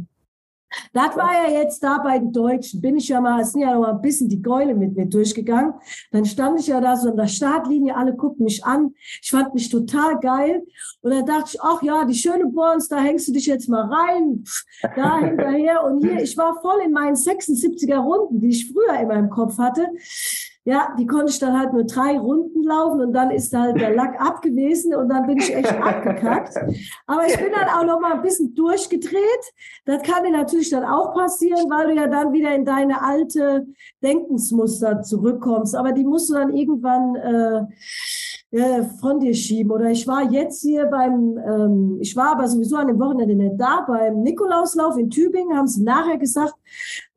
[0.92, 2.80] das war ja jetzt da bei den Deutschen.
[2.80, 5.74] Bin ich ja mal, sind ja noch mal ein bisschen die Keule mit mir durchgegangen.
[6.12, 8.94] Dann stand ich ja da so an der Startlinie, alle guckten mich an.
[9.22, 10.62] Ich fand mich total geil.
[11.00, 13.92] Und dann dachte ich, ach ja, die schöne Borns, da hängst du dich jetzt mal
[13.92, 14.44] rein.
[14.96, 15.84] Da hinterher.
[15.84, 19.58] Und hier, ich war voll in meinen 76er Runden, die ich früher in meinem Kopf
[19.58, 19.88] hatte
[20.68, 23.94] ja, die konnte ich dann halt nur drei Runden laufen und dann ist halt der
[23.94, 26.56] Lack ab gewesen und dann bin ich echt abgekackt.
[27.06, 29.44] Aber ich bin dann auch noch mal ein bisschen durchgedreht.
[29.86, 33.66] Das kann dir natürlich dann auch passieren, weil du ja dann wieder in deine alte
[34.02, 35.74] Denkensmuster zurückkommst.
[35.74, 37.62] Aber die musst du dann irgendwann äh,
[38.50, 39.70] äh, von dir schieben.
[39.70, 43.56] Oder ich war jetzt hier beim, ähm, ich war aber sowieso an dem Wochenende nicht
[43.58, 46.54] da, beim Nikolauslauf in Tübingen, haben sie nachher gesagt,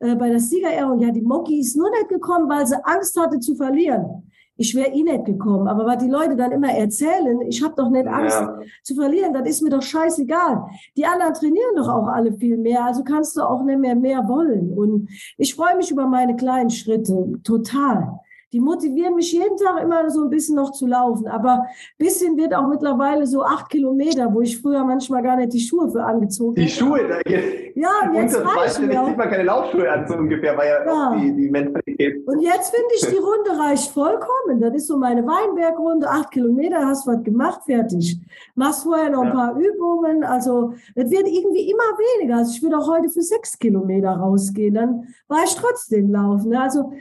[0.00, 3.40] äh, bei der Siegerehrung, ja, die Moki ist nur nicht gekommen, weil sie Angst hatte
[3.40, 4.30] zu verlieren.
[4.56, 5.66] Ich wäre eh nicht gekommen.
[5.66, 8.58] Aber was die Leute dann immer erzählen, ich habe doch nicht Angst ja.
[8.82, 10.66] zu verlieren, das ist mir doch scheißegal.
[10.98, 14.28] Die anderen trainieren doch auch alle viel mehr, also kannst du auch nicht mehr mehr
[14.28, 14.70] wollen.
[14.76, 18.20] Und ich freue mich über meine kleinen Schritte, total
[18.52, 21.26] die motivieren mich jeden Tag immer so ein bisschen noch zu laufen.
[21.26, 21.64] Aber
[21.96, 25.90] bisschen wird auch mittlerweile so acht Kilometer, wo ich früher manchmal gar nicht die Schuhe
[25.90, 26.60] für angezogen habe.
[26.60, 27.62] Die Schuhe, da jetzt.
[27.74, 28.92] Ja, jetzt reicht mir.
[28.92, 31.16] Jetzt sieht man keine Laufschuhe an, so ungefähr, war ja, ja.
[31.16, 32.26] Die, die Mentalität.
[32.26, 34.60] Und jetzt finde ich, die Runde reicht vollkommen.
[34.60, 38.18] Das ist so meine Weinbergrunde, acht Kilometer, hast was gemacht, fertig.
[38.54, 39.34] Machst vorher noch ein ja.
[39.34, 40.24] paar Übungen.
[40.24, 42.36] Also, es wird irgendwie immer weniger.
[42.36, 44.74] Also, ich würde auch heute für sechs Kilometer rausgehen.
[44.74, 46.54] Dann war ich trotzdem laufen.
[46.54, 46.92] Also,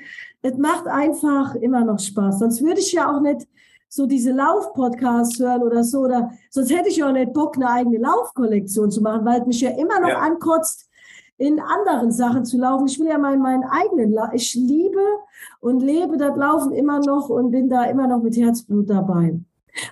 [0.42, 2.40] es macht einfach immer noch Spaß.
[2.40, 3.48] Sonst würde ich ja auch nicht
[3.90, 6.00] so diese Lauf-Podcasts hören oder so.
[6.00, 9.48] Oder sonst hätte ich ja auch nicht Bock, eine eigene Laufkollektion zu machen, weil es
[9.48, 10.20] mich ja immer noch ja.
[10.20, 10.90] ankotzt,
[11.38, 12.88] in anderen Sachen zu laufen.
[12.88, 15.04] Ich will ja meinen, meinen eigenen, La ich liebe
[15.60, 19.40] und lebe das Laufen immer noch und bin da immer noch mit Herzblut dabei.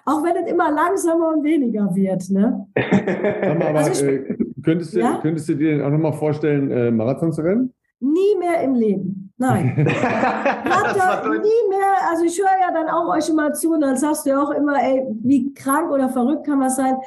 [0.06, 2.30] Auch wenn es immer langsamer und weniger wird.
[2.30, 2.68] Ne?
[2.76, 5.20] aber, also ich, äh, könntest, du, ja?
[5.22, 7.74] könntest du dir auch nochmal vorstellen, äh, Marathon zu rennen?
[8.00, 9.29] Nie mehr im Leben.
[9.40, 9.74] Nein.
[9.78, 14.26] Ihr nie mehr, also ich höre ja dann auch euch immer zu und dann sagst
[14.26, 16.98] du ja auch immer, ey, wie krank oder verrückt kann man sein.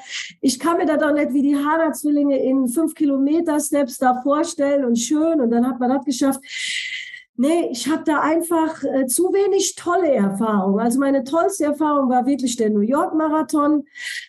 [0.41, 4.87] Ich kann mir das doch nicht wie die Hana-Zwillinge in fünf Kilometer Steps da vorstellen
[4.87, 6.41] und schön und dann hat man das geschafft.
[7.37, 10.81] Nee, ich habe da einfach äh, zu wenig tolle Erfahrungen.
[10.81, 13.85] Also meine tollste Erfahrung war wirklich der New York Marathon.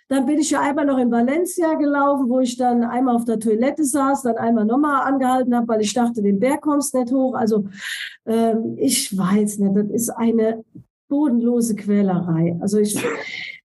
[0.07, 3.39] Dann bin ich ja einmal noch in Valencia gelaufen, wo ich dann einmal auf der
[3.39, 7.35] Toilette saß, dann einmal nochmal angehalten habe, weil ich dachte, den Berg kommst nicht hoch.
[7.35, 7.65] Also
[8.25, 10.63] ähm, ich weiß nicht, das ist eine
[11.09, 12.57] bodenlose Quälerei.
[12.61, 12.97] Also ich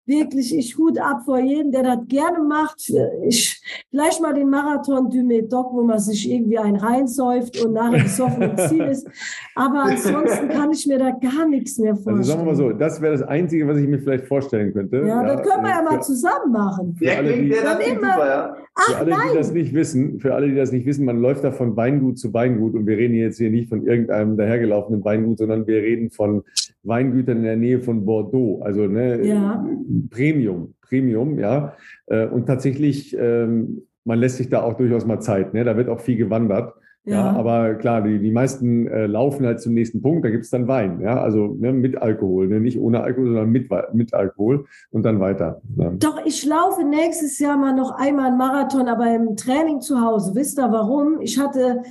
[0.09, 2.93] wirklich, ich Hut ab vor jedem, der das gerne macht.
[3.27, 3.61] Ich,
[3.91, 8.43] vielleicht mal den Marathon du Médoc, wo man sich irgendwie ein reinsäuft und nachher besoffen
[8.43, 9.07] im Ziel ist.
[9.55, 12.19] Aber ansonsten kann ich mir da gar nichts mehr vorstellen.
[12.19, 14.99] Also sagen wir mal so, das wäre das Einzige, was ich mir vielleicht vorstellen könnte.
[14.99, 16.97] Ja, ja das können wir ja mal zusammen machen.
[17.01, 18.57] Ja, klingt der das immer, super, ja.
[18.81, 19.21] Ach, für alle, nein.
[19.33, 22.17] die das nicht wissen, für alle, die das nicht wissen, man läuft da von Weingut
[22.17, 26.11] zu Weingut und wir reden jetzt hier nicht von irgendeinem dahergelaufenen Weingut, sondern wir reden
[26.11, 26.45] von
[26.85, 28.63] Weingütern in der Nähe von Bordeaux.
[28.63, 29.67] Also ne, ja.
[30.11, 31.75] Premium, Premium, ja.
[32.07, 35.55] Äh, und tatsächlich, ähm, man lässt sich da auch durchaus mal Zeit.
[35.55, 35.65] Ne?
[35.65, 36.73] Da wird auch viel gewandert.
[37.09, 37.33] Ja.
[37.33, 37.33] ja.
[37.33, 40.69] aber klar, die, die meisten äh, laufen halt zum nächsten Punkt, da gibt es dann
[40.69, 42.61] Wein, ja, also ne, mit Alkohol, ne?
[42.61, 45.63] nicht ohne Alkohol, sondern mit, mit Alkohol und dann weiter.
[45.75, 45.97] Ne?
[45.99, 50.35] Doch, ich laufe nächstes Jahr mal noch einmal einen Marathon, aber im Training zu Hause.
[50.35, 51.21] Wisst ihr warum?
[51.21, 51.83] Ich hatte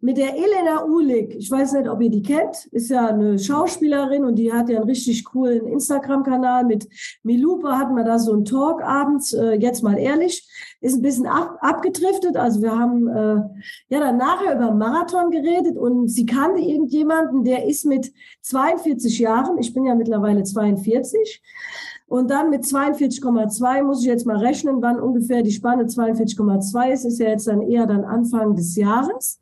[0.00, 4.24] mit der Elena Uhlig, ich weiß nicht, ob ihr die kennt, ist ja eine Schauspielerin
[4.24, 6.64] und die hat ja einen richtig coolen Instagram-Kanal.
[6.64, 6.88] Mit
[7.22, 10.48] Milupa hatten wir da so einen Talk abends, äh, jetzt mal ehrlich,
[10.84, 12.36] ist ein bisschen ab, abgedriftet.
[12.36, 13.42] Also wir haben äh,
[13.88, 18.12] ja dann nachher über Marathon geredet und sie kannte irgendjemanden, der ist mit
[18.42, 21.42] 42 Jahren, ich bin ja mittlerweile 42,
[22.06, 27.04] und dann mit 42,2 muss ich jetzt mal rechnen, wann ungefähr die Spanne 42,2 ist,
[27.06, 29.40] ist ja jetzt dann eher dann Anfang des Jahres,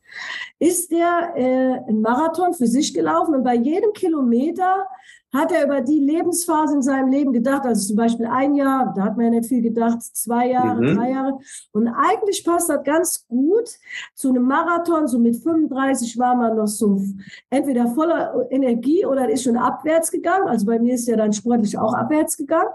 [0.60, 4.86] ist der äh, ein Marathon für sich gelaufen und bei jedem Kilometer
[5.33, 9.05] hat er über die Lebensphase in seinem Leben gedacht, also zum Beispiel ein Jahr, da
[9.05, 10.97] hat man ja nicht viel gedacht, zwei Jahre, mhm.
[10.97, 11.39] drei Jahre.
[11.73, 13.69] Und eigentlich passt das ganz gut
[14.15, 15.09] zu einem Marathon.
[15.09, 17.01] So mit 35 war man noch so
[17.49, 20.49] entweder voller Energie oder ist schon abwärts gegangen.
[20.49, 22.71] Also bei mir ist ja dann sportlich auch abwärts gegangen.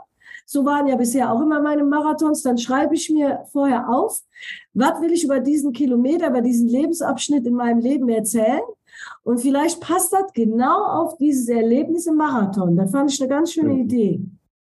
[0.50, 2.42] So waren ja bisher auch immer meine Marathons.
[2.42, 4.22] Dann schreibe ich mir vorher auf,
[4.74, 8.62] was will ich über diesen Kilometer, über diesen Lebensabschnitt in meinem Leben erzählen.
[9.24, 12.76] Und vielleicht passt das genau auf dieses Erlebnis im Marathon.
[12.76, 13.82] Das fand ich eine ganz schöne mhm.
[13.82, 14.22] Idee.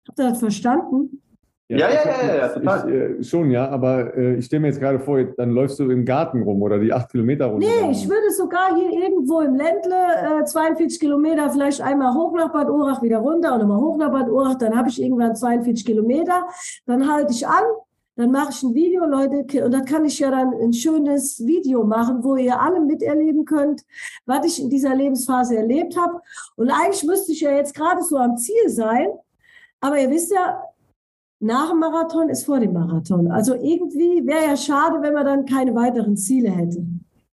[0.09, 1.21] Habt ihr das verstanden?
[1.69, 2.89] Ja, ja, ja, ja, ja, total.
[2.91, 5.89] Ich, äh, schon, ja, aber äh, ich stelle mir jetzt gerade vor, dann läufst du
[5.89, 7.59] im Garten rum oder die acht Kilometer rum.
[7.59, 12.53] Nee, ich würde sogar hier irgendwo im Ländle äh, 42 Kilometer vielleicht einmal hoch nach
[12.53, 15.87] Bad Urach, wieder runter und nochmal hoch nach Bad Urach, dann habe ich irgendwann 42
[15.87, 16.47] Kilometer,
[16.85, 17.65] dann halte ich an,
[18.17, 21.85] dann mache ich ein Video, Leute, und da kann ich ja dann ein schönes Video
[21.85, 23.85] machen, wo ihr alle miterleben könnt,
[24.25, 26.21] was ich in dieser Lebensphase erlebt habe.
[26.57, 29.09] Und eigentlich müsste ich ja jetzt gerade so am Ziel sein,
[29.81, 30.63] aber ihr wisst ja,
[31.41, 33.31] nach dem Marathon ist vor dem Marathon.
[33.31, 36.87] Also irgendwie wäre ja schade, wenn man dann keine weiteren Ziele hätte.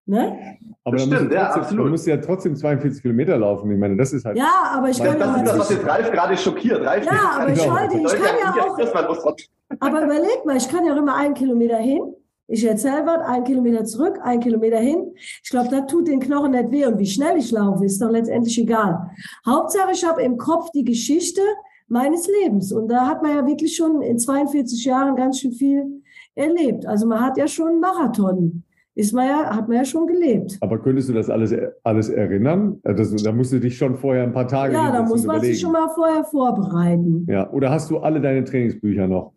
[0.06, 0.58] Ne?
[0.84, 1.86] Aber das stimmt, ja, absolut.
[1.86, 3.70] Du musst ja trotzdem 42 Kilometer laufen.
[3.72, 4.38] Ich meine, das ist halt.
[4.38, 5.34] Ja, aber ich kann das ja.
[5.34, 6.86] Das ist das, was jetzt Ralf gerade schockiert.
[6.86, 9.36] Ralf ja, aber ich halte, ich kann ja auch.
[9.80, 12.02] Aber überleg mal, ich kann ja auch immer einen Kilometer hin.
[12.48, 15.14] Ich erzähle was, einen Kilometer zurück, einen Kilometer hin.
[15.44, 16.86] Ich glaube, das tut den Knochen nicht weh.
[16.86, 19.10] Und wie schnell ich laufe, ist doch letztendlich egal.
[19.46, 21.42] Hauptsache, ich habe im Kopf die Geschichte
[21.88, 22.74] meines Lebens.
[22.74, 26.02] Und da hat man ja wirklich schon in 42 Jahren ganz schön viel
[26.36, 26.86] erlebt.
[26.88, 30.58] Also man hat ja schon einen Marathon ist man ja, hat man ja schon gelebt.
[30.60, 31.54] Aber könntest du das alles,
[31.84, 32.80] alles erinnern?
[32.84, 34.74] Das, da musst du dich schon vorher ein paar Tage.
[34.74, 35.54] Ja, da muss man überlegen.
[35.54, 37.26] sich schon mal vorher vorbereiten.
[37.30, 39.34] Ja, oder hast du alle deine Trainingsbücher noch?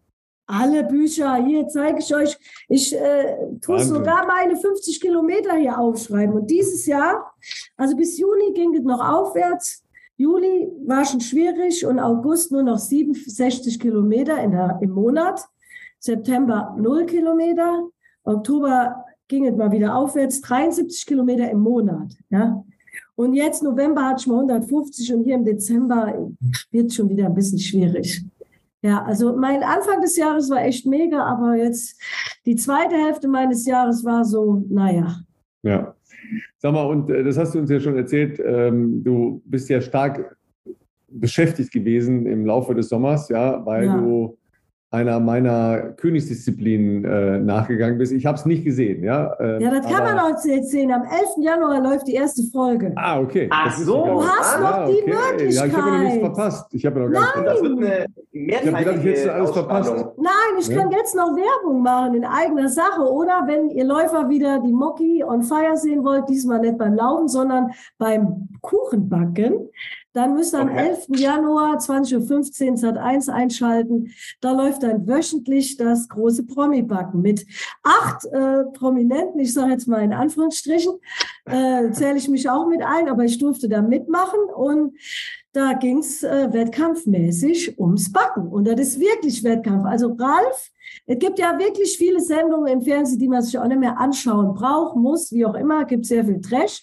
[0.47, 2.36] Alle Bücher, hier zeige ich euch.
[2.68, 6.35] Ich äh, tue sogar meine 50 Kilometer hier aufschreiben.
[6.35, 7.32] Und dieses Jahr,
[7.76, 9.85] also bis Juni ging es noch aufwärts.
[10.16, 15.40] Juli war schon schwierig und August nur noch 67 Kilometer der, im Monat.
[15.98, 17.89] September 0 Kilometer.
[18.24, 22.13] Oktober ging es mal wieder aufwärts, 73 Kilometer im Monat.
[22.31, 22.65] Ja?
[23.17, 26.31] Und jetzt November hatte ich mal 150 und hier im Dezember
[26.71, 28.25] wird es schon wieder ein bisschen schwierig.
[28.83, 31.99] Ja, also mein Anfang des Jahres war echt mega, aber jetzt
[32.45, 35.21] die zweite Hälfte meines Jahres war so, naja.
[35.63, 35.95] Ja.
[36.59, 39.81] Sag mal, und äh, das hast du uns ja schon erzählt, ähm, du bist ja
[39.81, 40.37] stark
[41.09, 43.97] beschäftigt gewesen im Laufe des Sommers, ja, weil ja.
[43.97, 44.37] du
[44.95, 48.12] einer meiner Königsdisziplinen äh, nachgegangen bist.
[48.12, 49.37] Ich habe es nicht gesehen, ja.
[49.41, 50.93] Ähm, ja, das kann man auch jetzt sehen.
[50.93, 51.12] Am 11.
[51.43, 52.93] Januar läuft die erste Folge.
[52.97, 53.49] Ah, okay.
[53.51, 54.05] Ach so.
[54.05, 55.15] Du hast ah, noch die okay.
[55.33, 55.53] Möglichkeit.
[55.53, 56.66] Ja, ich habe noch nichts verpasst.
[56.73, 57.45] Ich habe noch gar Nein.
[57.45, 58.07] Das wird eine
[58.37, 59.95] ich habe gedacht, ich hätte alles verpasst.
[60.16, 60.77] Nein, ich ja?
[60.77, 63.03] kann jetzt noch Werbung machen in eigener Sache.
[63.03, 67.29] Oder wenn ihr Läufer wieder die Moki on Fire sehen wollt, diesmal nicht beim Laufen,
[67.29, 69.69] sondern beim Kuchenbacken,
[70.15, 70.70] dann müsst ihr okay.
[70.70, 71.07] am 11.
[71.16, 74.12] Januar 20.15 Uhr Sat 1 einschalten.
[74.41, 77.45] Da läuft dann wöchentlich das große Promi-Backen mit
[77.82, 80.95] acht äh, Prominenten, ich sage jetzt mal in Anführungsstrichen,
[81.47, 84.97] äh, zähle ich mich auch mit ein, aber ich durfte da mitmachen und
[85.53, 88.49] da ging's äh, wettkampfmäßig ums Backen.
[88.49, 89.85] Und das ist wirklich Wettkampf.
[89.85, 90.70] Also Ralf,
[91.06, 94.55] es gibt ja wirklich viele Sendungen im Fernsehen, die man sich auch nicht mehr anschauen
[94.55, 96.82] braucht, muss, wie auch immer, gibt sehr viel Trash.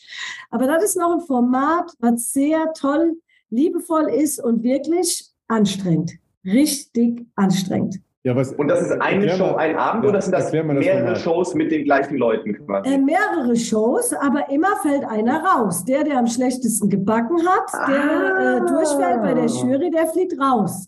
[0.52, 3.18] Aber das ist noch ein Format, was sehr toll,
[3.50, 6.12] liebevoll ist und wirklich anstrengend.
[6.46, 8.00] Richtig anstrengend.
[8.24, 10.80] Ja, was, und das ist eine Show, mal, ein Abend, ja, oder sind das mehrere
[11.06, 12.94] das Shows mit den gleichen Leuten quasi?
[12.94, 15.84] Äh, mehrere Shows, aber immer fällt einer raus.
[15.86, 18.58] Der, der am schlechtesten gebacken hat, der ah.
[18.58, 20.88] äh, durchfällt bei der Jury, der fliegt raus.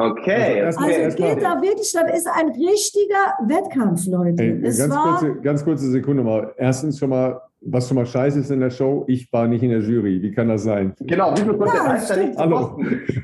[0.00, 0.62] Okay.
[0.62, 4.40] Also, also es geht da wirklich, das ist ein richtiger Wettkampf, Leute.
[4.40, 6.54] Hey, ganz, kurze, ganz kurze Sekunde mal.
[6.56, 9.70] Erstens schon mal, was schon mal scheiße ist in der Show, ich war nicht in
[9.70, 10.22] der Jury.
[10.22, 10.94] Wie kann das sein?
[11.00, 12.78] Genau, wie viel ja, das nicht Hallo.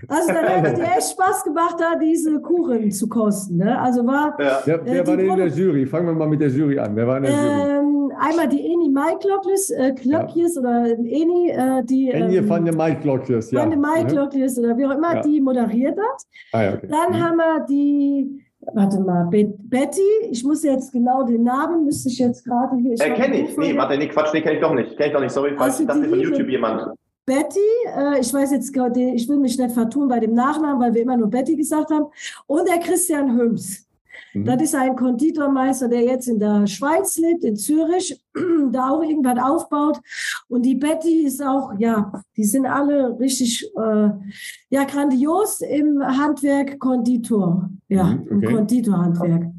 [0.08, 3.58] Also da hat dir echt Spaß gemacht, da diese Kuchen zu kosten.
[3.58, 3.80] Ne?
[3.80, 4.36] Also war.
[4.40, 4.58] Ja.
[4.66, 5.86] Ja, wer äh, war denn in der Jury?
[5.86, 6.96] Fangen wir mal mit der Jury an.
[6.96, 7.83] Wer war in der Jury?
[8.26, 10.60] Einmal die Eni Maikloklis, äh, Klöckjes ja.
[10.60, 12.10] oder Eni, äh, die.
[12.10, 13.60] Eni ähm, van der Maikloklis, ja.
[13.60, 16.22] Van der Maikloklis oder wie auch immer, die moderiert hat.
[16.52, 16.88] Ah, ja, okay.
[16.88, 17.22] Dann mhm.
[17.22, 22.44] haben wir die warte mal, Betty, ich muss jetzt genau den Namen, müsste ich jetzt
[22.44, 22.94] gerade hier.
[22.94, 23.56] äh, kenne ich.
[23.56, 24.96] Nee, warte, nee, Quatsch, nee, kenne ich doch nicht.
[24.96, 26.94] Kenne ich doch nicht, sorry, falls also ich dachte von YouTube jemand.
[27.26, 27.58] Betty,
[27.96, 31.16] äh, ich weiß jetzt, ich will mich nicht vertun bei dem Nachnamen, weil wir immer
[31.16, 32.06] nur Betty gesagt haben,
[32.46, 33.83] und der Christian Hüms.
[34.34, 34.44] Mhm.
[34.44, 38.20] Das ist ein Konditormeister, der jetzt in der Schweiz lebt, in Zürich,
[38.72, 40.00] da auch irgendwas aufbaut.
[40.48, 44.10] Und die Betty ist auch, ja, die sind alle richtig, äh,
[44.70, 47.70] ja, grandios im Handwerk Konditor.
[47.88, 48.28] Ja, mhm, okay.
[48.30, 49.53] im Konditorhandwerk.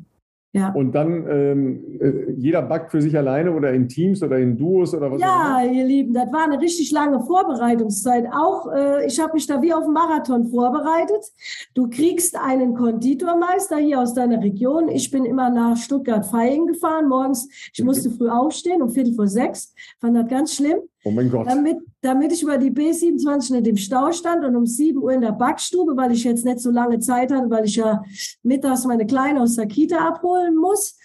[0.55, 0.69] Ja.
[0.69, 4.93] Und dann ähm, äh, jeder backt für sich alleine oder in Teams oder in Duos
[4.93, 8.25] oder was Ja, ihr Lieben, das war eine richtig lange Vorbereitungszeit.
[8.31, 11.25] Auch äh, ich habe mich da wie auf einen Marathon vorbereitet.
[11.73, 14.87] Du kriegst einen Konditormeister hier aus deiner Region.
[14.87, 17.09] Ich bin immer nach Stuttgart-Feigen gefahren.
[17.09, 17.87] Morgens, ich mhm.
[17.87, 19.73] musste früh aufstehen, um Viertel vor sechs.
[19.99, 20.77] Fand das ganz schlimm.
[21.07, 21.47] Oh mein Gott.
[21.47, 25.21] Damit, damit ich über die B27 nicht im Stau stand und um 7 Uhr in
[25.21, 28.03] der Backstube, weil ich jetzt nicht so lange Zeit hatte, weil ich ja
[28.41, 30.97] mittags meine Kleine aus der Kita abholen muss.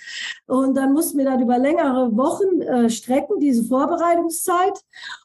[0.47, 4.81] Und dann mussten wir dann über längere Wochen äh, strecken, diese Vorbereitungszeit.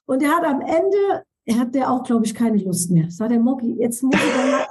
[0.07, 3.09] Und er hat am Ende er hat der auch, glaube ich, keine Lust mehr.
[3.09, 4.67] Sagt der Moki, jetzt muss er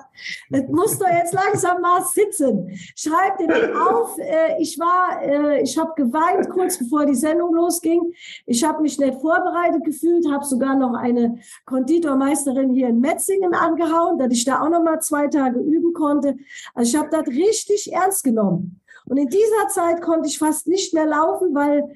[0.50, 2.70] das muss doch jetzt langsam mal sitzen.
[2.96, 4.18] Schreibt dir auf.
[4.18, 8.12] Äh, ich war, äh, ich habe geweint kurz bevor die Sendung losging.
[8.46, 14.18] Ich habe mich nicht vorbereitet gefühlt, habe sogar noch eine Konditormeisterin hier in Metzingen angehauen,
[14.18, 16.36] dass ich da auch noch mal zwei Tage üben konnte.
[16.74, 18.80] Also ich habe das richtig ernst genommen.
[19.06, 21.94] Und in dieser Zeit konnte ich fast nicht mehr laufen, weil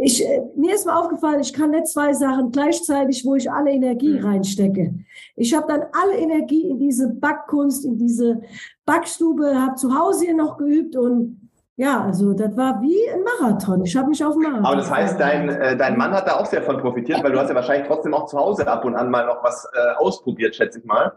[0.00, 3.72] ich, äh, mir ist mal aufgefallen, ich kann nicht zwei Sachen gleichzeitig, wo ich alle
[3.72, 4.24] Energie mhm.
[4.24, 4.94] reinstecke.
[5.34, 8.40] Ich habe dann alle Energie in diese Backkunst, in diese
[8.86, 13.84] Backstube, habe zu Hause hier noch geübt und ja, also das war wie ein Marathon.
[13.84, 14.64] Ich habe mich auf Marathon.
[14.64, 17.38] Aber das heißt, dein, äh, dein Mann hat da auch sehr von profitiert, weil du
[17.38, 20.56] hast ja wahrscheinlich trotzdem auch zu Hause ab und an mal noch was äh, ausprobiert,
[20.56, 21.12] schätze ich mal.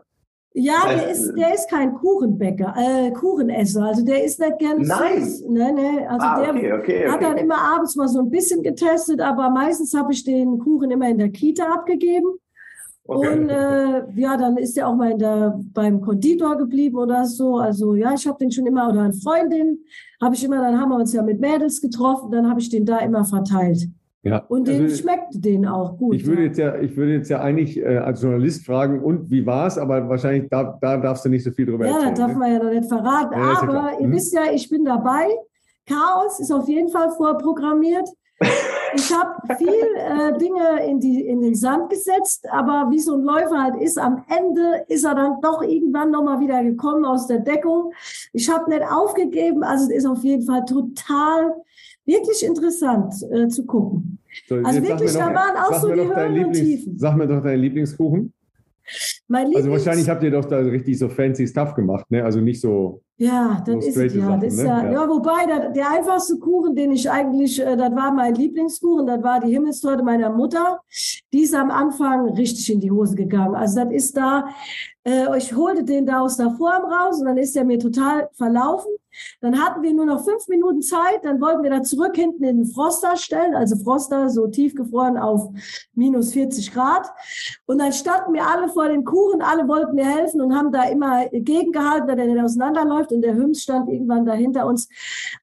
[0.54, 3.86] Ja, der ist, der ist kein Kuchenbäcker, äh, Kuchenesser.
[3.86, 5.24] Also der ist nicht gern Nein.
[5.24, 5.48] süß.
[5.48, 6.10] Ne, ne.
[6.10, 9.50] Also ah, der okay, okay, hat dann immer abends mal so ein bisschen getestet, aber
[9.50, 12.28] meistens habe ich den Kuchen immer in der Kita abgegeben.
[13.06, 13.30] Okay.
[13.30, 17.58] Und äh, ja, dann ist er auch mal in der, beim Konditor geblieben oder so.
[17.58, 19.80] Also ja, ich habe den schon immer, oder eine Freundin,
[20.22, 22.86] habe ich immer, dann haben wir uns ja mit Mädels getroffen, dann habe ich den
[22.86, 23.88] da immer verteilt.
[24.24, 26.16] Ja, und den also, schmeckte den auch gut.
[26.16, 26.48] Ich würde, ja.
[26.48, 29.80] Jetzt ja, ich würde jetzt ja eigentlich äh, als Journalist fragen, und wie war es?
[29.80, 32.04] Aber wahrscheinlich da, da darfst du nicht so viel drüber ja, erzählen.
[32.04, 32.38] Ja, das darf ne?
[32.38, 33.34] man ja noch nicht verraten.
[33.34, 34.14] Ja, Aber ihr hm?
[34.14, 35.28] wisst ja, ich bin dabei.
[35.88, 38.08] Chaos ist auf jeden Fall vorprogrammiert.
[38.94, 43.24] Ich habe viel äh, Dinge in, die, in den Sand gesetzt, aber wie so ein
[43.24, 47.40] Läufer halt ist, am Ende ist er dann doch irgendwann nochmal wieder gekommen aus der
[47.40, 47.94] Deckung.
[48.34, 51.56] Ich habe nicht aufgegeben, also es ist auf jeden Fall total
[52.12, 54.20] wirklich interessant äh, zu gucken.
[54.48, 56.98] So, also wirklich, da waren auch so die Höhen und Tiefen.
[56.98, 58.34] Sag mir doch deinen Lieblingskuchen.
[59.30, 62.24] also wahrscheinlich habt ihr doch da richtig so fancy Stuff gemacht, ne?
[62.24, 63.02] Also nicht so.
[63.18, 64.22] Ja, das ist es ja.
[64.22, 64.68] Sachen, das ist ne?
[64.68, 65.08] ja, ja.
[65.08, 69.40] wobei der, der, einfachste Kuchen, den ich eigentlich, äh, das war mein Lieblingskuchen, das war
[69.40, 70.80] die Himmelstorte meiner Mutter.
[71.32, 73.54] Die ist am Anfang richtig in die Hose gegangen.
[73.54, 74.46] Also das ist da,
[75.04, 78.30] äh, ich holte den da aus der Form raus und dann ist er mir total
[78.34, 78.92] verlaufen.
[79.42, 82.58] Dann hatten wir nur noch fünf Minuten Zeit, dann wollten wir da zurück hinten in
[82.58, 85.50] den Froster stellen, also Froster so tiefgefroren auf
[85.94, 87.08] minus 40 Grad.
[87.66, 90.84] Und dann standen wir alle vor den Kuchen, alle wollten mir helfen und haben da
[90.84, 94.90] immer gegengehalten, dass der nicht auseinanderläuft und der Hüms stand irgendwann da hinter uns.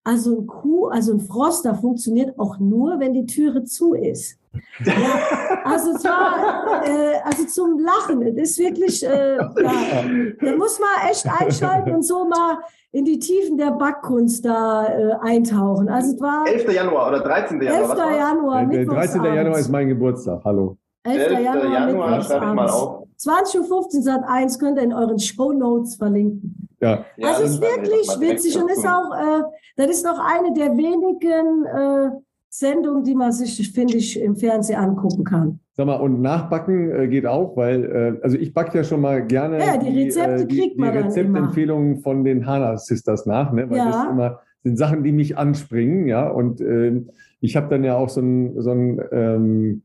[0.05, 4.39] Also ein Kuh, also ein Froster funktioniert auch nur, wenn die Türe zu ist.
[4.85, 10.05] Ja, also zwar, äh, also zum Lachen, das ist wirklich, äh, ja,
[10.41, 12.59] da muss man echt einschalten und so mal
[12.93, 15.89] in die Tiefen der Backkunst da äh, eintauchen.
[15.89, 16.73] Also es war 11.
[16.73, 17.61] Januar oder 13.
[17.61, 17.81] Januar.
[17.81, 18.17] 11.
[18.17, 19.25] Januar, der, der 13.
[19.25, 20.43] Januar ist mein Geburtstag.
[20.45, 20.79] Hallo.
[21.05, 21.31] 11.
[21.31, 21.41] 11.
[21.41, 23.05] Januar, Januar schreibe ich mal auf.
[23.19, 26.69] 20.15 Uhr Sat 1 könnt ihr in euren Show Notes verlinken.
[26.81, 27.05] Ja.
[27.17, 29.43] ja also es ist wirklich witzig und ist auch, äh,
[29.77, 32.11] das ist noch eine der wenigen äh,
[32.51, 35.61] Sendungen, die man sich, finde ich, im Fernsehen angucken kann.
[35.75, 39.25] Sag mal, und nachbacken äh, geht auch, weil, äh, also ich backe ja schon mal
[39.27, 43.53] gerne ja, die Rezepte die, äh, kriegt man die Rezeptempfehlungen von den Hana Sisters nach,
[43.53, 43.69] ne?
[43.69, 43.91] weil ja.
[43.91, 46.29] das immer sind Sachen, die mich anspringen, ja.
[46.29, 47.01] Und äh,
[47.41, 49.83] ich habe dann ja auch so einen so einen ähm,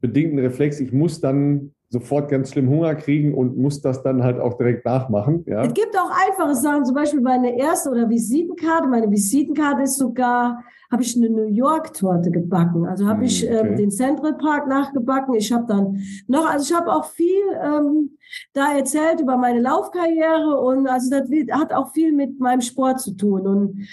[0.00, 0.80] bedingten Reflex.
[0.80, 4.84] Ich muss dann sofort ganz schlimm Hunger kriegen und muss das dann halt auch direkt
[4.84, 5.44] nachmachen.
[5.46, 5.64] Ja.
[5.64, 8.88] Es gibt auch einfache Sachen, zum Beispiel meine erste oder Visitenkarte.
[8.88, 12.86] Meine Visitenkarte ist sogar, habe ich eine New York Torte gebacken.
[12.86, 13.68] Also habe ich hm, ähm, okay.
[13.68, 15.34] ähm, den Central Park nachgebacken.
[15.34, 18.16] Ich habe dann noch, also ich habe auch viel ähm,
[18.52, 23.16] da erzählt über meine Laufkarriere und also das hat auch viel mit meinem Sport zu
[23.16, 23.88] tun und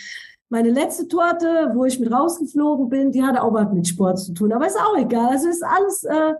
[0.49, 4.33] meine letzte Torte, wo ich mit rausgeflogen bin, die hatte auch was mit Sport zu
[4.33, 4.53] tun.
[4.53, 5.29] Aber ist auch egal.
[5.29, 6.33] Also ist alles äh,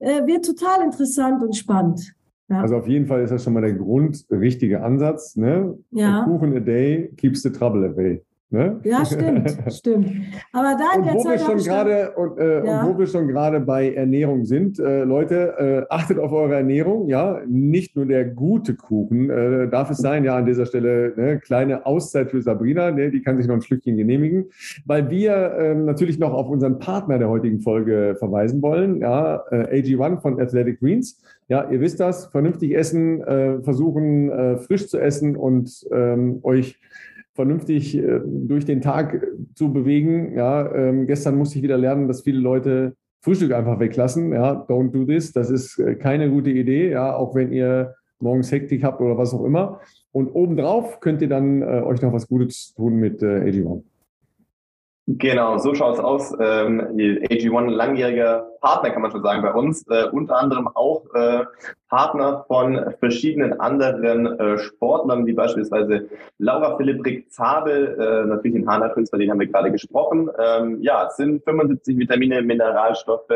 [0.00, 2.14] äh, wird total interessant und spannend.
[2.48, 2.62] Ja.
[2.62, 5.36] Also auf jeden Fall ist das schon mal der grundrichtige Ansatz.
[5.36, 5.78] Ne?
[5.92, 6.22] Ja.
[6.22, 8.24] A Kuchen a day keeps the trouble away.
[8.52, 8.80] Ne?
[8.82, 10.10] Ja, stimmt, stimmt.
[10.52, 12.82] Aber da in der wo Zeit wir schon gerade und, äh, ja.
[12.82, 17.06] und wo wir schon gerade bei Ernährung sind, äh, Leute, äh, achtet auf eure Ernährung,
[17.08, 21.38] ja, nicht nur der gute Kuchen äh, darf es sein, ja, an dieser Stelle ne,
[21.38, 24.46] kleine Auszeit für Sabrina, ne, die kann sich noch ein Stückchen genehmigen,
[24.84, 29.80] weil wir ähm, natürlich noch auf unseren Partner der heutigen Folge verweisen wollen, ja, äh,
[29.80, 31.22] AG1 von Athletic Greens.
[31.46, 36.78] Ja, ihr wisst das, vernünftig essen, äh, versuchen frisch zu essen und ähm, euch
[37.40, 40.34] vernünftig äh, durch den Tag zu bewegen.
[40.36, 44.32] Ja, ähm, gestern musste ich wieder lernen, dass viele Leute Frühstück einfach weglassen.
[44.32, 45.32] Ja, don't do this.
[45.32, 46.90] Das ist äh, keine gute Idee.
[46.90, 49.80] Ja, auch wenn ihr morgens Hektik habt oder was auch immer.
[50.12, 53.82] Und obendrauf könnt ihr dann äh, euch noch was Gutes tun mit äh, AG1.
[55.18, 56.32] Genau, so schaut es aus.
[56.38, 59.84] Ähm, AG1, langjähriger Partner, kann man schon sagen, bei uns.
[59.88, 61.44] Äh, unter anderem auch äh,
[61.88, 66.08] Partner von verschiedenen anderen äh, Sportlern, wie beispielsweise
[66.38, 70.30] Laura Philipprik Zabel, äh, natürlich in Hana Künstler, den haben wir gerade gesprochen.
[70.38, 73.32] Ähm, ja, es sind 75 Vitamine, Mineralstoffe,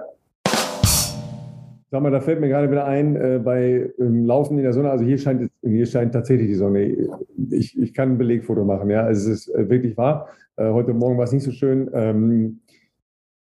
[1.90, 4.91] Sag mal, da fällt mir gerade wieder ein, äh, bei ähm, Laufen in der Sonne,
[4.91, 7.10] also hier scheint, hier scheint tatsächlich die Sonne.
[7.49, 10.30] Ich, ich kann ein Belegfoto machen, ja, also es ist äh, wirklich wahr.
[10.56, 11.90] Äh, heute Morgen war es nicht so schön.
[11.94, 12.60] Ähm,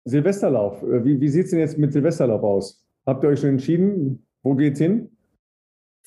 [0.05, 0.81] Silvesterlauf.
[0.83, 2.85] Äh, wie, wie sieht es denn jetzt mit Silvesterlauf aus?
[3.05, 4.25] Habt ihr euch schon entschieden?
[4.43, 5.09] Wo geht's hin?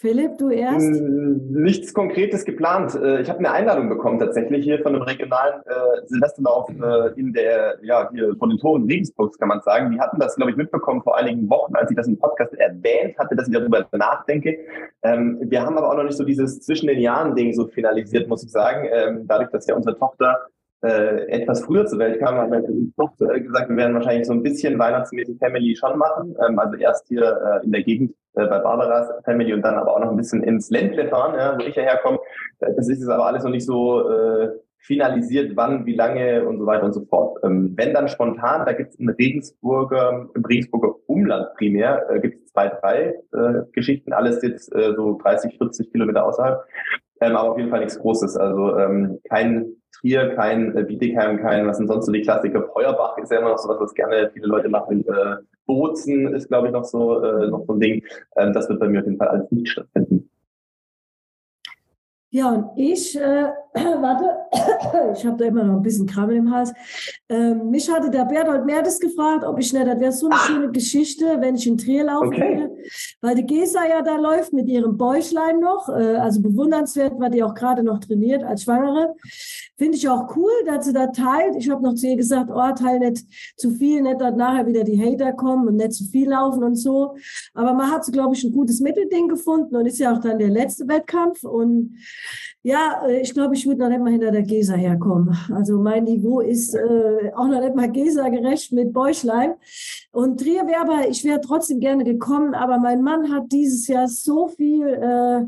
[0.01, 0.89] Philipp, du erst?
[0.89, 2.95] Nichts Konkretes geplant.
[2.95, 7.33] Äh, ich habe eine Einladung bekommen tatsächlich hier von einem regionalen äh, Silvesterlauf äh, in
[7.33, 9.91] der, ja, hier von den Toren Regensburgs kann man sagen.
[9.91, 13.19] Die hatten das, glaube ich, mitbekommen vor einigen Wochen, als ich das im Podcast erwähnt
[13.19, 14.57] hatte, dass ich darüber nachdenke.
[15.03, 18.29] Ähm, wir haben aber auch noch nicht so dieses zwischen den Jahren Ding so finalisiert,
[18.29, 18.89] muss ich sagen.
[18.93, 20.47] Ähm, dadurch, dass ja unsere Tochter
[20.83, 22.63] äh, etwas früher zur Welt kam, haben wir
[22.97, 26.37] Tochter gesagt, wir werden wahrscheinlich so ein bisschen weihnachtsmäßig Family schon machen.
[26.47, 29.97] Ähm, also erst hier äh, in der Gegend äh, bei Barbaras Family und dann aber
[29.97, 32.19] auch noch ein bisschen ins Ländle fahren, ja, wo ich ja herkomme.
[32.61, 36.59] Äh, das ist jetzt aber alles noch nicht so äh, finalisiert, wann, wie lange und
[36.59, 37.39] so weiter und so fort.
[37.43, 42.45] Ähm, wenn dann spontan, da gibt es in Regensburger, im Regensburger Umland primär, äh, gibt
[42.45, 46.65] es zwei, drei äh, Geschichten, alles jetzt äh, so 30, 40 Kilometer außerhalb.
[47.21, 48.37] ähm, aber auf jeden Fall nichts Großes.
[48.37, 52.69] Also ähm, kein Trier, kein äh, Bietigheim, kein, was sind sonst so die Klassiker?
[52.73, 55.05] Feuerbach ist ja immer noch so was, was gerne viele Leute machen.
[55.09, 55.37] Äh,
[55.67, 58.05] Bozen ist, glaube ich, noch so, äh, noch so ein Ding.
[58.37, 60.28] Ähm, das wird bei mir auf jeden Fall alles nicht stattfinden.
[62.31, 64.37] Ja, und ich, äh, warte,
[65.17, 66.73] ich habe da immer noch ein bisschen Krabbel im Hals.
[67.31, 70.47] Ähm, mich hatte der Bertolt Mertes gefragt, ob ich nicht, das wäre so eine ah.
[70.47, 72.59] schöne Geschichte, wenn ich in Trier laufen okay.
[72.59, 72.77] würde.
[73.23, 77.43] Weil die Gesa ja da läuft mit ihrem Bäuchlein noch, äh, also bewundernswert, weil die
[77.43, 79.15] auch gerade noch trainiert als Schwangere.
[79.79, 81.55] Finde ich auch cool, dass sie da teilt.
[81.57, 83.25] Ich habe noch zu ihr gesagt, oh, teil nicht
[83.57, 86.75] zu viel, nicht, dass nachher wieder die Hater kommen und nicht zu viel laufen und
[86.75, 87.15] so.
[87.55, 90.49] Aber man hat glaube ich, ein gutes Mittelding gefunden und ist ja auch dann der
[90.49, 91.45] letzte Wettkampf.
[91.45, 91.97] Und
[92.63, 95.37] ja, äh, ich glaube, ich würde noch nicht mal hinter der Gesa herkommen.
[95.55, 99.55] Also mein Niveau ist äh, auch noch nicht mal Gesa gerecht mit Bäuchlein.
[100.13, 104.09] Und Trier wäre aber, ich wäre trotzdem gerne gekommen, aber mein Mann hat dieses Jahr
[104.09, 105.45] so viel äh,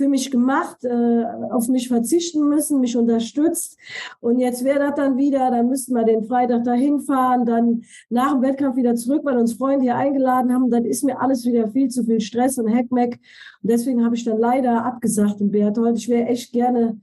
[0.00, 3.76] für mich gemacht, äh, auf mich verzichten müssen, mich unterstützt.
[4.20, 8.32] Und jetzt wäre das dann wieder, dann müssten wir den Freitag dahin fahren, dann nach
[8.32, 10.70] dem Wettkampf wieder zurück, weil uns Freunde hier eingeladen haben.
[10.70, 13.20] Dann ist mir alles wieder viel zu viel Stress und Heckmeck.
[13.62, 15.98] Und deswegen habe ich dann leider abgesagt in Berthold.
[15.98, 16.98] Ich wäre echt gerne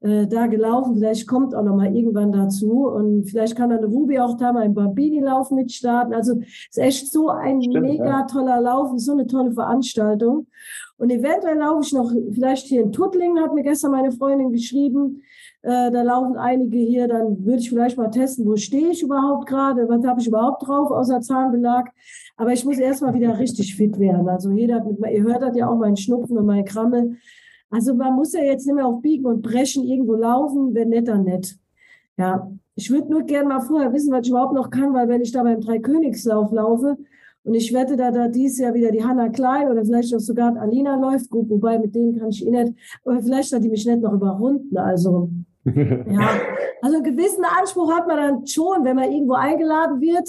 [0.00, 0.96] äh, da gelaufen.
[0.96, 4.64] Vielleicht kommt auch noch mal irgendwann dazu und vielleicht kann dann Ruby auch da mal
[4.64, 6.14] im Bambini-Lauf mitstarten.
[6.14, 8.26] Also es ist echt so ein Stimmt, mega ja.
[8.26, 10.46] toller Lauf, so eine tolle Veranstaltung.
[10.98, 15.22] Und eventuell laufe ich noch, vielleicht hier in Tuttlingen, hat mir gestern meine Freundin geschrieben,
[15.62, 19.46] äh, da laufen einige hier, dann würde ich vielleicht mal testen, wo stehe ich überhaupt
[19.46, 21.90] gerade, was habe ich überhaupt drauf außer Zahnbelag.
[22.36, 24.28] Aber ich muss erstmal wieder richtig fit werden.
[24.28, 27.16] Also jeder, mit, ihr hört das ja auch, mein Schnupfen und mein Krammel.
[27.70, 31.08] Also man muss ja jetzt nicht mehr auf Biegen und Brechen irgendwo laufen, wenn nicht,
[31.08, 31.58] dann nicht.
[32.16, 35.20] Ja, ich würde nur gerne mal vorher wissen, was ich überhaupt noch kann, weil wenn
[35.20, 36.96] ich da beim Dreikönigslauf laufe,
[37.48, 40.54] und ich wette, da da dieses Jahr wieder die Hanna Klein oder vielleicht auch sogar
[40.58, 42.74] Alina läuft, gut, wobei mit denen kann ich eh nicht,
[43.04, 44.76] aber vielleicht hat die mich nicht noch überrunden.
[44.76, 45.30] Also,
[45.64, 46.28] ja,
[46.82, 50.28] also einen gewissen Anspruch hat man dann schon, wenn man irgendwo eingeladen wird,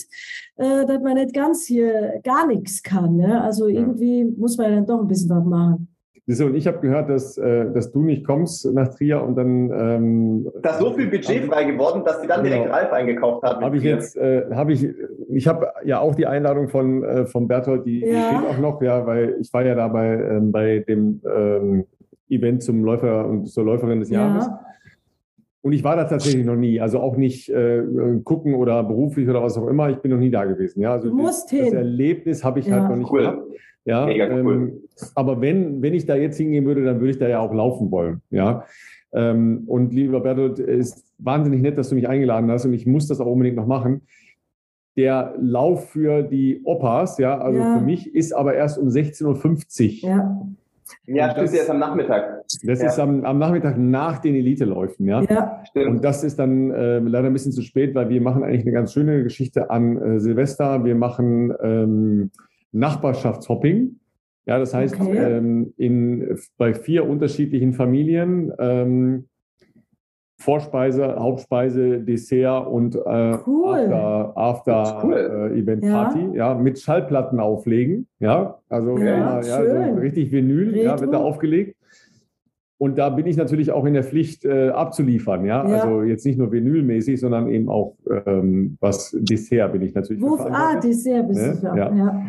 [0.55, 3.17] äh, dass man nicht ganz hier gar nichts kann.
[3.17, 3.41] Ne?
[3.41, 5.89] Also irgendwie muss man dann doch ein bisschen was machen.
[6.29, 9.71] Siehst und ich habe gehört, dass, äh, dass du nicht kommst nach Trier und dann.
[9.71, 12.55] Ähm, da ist so viel Budget frei geworden, dass sie dann genau.
[12.55, 13.65] direkt Ralf eingekauft haben.
[13.65, 14.87] Habe ich jetzt, äh, habe ich,
[15.29, 18.07] ich habe ja auch die Einladung von, äh, von Berthold, die, ja.
[18.07, 21.85] die steht auch noch, ja, weil ich war ja da bei, ähm, bei dem ähm,
[22.29, 24.45] Event zum Läufer und zur Läuferin des Jahres.
[24.45, 24.59] Ja.
[25.63, 27.81] Und ich war da tatsächlich noch nie, also auch nicht äh,
[28.23, 29.89] gucken oder beruflich oder was auch immer.
[29.89, 30.79] Ich bin noch nie da gewesen.
[30.81, 31.65] Ja, also du musst das, hin.
[31.65, 32.87] das Erlebnis habe ich halt ja.
[32.87, 33.21] halt noch nicht cool.
[33.21, 33.43] gehabt.
[33.89, 34.11] Ja, cool.
[34.21, 34.81] Ähm,
[35.15, 37.89] aber wenn, wenn ich da jetzt hingehen würde, dann würde ich da ja auch laufen
[37.89, 38.21] wollen.
[38.29, 38.65] Ja.
[39.11, 42.85] Ähm, und lieber Bertolt, es ist wahnsinnig nett, dass du mich eingeladen hast und ich
[42.85, 44.01] muss das auch unbedingt noch machen.
[44.95, 47.79] Der Lauf für die Opas, ja, also ja.
[47.79, 50.09] für mich ist aber erst um 16.50 Uhr.
[50.09, 50.41] Ja.
[51.05, 52.43] Ja, stimmt, der ist am Nachmittag.
[52.63, 52.87] Das ja.
[52.87, 55.21] ist am, am, Nachmittag nach den Eliteläufen, ja.
[55.21, 55.87] ja stimmt.
[55.87, 58.71] Und das ist dann äh, leider ein bisschen zu spät, weil wir machen eigentlich eine
[58.71, 60.83] ganz schöne Geschichte an äh, Silvester.
[60.83, 62.31] Wir machen ähm,
[62.71, 63.99] Nachbarschaftshopping.
[64.45, 65.37] Ja, das heißt, okay.
[65.37, 69.25] ähm, in, bei vier unterschiedlichen Familien ähm,
[70.39, 73.75] Vorspeise, Hauptspeise, Dessert und äh, cool.
[73.75, 75.51] After, After cool.
[75.53, 75.91] äh, Event ja.
[75.91, 80.81] Party, ja, mit Schallplatten auflegen, ja, also ja, ja so richtig Vinyl, Retro.
[80.81, 81.75] ja, wird da aufgelegt.
[82.77, 85.61] Und da bin ich natürlich auch in der Pflicht äh, abzuliefern, ja?
[85.61, 90.21] Also jetzt nicht nur vinylmäßig, sondern eben auch ähm, was Dessert bin ich natürlich.
[90.21, 91.69] Wo, ah, Dessert bist ne?
[91.71, 92.25] du ja.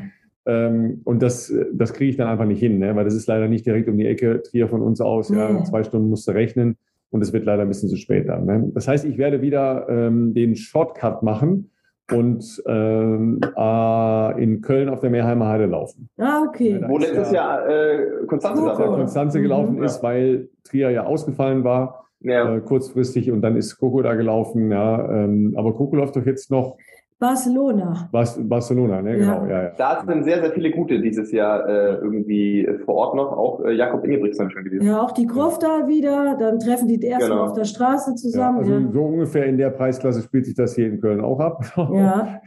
[0.46, 0.66] Ja.
[0.66, 2.94] Ähm, und das, das kriege ich dann einfach nicht hin, ne?
[2.96, 5.30] weil das ist leider nicht direkt um die Ecke, Trier von uns aus.
[5.30, 5.38] Nee.
[5.38, 6.76] Ja, zwei Stunden musst du rechnen
[7.10, 8.46] und es wird leider ein bisschen zu spät dann.
[8.46, 8.70] Ne?
[8.74, 11.70] Das heißt, ich werde wieder ähm, den Shortcut machen
[12.12, 16.08] und ähm, äh, in Köln auf der Meerheimer Heide laufen.
[16.18, 16.80] Ah, okay.
[16.86, 19.84] Wo letztes Jahr äh, Konstanze, ja, Konstanze gelaufen mhm.
[19.84, 22.06] ist, weil Trier ja ausgefallen war.
[22.22, 22.54] Ja.
[22.54, 25.10] Äh, kurzfristig und dann ist Coco da gelaufen, ja.
[25.10, 26.76] Ähm, aber Coco läuft doch jetzt noch
[27.20, 28.08] Barcelona.
[28.10, 29.44] Bas Barcelona, ne, genau.
[29.46, 29.64] Ja.
[29.64, 33.30] Ja, Da sind sehr, sehr viele gute dieses Jahr äh, irgendwie vor Ort noch.
[33.32, 34.86] Auch äh, Jakob Ingebrigtsen schon gewesen.
[34.86, 36.38] Ja, auch die Kroftal wieder.
[36.40, 37.44] Dann treffen die erstmal genau.
[37.44, 38.60] auf der Straße zusammen.
[38.60, 41.62] also so ungefähr in der Preisklasse spielt sich das hier in Köln auch ab.
[41.90, 42.40] Ja.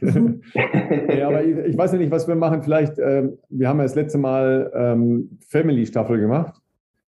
[1.16, 2.64] ja aber ich, ich, weiß ja nicht, was wir machen.
[2.64, 6.56] Vielleicht, ähm, wir haben ja das letzte Mal ähm, Family-Staffel gemacht.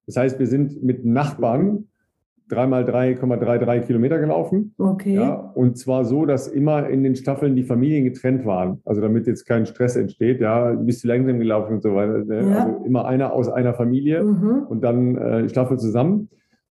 [0.05, 1.87] Das heißt, wir sind mit Nachbarn
[2.47, 4.73] dreimal 3,33 Kilometer gelaufen.
[4.77, 5.15] Okay.
[5.15, 8.81] Ja, und zwar so, dass immer in den Staffeln die Familien getrennt waren.
[8.85, 10.41] Also damit jetzt kein Stress entsteht.
[10.41, 12.23] Ja, bist du langsam gelaufen und so weiter.
[12.23, 12.49] Ne?
[12.49, 12.65] Ja.
[12.65, 14.63] Also immer einer aus einer Familie mhm.
[14.67, 16.29] und dann äh, Staffel zusammen.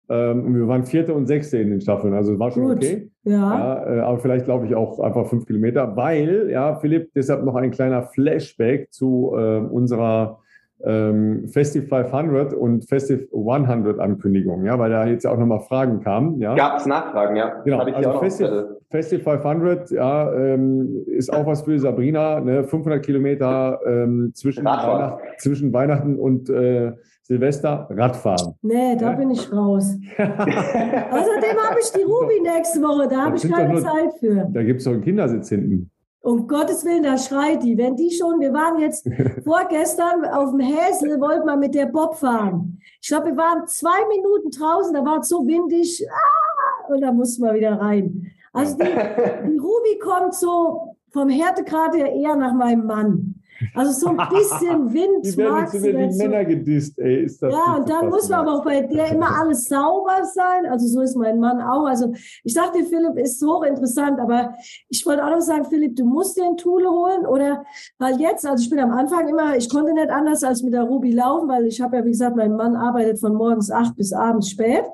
[0.08, 2.76] Ähm, und wir waren vierte und sechste in den Staffeln, also war schon Gut.
[2.76, 3.10] okay.
[3.24, 3.32] Ja.
[3.34, 7.54] ja äh, aber vielleicht laufe ich auch einfach fünf Kilometer, weil, ja, Philipp, deshalb noch
[7.54, 10.40] ein kleiner Flashback zu äh, unserer
[10.86, 16.40] ähm, Festive 500 und Festive 100 Ankündigungen, ja, weil da jetzt auch nochmal Fragen kamen.
[16.40, 16.54] Ja.
[16.54, 17.62] Gab es Nachfragen, ja.
[17.64, 22.64] Genau, also Festive, Festive 500 ja, ähm, ist auch was für Sabrina, ne?
[22.64, 26.92] 500 Kilometer ähm, zwischen, Weihnacht, zwischen Weihnachten und äh,
[27.22, 28.54] Silvester Radfahren.
[28.60, 29.16] Nee, da ja?
[29.16, 29.96] bin ich raus.
[30.18, 34.46] Außerdem habe ich die Ruby nächste Woche, da habe ich keine nur, Zeit für.
[34.52, 35.90] Da gibt es doch einen Kindersitz hinten.
[36.24, 37.76] Um Gottes Willen, da schreit die.
[37.76, 39.06] Wenn die schon, wir waren jetzt
[39.44, 42.80] vorgestern auf dem Häsel, wollten wir mit der Bob fahren.
[43.02, 47.12] Ich glaube, wir waren zwei Minuten draußen, da war es so windig, ah, und da
[47.12, 48.32] mussten wir wieder rein.
[48.54, 48.84] Also die,
[49.50, 53.33] die Ruby kommt so vom Härtegrad her eher nach meinem Mann.
[53.74, 57.24] Also so ein bisschen Wind die werden jetzt über die Männer gedisst, ey.
[57.24, 60.66] Ist das ja, und dann muss man aber auch bei der immer alles sauber sein.
[60.66, 61.86] Also so ist mein Mann auch.
[61.86, 62.12] Also
[62.44, 64.54] ich dachte, Philipp ist hochinteressant, aber
[64.88, 67.64] ich wollte auch noch sagen, Philipp, du musst dir ein Tool holen oder
[67.98, 70.84] weil jetzt, also ich bin am Anfang immer, ich konnte nicht anders als mit der
[70.84, 74.12] Ruby laufen, weil ich habe ja, wie gesagt, mein Mann arbeitet von morgens acht bis
[74.12, 74.84] abends spät.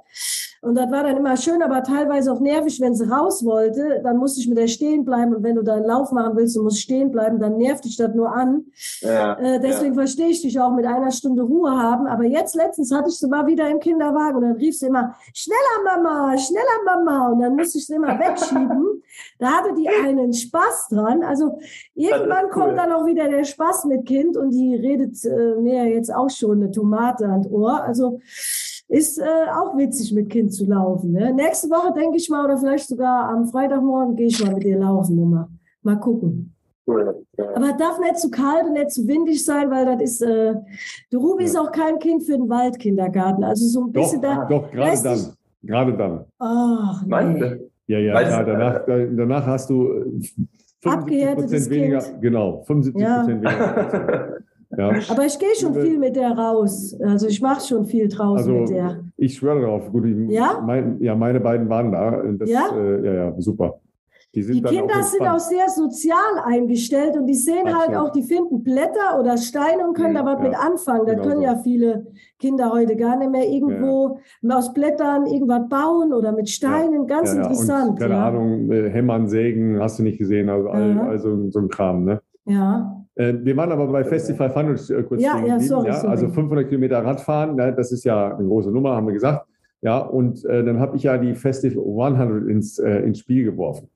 [0.62, 4.18] Und das war dann immer schön, aber teilweise auch nervig, wenn sie raus wollte, dann
[4.18, 5.34] musste ich mit der stehen bleiben.
[5.34, 8.14] Und wenn du deinen Lauf machen willst und musst stehen bleiben, dann nervt dich das
[8.14, 8.66] nur an.
[9.00, 10.00] Ja, äh, deswegen ja.
[10.00, 12.06] verstehe ich dich auch mit einer Stunde Ruhe haben.
[12.06, 15.14] Aber jetzt letztens hatte ich sie mal wieder im Kinderwagen und dann rief sie immer,
[15.32, 17.28] schneller Mama, schneller Mama.
[17.30, 19.02] Und dann musste ich sie immer wegschieben.
[19.38, 21.22] Da hatte die einen Spaß dran.
[21.22, 21.58] Also
[21.94, 22.50] irgendwann cool.
[22.50, 26.28] kommt dann auch wieder der Spaß mit Kind und die redet äh, mir jetzt auch
[26.28, 27.82] schon eine Tomate an Ohr.
[27.82, 28.20] Also
[28.90, 31.12] ist äh, auch witzig, mit Kind zu laufen.
[31.12, 31.32] Ne?
[31.32, 34.78] Nächste Woche denke ich mal, oder vielleicht sogar am Freitagmorgen gehe ich mal mit ihr
[34.78, 35.30] laufen.
[35.30, 35.48] Mal,
[35.82, 36.52] mal gucken.
[36.88, 40.54] Aber es darf nicht zu kalt und nicht zu windig sein, weil das ist, äh,
[41.12, 41.48] der Ruby ja.
[41.48, 43.44] ist auch kein Kind für den Waldkindergarten.
[43.44, 44.44] Also so ein bisschen doch, da.
[44.46, 45.20] Doch, gerade dann.
[45.62, 46.24] Gerade dann.
[46.40, 47.60] Ach, nee.
[47.86, 50.20] Ja, ja, ja danach, danach hast du
[50.80, 52.22] 75 äh, Prozent weniger, kind.
[52.22, 53.26] genau, 75 ja.
[53.26, 54.38] weniger.
[54.76, 54.92] Ja.
[55.08, 56.96] Aber ich gehe schon viel mit der raus.
[57.02, 59.04] Also ich mache schon viel draußen also, mit der.
[59.16, 59.90] Ich schwöre darauf.
[59.90, 60.62] Gut, ich, ja?
[60.64, 62.22] Mein, ja, meine beiden waren da.
[62.38, 62.68] Das, ja?
[62.76, 63.80] Äh, ja, ja, super.
[64.32, 67.96] Die, die Kinder auch sind auch sehr sozial eingestellt und die sehen halt Absolut.
[67.96, 71.06] halt auch, die finden Blätter oder Steine und können mhm, da was ja, mit anfangen.
[71.06, 71.46] Das genau können so.
[71.46, 72.06] ja viele
[72.38, 74.56] Kinder heute gar nicht mehr irgendwo ja.
[74.56, 77.08] aus Blättern irgendwas bauen oder mit Steinen.
[77.08, 77.90] Ja, Ganz interessant.
[77.90, 80.48] Und, keine Ahnung, äh, Hämmern, Sägen, hast du nicht gesehen.
[80.48, 82.22] Also, all, also so ein Kram, ne?
[82.44, 82.99] Ja.
[83.14, 86.00] Äh, wir waren aber bei Festival 500 äh, kurz ja, ja, sorry, ja.
[86.02, 89.46] Also 500 Kilometer Radfahren, ne, das ist ja eine große Nummer, haben wir gesagt.
[89.82, 93.88] Ja, und äh, dann habe ich ja die Festival 100 ins, äh, ins Spiel geworfen.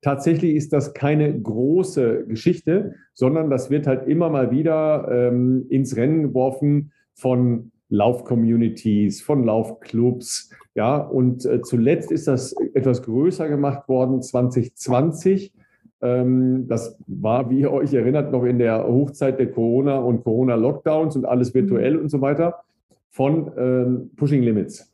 [0.00, 5.96] Tatsächlich ist das keine große Geschichte, sondern das wird halt immer mal wieder ähm, ins
[5.96, 10.50] Rennen geworfen von Lauf-Communities, von Laufclubs.
[10.74, 15.57] Ja, und äh, zuletzt ist das etwas größer gemacht worden 2020 ähm,
[16.00, 21.24] das war, wie ihr euch erinnert, noch in der Hochzeit der Corona und Corona-Lockdowns und
[21.24, 22.02] alles virtuell mhm.
[22.02, 22.60] und so weiter
[23.10, 24.92] von ähm, Pushing Limits.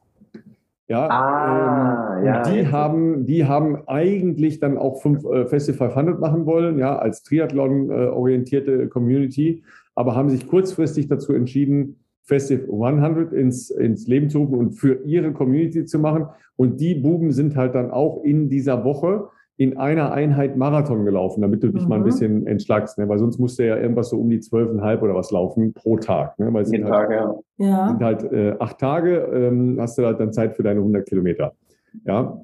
[0.86, 6.20] Ja, ah, ähm, ja die haben, die haben eigentlich dann auch fünf äh, Festival 500
[6.20, 9.62] machen wollen, ja, als Triathlon-orientierte Community,
[9.94, 15.05] aber haben sich kurzfristig dazu entschieden, Festival 100 ins, ins Leben zu rufen und für
[15.05, 16.26] ihre Community zu machen.
[16.56, 21.40] Und die Buben sind halt dann auch in dieser Woche in einer Einheit Marathon gelaufen,
[21.40, 21.89] damit du dich mhm.
[21.89, 22.06] mal ein mhm.
[22.06, 23.09] bisschen entschlagst, ne?
[23.09, 26.39] weil sonst musst du ja irgendwas so um die zwölfeinhalb oder was laufen pro Tag.
[26.39, 26.52] Ne?
[26.52, 27.89] Weil Jeden halt, Tag, ja.
[27.89, 31.55] sind halt äh, acht Tage, ähm, hast du halt dann Zeit für deine 100 Kilometer.
[32.05, 32.40] Ja.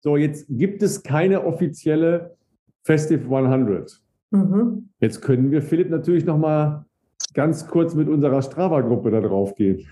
[0.00, 2.36] So, jetzt gibt es keine offizielle
[2.84, 4.00] Festive 100.
[4.30, 4.88] Mhm.
[5.00, 6.86] Jetzt können wir Philipp natürlich noch mal
[7.34, 9.86] ganz kurz mit unserer Strava-Gruppe da drauf gehen.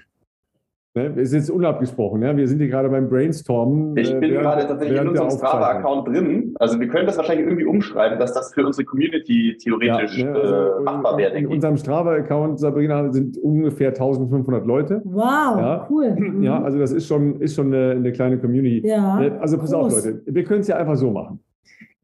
[0.97, 2.37] Ne, ist jetzt unabgesprochen, ja?
[2.37, 3.97] wir sind hier gerade beim Brainstormen.
[3.97, 6.55] Ich äh, bin während, gerade tatsächlich in unserem Strava-Account drin.
[6.61, 10.39] Also wir können das wahrscheinlich irgendwie umschreiben, dass das für unsere Community theoretisch ja, ne,
[10.39, 11.33] also äh, machbar wäre.
[11.33, 15.03] In, in unserem Strava-Account, Sabrina, sind ungefähr 1500 Leute.
[15.05, 15.87] Wow, ja.
[15.91, 16.17] cool.
[16.43, 18.87] Ja, also das ist schon, ist schon eine, eine kleine Community.
[18.87, 19.97] Ja, ne, also pass groß.
[19.97, 21.41] auf, Leute, wir können es ja einfach so machen.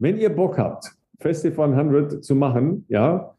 [0.00, 0.90] Wenn ihr Bock habt,
[1.20, 3.34] Festival 100 zu machen, ja,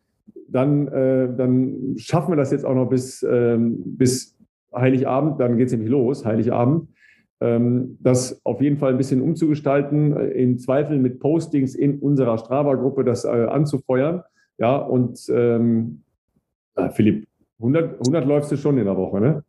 [0.47, 4.37] dann, äh, dann schaffen wir das jetzt auch noch bis, ähm, bis
[4.73, 6.87] Heiligabend, dann geht es nämlich los, Heiligabend,
[7.41, 12.37] ähm, das auf jeden Fall ein bisschen umzugestalten, äh, im Zweifel mit Postings in unserer
[12.37, 14.23] Strava-Gruppe das äh, anzufeuern.
[14.57, 16.03] Ja, und ähm,
[16.75, 17.27] äh, Philipp,
[17.59, 19.43] 100, 100 läufst du schon in der Woche, ne?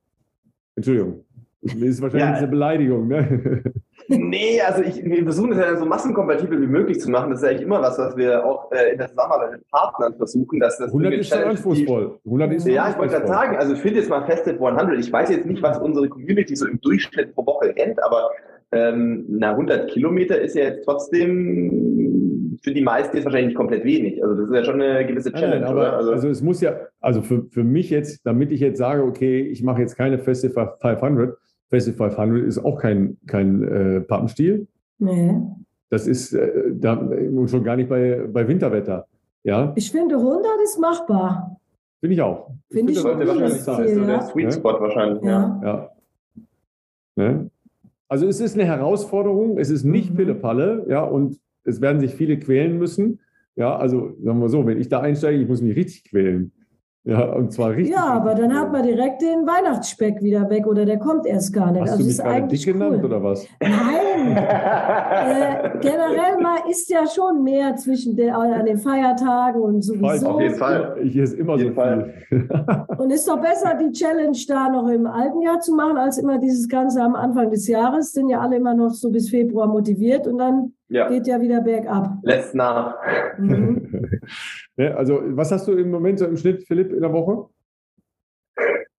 [0.74, 1.24] Entschuldigung.
[1.60, 2.34] Das ist wahrscheinlich ja.
[2.36, 3.62] eine Beleidigung, ne?
[4.08, 7.30] Nee, also ich, wir versuchen es ja so massenkompatibel wie möglich zu machen.
[7.30, 10.60] Das ist eigentlich immer was, was wir auch äh, in der Zusammenarbeit mit Partnern versuchen.
[10.60, 12.18] Dass das 100 ist schon anspruchsvoll.
[12.24, 14.98] 100 ist ja, ich wollte gerade sagen, also ich finde jetzt mal Festive 100.
[14.98, 18.30] Ich weiß jetzt nicht, was unsere Community so im Durchschnitt pro Woche rennt, aber
[18.72, 22.02] ähm, na 100 Kilometer ist ja jetzt trotzdem
[22.62, 24.22] für die meisten ist wahrscheinlich nicht komplett wenig.
[24.22, 26.76] Also das ist ja schon eine gewisse Challenge, nein, aber, also, also, es muss ja,
[27.00, 30.76] also für, für mich jetzt, damit ich jetzt sage, okay, ich mache jetzt keine Festival
[30.80, 31.36] 500,
[31.72, 34.66] Festival 500 ist auch kein, kein äh, Pappenstiel.
[34.98, 35.34] Nee.
[35.88, 37.08] Das ist äh, da,
[37.46, 39.06] schon gar nicht bei, bei Winterwetter.
[39.42, 39.72] Ja?
[39.74, 41.58] Ich finde 100 ist machbar.
[42.00, 42.50] Finde ich auch.
[42.70, 43.84] Finde ich, wahrscheinlich sein.
[43.84, 45.22] Ist so der Sweet Spot wahrscheinlich.
[45.22, 45.60] Ja.
[45.64, 45.90] ja.
[47.16, 47.50] Ne?
[48.06, 50.16] Also es ist eine Herausforderung, es ist nicht mhm.
[50.16, 53.20] Pillepalle, ja, und es werden sich viele quälen müssen.
[53.56, 56.52] Ja, also sagen wir so, wenn ich da einsteige, ich muss mich richtig quälen.
[57.04, 57.96] Ja, und zwar richtig.
[57.96, 61.72] Ja, aber dann hat man direkt den Weihnachtsspeck wieder weg oder der kommt erst gar
[61.72, 61.82] nicht.
[61.82, 62.72] Hast also du mich gerade dick cool.
[62.74, 63.44] genannt oder was?
[63.60, 64.36] Nein.
[64.36, 70.28] äh, generell mal ist ja schon mehr zwischen den, an den Feiertagen und sowieso.
[70.28, 70.96] Auf jeden Fall.
[71.02, 72.14] Ich ist immer so Fall.
[72.28, 72.48] viel.
[72.98, 76.38] und ist doch besser, die Challenge da noch im alten Jahr zu machen, als immer
[76.38, 78.12] dieses Ganze am Anfang des Jahres.
[78.12, 81.08] Sind ja alle immer noch so bis Februar motiviert und dann ja.
[81.08, 82.18] geht ja wieder bergab.
[82.22, 82.96] Lässt nach.
[83.38, 84.20] Mhm.
[84.76, 87.48] ja, also, was hast du im Moment so im Schnitt, Philipp, in der Woche?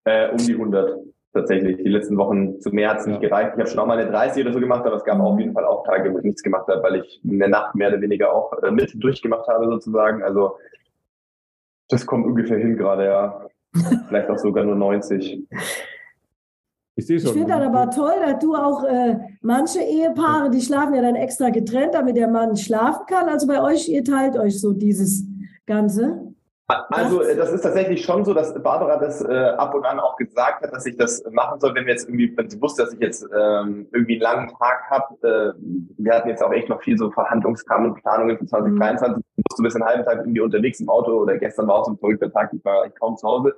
[0.05, 0.97] Äh, um die 100
[1.33, 1.77] tatsächlich.
[1.77, 3.29] Die letzten Wochen zu mehr hat es nicht ja.
[3.29, 3.51] gereicht.
[3.53, 5.53] Ich habe schon auch mal eine 30 oder so gemacht, aber es gab auf jeden
[5.53, 8.01] Fall auch Tage, wo ich nichts gemacht habe, weil ich in der Nacht mehr oder
[8.01, 10.23] weniger auch äh, mit durchgemacht habe sozusagen.
[10.23, 10.57] Also
[11.89, 13.47] das kommt ungefähr hin gerade, ja.
[14.07, 15.47] Vielleicht auch sogar nur 90.
[16.95, 21.01] Ich, ich finde das aber toll, dass du auch äh, manche Ehepaare, die schlafen ja
[21.01, 23.29] dann extra getrennt, damit der Mann schlafen kann.
[23.29, 25.23] Also bei euch, ihr teilt euch so dieses
[25.65, 26.33] Ganze.
[26.67, 30.15] Also äh, das ist tatsächlich schon so, dass Barbara das äh, ab und an auch
[30.15, 32.93] gesagt hat, dass ich das machen soll, wenn wir jetzt irgendwie, wenn sie wusste, dass
[32.93, 35.55] ich jetzt ähm, irgendwie einen langen Tag habe.
[35.57, 35.59] Äh,
[35.97, 39.17] wir hatten jetzt auch echt noch viel so Verhandlungskram und Planungen für 2023.
[39.17, 39.23] Mhm.
[39.35, 41.91] Ich musste bis einen halben Tag irgendwie unterwegs im Auto oder gestern war auch so
[41.91, 43.55] ein verrückter Tag, ich war ich kaum zu Hause.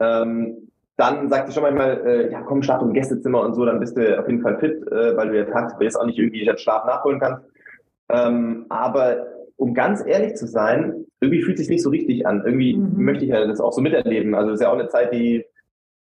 [0.00, 3.80] Ähm, dann sagt sie schon manchmal, äh, ja komm, schlaf im Gästezimmer und so, dann
[3.80, 6.44] bist du auf jeden Fall fit, äh, weil du ja tagsüber jetzt auch nicht irgendwie
[6.44, 7.42] den Schlaf nachholen kannst.
[8.08, 9.26] Ähm, aber
[9.56, 12.42] um ganz ehrlich zu sein, irgendwie fühlt es sich nicht so richtig an.
[12.44, 13.04] Irgendwie mhm.
[13.04, 14.34] möchte ich ja das auch so miterleben.
[14.34, 15.44] Also es ist ja auch eine Zeit, die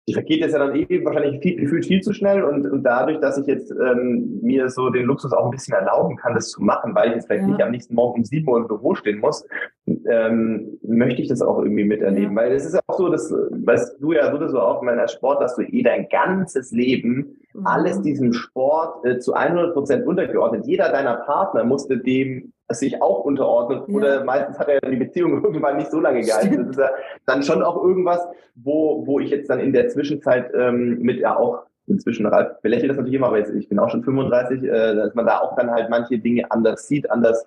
[0.08, 3.20] die vergeht jetzt ja dann eh wahrscheinlich viel, gefühlt viel zu schnell und, und dadurch,
[3.20, 6.60] dass ich jetzt ähm, mir so den Luxus auch ein bisschen erlauben kann, das zu
[6.60, 7.48] machen, weil ich jetzt vielleicht ja.
[7.48, 9.46] nicht am nächsten Morgen um sieben Uhr im Büro stehen muss,
[9.86, 12.36] ähm, möchte ich das auch irgendwie miterleben.
[12.36, 12.42] Ja.
[12.42, 15.54] Weil es ist auch so, dass, weißt du ja sowieso auch, mein als Sport, dass
[15.54, 17.66] du eh dein ganzes Leben mhm.
[17.66, 20.66] alles diesem Sport äh, zu 100 Prozent untergeordnet.
[20.66, 23.84] Jeder deiner Partner musste dem sich auch unterordnet.
[23.86, 23.94] Ja.
[23.94, 26.66] Oder meistens hat er die Beziehung irgendwann nicht so lange gehalten.
[26.68, 26.90] Das ist ja
[27.26, 31.36] dann schon auch irgendwas, wo, wo ich jetzt dann in der Zwischenzeit ähm, mit ja
[31.36, 34.94] auch inzwischen Ralf belächelt das natürlich immer, aber jetzt, ich bin auch schon 35, äh,
[34.94, 37.46] dass man da auch dann halt manche Dinge anders sieht, anders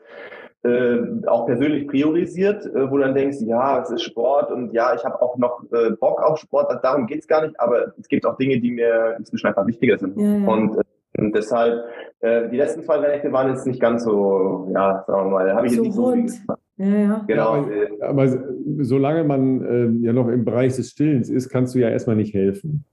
[0.63, 0.97] äh,
[1.27, 5.05] auch persönlich priorisiert, äh, wo du dann denkst, ja, es ist Sport und ja, ich
[5.05, 8.35] habe auch noch äh, Bock auf Sport, darum geht's gar nicht, aber es gibt auch
[8.37, 10.17] Dinge, die mir inzwischen einfach wichtiger sind.
[10.17, 10.47] Ja, ja.
[10.47, 10.81] Und äh,
[11.17, 11.83] und deshalb,
[12.19, 15.67] äh, die letzten zwei Nächte waren jetzt nicht ganz so, ja, sagen wir mal, habe
[15.67, 16.29] ich so jetzt nicht rund.
[16.29, 17.23] so viel ja, ja.
[17.27, 17.49] Genau.
[17.53, 17.67] aber,
[18.01, 18.43] aber
[18.81, 22.33] solange man äh, ja noch im Bereich des Stillens ist, kannst du ja erstmal nicht
[22.33, 22.83] helfen.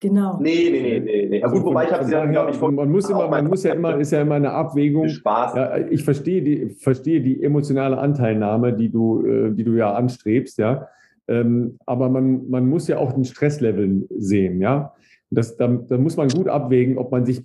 [0.00, 0.38] Genau.
[0.40, 1.26] Nee, nee, nee, nee.
[1.30, 1.42] nee.
[1.42, 3.72] Also gut, wobei ich habe es ja, glaube ich, man muss immer, man muss ja
[3.72, 5.08] immer, ist ja immer eine Abwägung.
[5.08, 5.54] Spaß.
[5.54, 10.58] Ja, ich verstehe die, verstehe die emotionale Anteilnahme, die du, äh, die du ja anstrebst,
[10.58, 10.88] ja.
[11.26, 14.94] Ähm, aber man, man muss ja auch den Stresslevel sehen, ja.
[15.30, 17.42] Das, da, da muss man gut abwägen, ob man sich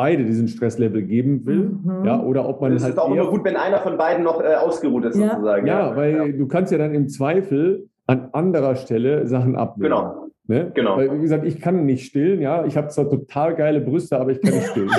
[0.00, 2.06] beide diesen Stresslevel geben will, mhm.
[2.06, 4.40] ja, oder ob man das halt ist auch immer gut, wenn einer von beiden noch
[4.40, 5.32] äh, ausgeruht ist ja.
[5.32, 5.66] sozusagen.
[5.66, 6.26] Ja, ja weil ja.
[6.28, 9.90] du kannst ja dann im Zweifel an anderer Stelle Sachen abwägen.
[9.90, 10.28] Genau.
[10.46, 10.72] Ne?
[10.74, 10.96] Genau.
[10.96, 12.64] Weil, wie gesagt, ich kann nicht stillen, ja.
[12.64, 14.88] Ich habe zwar total geile Brüste, aber ich kann nicht stillen.
[14.88, 14.96] Wisst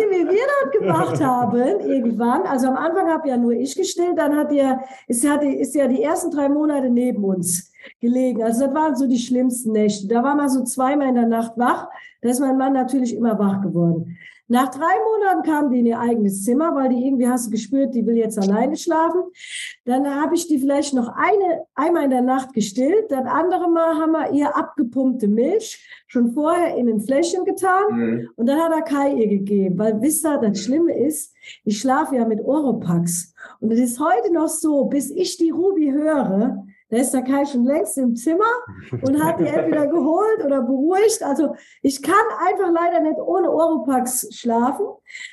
[0.00, 2.46] ihr, wie wir das gemacht haben irgendwann?
[2.46, 5.86] Also am Anfang habe ja nur ich gestillt, dann hat ihr, ist, hat, ist ja
[5.86, 7.70] die ersten drei Monate neben uns
[8.00, 8.42] gelegen.
[8.42, 10.08] Also das waren so die schlimmsten Nächte.
[10.08, 11.88] Da war man so zweimal in der Nacht wach.
[12.24, 14.16] Da ist mein Mann natürlich immer wach geworden.
[14.48, 17.94] Nach drei Monaten kam die in ihr eigenes Zimmer, weil die irgendwie hast du gespürt,
[17.94, 19.24] die will jetzt alleine schlafen.
[19.84, 23.10] Dann habe ich die vielleicht noch eine, einmal in der Nacht gestillt.
[23.10, 27.84] Das andere Mal haben wir ihr abgepumpte Milch schon vorher in ein Fläschchen getan.
[27.90, 28.28] Mhm.
[28.36, 29.78] Und dann hat er Kai ihr gegeben.
[29.78, 31.34] Weil wisst ihr, das Schlimme ist,
[31.66, 33.34] ich schlafe ja mit Oropax.
[33.60, 36.64] Und es ist heute noch so, bis ich die Ruby höre,
[36.94, 38.44] da ist der Kai schon längst im Zimmer
[39.02, 41.22] und hat die entweder geholt oder beruhigt.
[41.22, 42.14] Also ich kann
[42.46, 44.86] einfach leider nicht ohne Oropax schlafen.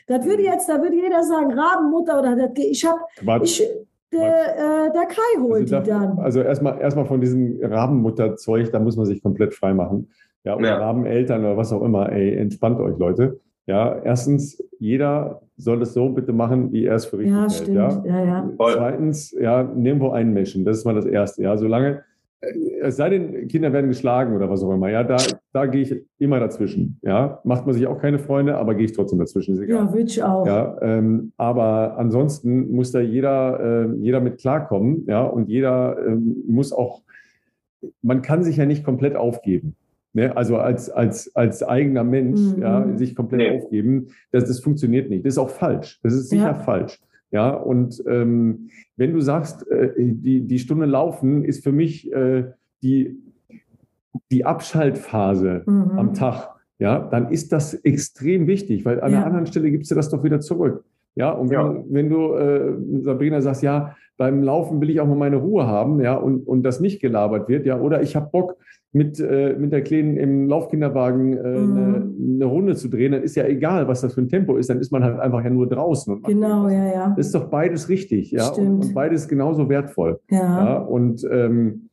[0.08, 3.00] Das würde jetzt, da würde jeder sagen, Rabenmutter oder das, ich habe,
[3.44, 3.64] ich,
[4.12, 6.18] der, äh, der Kai holt also die dann.
[6.18, 10.10] Also erstmal erstmal von diesem Rabenmutter-Zeug, da muss man sich komplett frei machen.
[10.44, 10.78] Ja, oder ja.
[10.78, 12.12] Rabeneltern oder was auch immer.
[12.12, 13.40] Ey, entspannt euch, Leute.
[13.68, 17.52] Ja, erstens, jeder soll es so bitte machen, wie er es für richtig ja, hält.
[17.54, 17.78] Stimmt.
[17.78, 18.04] Ja?
[18.06, 18.50] Ja, ja.
[18.58, 20.66] Zweitens, ja, nirgendwo einmischen.
[20.66, 21.44] Das ist mal das Erste.
[21.44, 22.04] Ja, solange,
[22.82, 25.18] es sei denn, Kinder werden geschlagen oder was auch immer, ja, da,
[25.54, 26.98] da gehe ich immer dazwischen.
[27.04, 29.54] Ja, macht man sich auch keine Freunde, aber gehe ich trotzdem dazwischen.
[29.54, 29.86] Ist egal.
[29.86, 30.48] Ja, würde ich auch.
[30.48, 36.44] Ja, ähm, aber ansonsten muss da jeder, äh, jeder mit klarkommen, ja, und jeder ähm,
[36.48, 37.04] muss auch,
[38.02, 39.76] man kann sich ja nicht komplett aufgeben.
[40.14, 40.36] Ne?
[40.36, 42.62] Also als, als, als eigener Mensch mhm.
[42.62, 43.58] ja, sich komplett nee.
[43.58, 45.26] aufgeben, das, das funktioniert nicht.
[45.26, 46.00] Das ist auch falsch.
[46.04, 46.54] Das ist sicher ja.
[46.54, 47.00] falsch.
[47.32, 52.44] Ja, und ähm, wenn du sagst, äh, die, die Stunde laufen ist für mich äh,
[52.84, 53.18] die,
[54.32, 55.92] die Abschaltphase mhm.
[55.98, 59.20] am Tag, ja, dann ist das extrem wichtig, weil an ja.
[59.20, 60.84] einer anderen Stelle gibst du das doch wieder zurück.
[61.16, 61.84] Ja, und wenn, ja.
[61.90, 66.02] wenn du, äh, Sabrina, sagst, ja, beim Laufen will ich auch mal meine Ruhe haben,
[66.02, 68.58] ja, und, und das nicht gelabert wird, ja, oder ich habe Bock,
[68.94, 71.78] mit, äh, mit der Kleinen im Laufkinderwagen äh, mhm.
[71.78, 74.70] eine, eine, Runde zu drehen, dann ist ja egal, was das für ein Tempo ist,
[74.70, 76.22] dann ist man halt einfach ja nur draußen.
[76.24, 77.14] genau, ja, ja.
[77.16, 80.20] Das ist doch beides richtig, ja, und, und, beides genauso wertvoll.
[80.30, 80.66] Ja.
[80.66, 81.90] ja und ähm,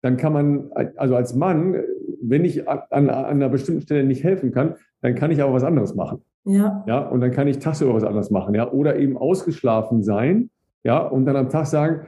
[0.00, 1.76] dann kann man, also als Mann,
[2.22, 5.64] wenn ich an, an einer bestimmten Stelle nicht helfen kann, dann kann ich aber was
[5.64, 6.22] anderes machen.
[6.44, 6.84] Ja.
[6.86, 10.50] Ja, und dann kann ich tagsüber was anderes machen, ja, oder eben ausgeschlafen sein,
[10.84, 12.06] ja, und dann am Tag sagen,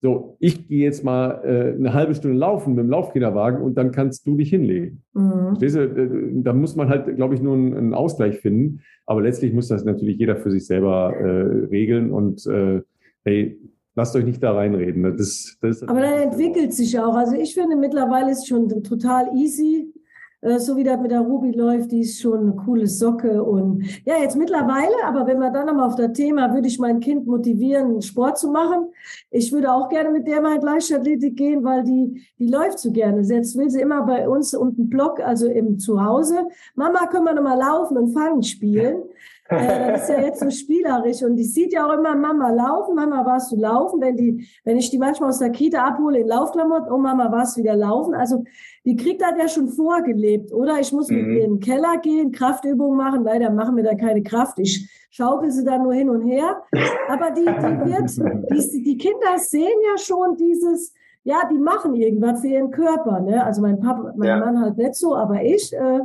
[0.00, 3.90] so, ich gehe jetzt mal äh, eine halbe Stunde laufen mit dem Laufkinderwagen und dann
[3.90, 5.02] kannst du dich hinlegen.
[5.12, 5.56] Mhm.
[5.56, 5.80] Verstehst du?
[5.80, 8.80] Äh, da muss man halt, glaube ich, nur einen, einen, Ausgleich finden.
[9.06, 12.82] Aber letztlich muss das natürlich jeder für sich selber äh, regeln und äh,
[13.24, 13.58] hey,
[13.96, 15.02] lasst euch nicht da reinreden.
[15.16, 17.16] Das, das Aber dann entwickelt sich auch.
[17.16, 19.92] Also ich finde mittlerweile ist schon total easy,
[20.40, 23.42] so wie das mit der Ruby läuft, die ist schon eine coole Socke.
[23.42, 27.00] Und ja, jetzt mittlerweile, aber wenn wir dann nochmal auf das Thema, würde ich mein
[27.00, 28.86] Kind motivieren, Sport zu machen.
[29.30, 32.92] Ich würde auch gerne mit der mal in Leichtathletik gehen, weil die, die läuft so
[32.92, 33.22] gerne.
[33.22, 36.46] Jetzt will sie immer bei uns unten Block, also im Zuhause.
[36.74, 39.02] Mama, können wir nochmal laufen und fangen spielen?
[39.48, 42.94] Äh, das ist ja jetzt so spielerisch und die sieht ja auch immer Mama laufen.
[42.94, 44.00] Mama, warst du laufen?
[44.00, 47.56] Wenn die, wenn ich die manchmal aus der Kita abhole in Laufklamotten, oh Mama, warst
[47.56, 48.14] du wieder laufen?
[48.14, 48.44] Also
[48.84, 50.78] die kriegt das ja schon vorgelebt, oder?
[50.80, 51.16] Ich muss mhm.
[51.16, 53.24] mit ihr in den Keller gehen, Kraftübungen machen.
[53.24, 54.58] Leider machen wir da keine Kraft.
[54.58, 56.62] Ich schaukel sie da nur hin und her.
[57.08, 60.92] Aber die, die wird, die, die Kinder sehen ja schon dieses,
[61.24, 63.20] ja, die machen irgendwas für ihren Körper.
[63.20, 63.44] Ne?
[63.44, 64.38] Also mein Papa, mein ja.
[64.38, 66.00] Mann halt nicht so, aber ich, äh,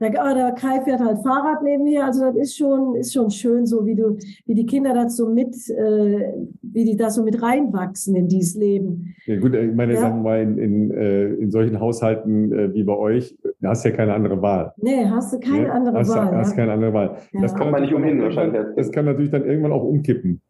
[0.00, 2.04] der, der Kai fährt halt Fahrrad neben mir.
[2.04, 4.16] Also das ist schon, ist schon schön, so wie du,
[4.46, 6.32] wie die Kinder das so mit, äh,
[6.62, 9.14] wie die da so mit reinwachsen in dieses Leben.
[9.26, 10.00] Ja gut, ich meine, ja.
[10.00, 13.84] sagen wir mal, in, in, äh, in solchen Haushalten äh, wie bei euch, da hast
[13.84, 14.72] du ja keine andere Wahl.
[14.78, 15.72] Nee, hast du keine ja?
[15.72, 16.36] andere hast, Wahl.
[16.36, 16.56] Hast ja?
[16.56, 17.16] keine andere Wahl.
[17.40, 18.62] Das kann man nicht umhin wahrscheinlich.
[18.76, 20.40] Das kann natürlich dann irgendwann auch umkippen.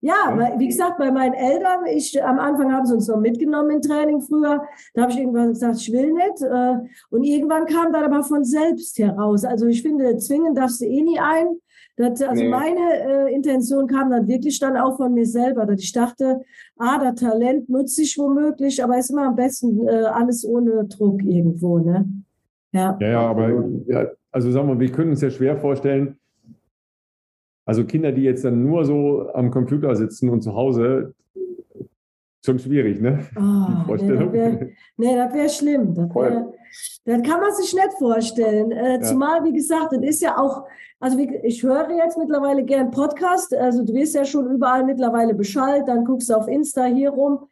[0.00, 3.70] Ja, ja, wie gesagt, bei meinen Eltern, ich, am Anfang haben sie uns noch mitgenommen
[3.70, 4.62] im Training früher.
[4.94, 6.42] Da habe ich irgendwann gesagt, ich will nicht.
[6.42, 9.44] Äh, und irgendwann kam dann aber von selbst heraus.
[9.44, 11.58] Also ich finde, zwingen darfst du eh nie ein.
[11.96, 12.48] Das, also nee.
[12.48, 16.42] meine äh, Intention kam dann wirklich dann auch von mir selber, dass ich dachte,
[16.76, 21.22] ah, das Talent nutze ich womöglich, aber ist immer am besten äh, alles ohne Druck
[21.24, 22.08] irgendwo, ne?
[22.70, 26.16] Ja, ja, ja aber ja, also sagen wir, wir können uns ja schwer vorstellen,
[27.68, 31.14] also Kinder, die jetzt dann nur so am Computer sitzen und zu Hause,
[32.42, 33.26] schon schwierig, ne?
[33.36, 34.32] Oh, die Vorstellung.
[34.32, 35.94] Nee, das wäre wär schlimm.
[35.94, 36.52] Das, wär,
[37.04, 38.72] das, kann man sich nicht vorstellen.
[38.72, 39.00] Äh, ja.
[39.02, 40.64] Zumal, wie gesagt, das ist ja auch,
[40.98, 43.54] also wie, ich höre jetzt mittlerweile gern Podcast.
[43.54, 47.48] Also du wirst ja schon überall mittlerweile Bescheid, dann guckst du auf Insta hier rum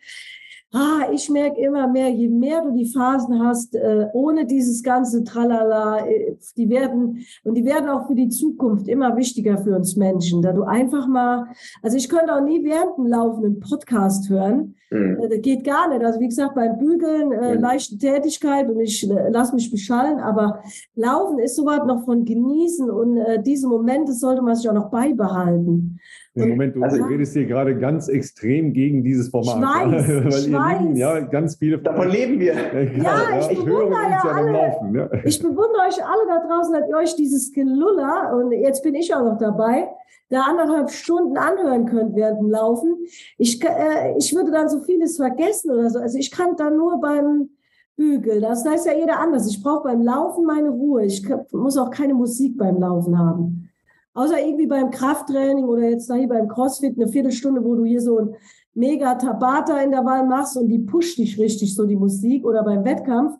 [0.76, 5.24] ah, ich merke immer mehr, je mehr du die Phasen hast, äh, ohne dieses ganze
[5.24, 9.96] Tralala, äh, die werden, und die werden auch für die Zukunft immer wichtiger für uns
[9.96, 11.46] Menschen, da du einfach mal,
[11.82, 15.18] also ich könnte auch nie während dem laufenden Podcast hören, mhm.
[15.22, 17.62] äh, das geht gar nicht, also wie gesagt, beim Bügeln, äh, mhm.
[17.62, 20.62] leichte Tätigkeit und ich lass mich beschallen, aber
[20.94, 25.98] Laufen ist sowas noch von genießen und diese Momente sollte man sich auch noch beibehalten.
[26.36, 29.56] Im Moment, du also, redest hier gerade ganz extrem gegen dieses Format.
[29.56, 30.80] Ich weiß, weil ich ihr weiß.
[30.82, 31.78] Lieben, ja, ganz viele.
[31.78, 32.52] Davon leben wir.
[32.52, 34.52] Ja, ja ich, ich bewundere ja alle.
[34.52, 35.10] Laufen, ja.
[35.24, 39.14] Ich bewundere euch alle da draußen, dass ihr euch dieses Geluller, und jetzt bin ich
[39.14, 39.88] auch noch dabei,
[40.28, 42.96] da anderthalb Stunden anhören könnt während dem Laufen.
[43.38, 46.00] Ich, äh, ich würde dann so vieles vergessen oder so.
[46.00, 47.48] Also ich kann da nur beim
[47.96, 48.42] Bügeln.
[48.42, 49.48] Das heißt ja jeder anders.
[49.48, 51.06] Ich brauche beim Laufen meine Ruhe.
[51.06, 53.65] Ich muss auch keine Musik beim Laufen haben.
[54.16, 58.00] Außer irgendwie beim Krafttraining oder jetzt da hier beim Crossfit eine Viertelstunde, wo du hier
[58.00, 58.34] so ein
[58.72, 62.64] mega Tabata in der Wahl machst und die pusht dich richtig, so die Musik oder
[62.64, 63.34] beim Wettkampf.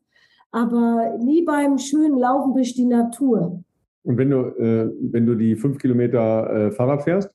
[0.53, 3.65] Aber nie beim schönen Laufen durch die Natur.
[4.03, 7.31] Und wenn du, äh, wenn du die fünf Kilometer äh, Fahrrad fährst?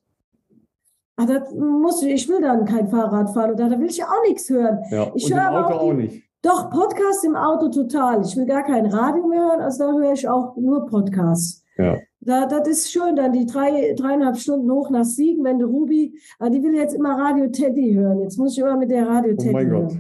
[1.16, 4.22] Ach, das muss ich, ich will dann kein Fahrrad fahren oder da will ich auch
[4.28, 4.80] nichts hören.
[4.92, 6.24] Ja, ich höre Auto auch, die, auch nicht.
[6.44, 8.22] Doch, Podcast im Auto total.
[8.22, 11.64] Ich will gar kein Radio mehr hören, also da höre ich auch nur Podcasts.
[11.78, 11.98] Ja.
[12.24, 16.14] Da, das ist schön, dann die drei, dreieinhalb Stunden hoch nach Siegen, wenn du Ruby,
[16.38, 18.22] ah, die will jetzt immer Radio Teddy hören.
[18.22, 19.88] Jetzt muss ich immer mit der Radio Teddy oh mein hören.
[19.88, 19.98] Gott.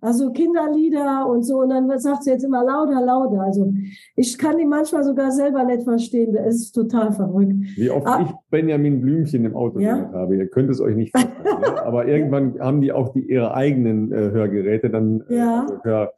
[0.00, 1.62] Also Kinderlieder und so.
[1.62, 3.40] Und dann sagt sie jetzt immer lauter, lauter.
[3.40, 3.72] Also
[4.14, 6.36] ich kann die manchmal sogar selber nicht verstehen.
[6.36, 7.54] Es ist total verrückt.
[7.76, 9.96] Wie oft ah, ich Benjamin Blümchen im Auto ja?
[9.96, 10.36] gehört habe.
[10.36, 11.60] Ihr könnt es euch nicht vorstellen.
[11.60, 11.82] ne?
[11.84, 15.62] Aber irgendwann haben die auch die, ihre eigenen äh, Hörgeräte dann äh, ja.
[15.62, 16.12] also Hör,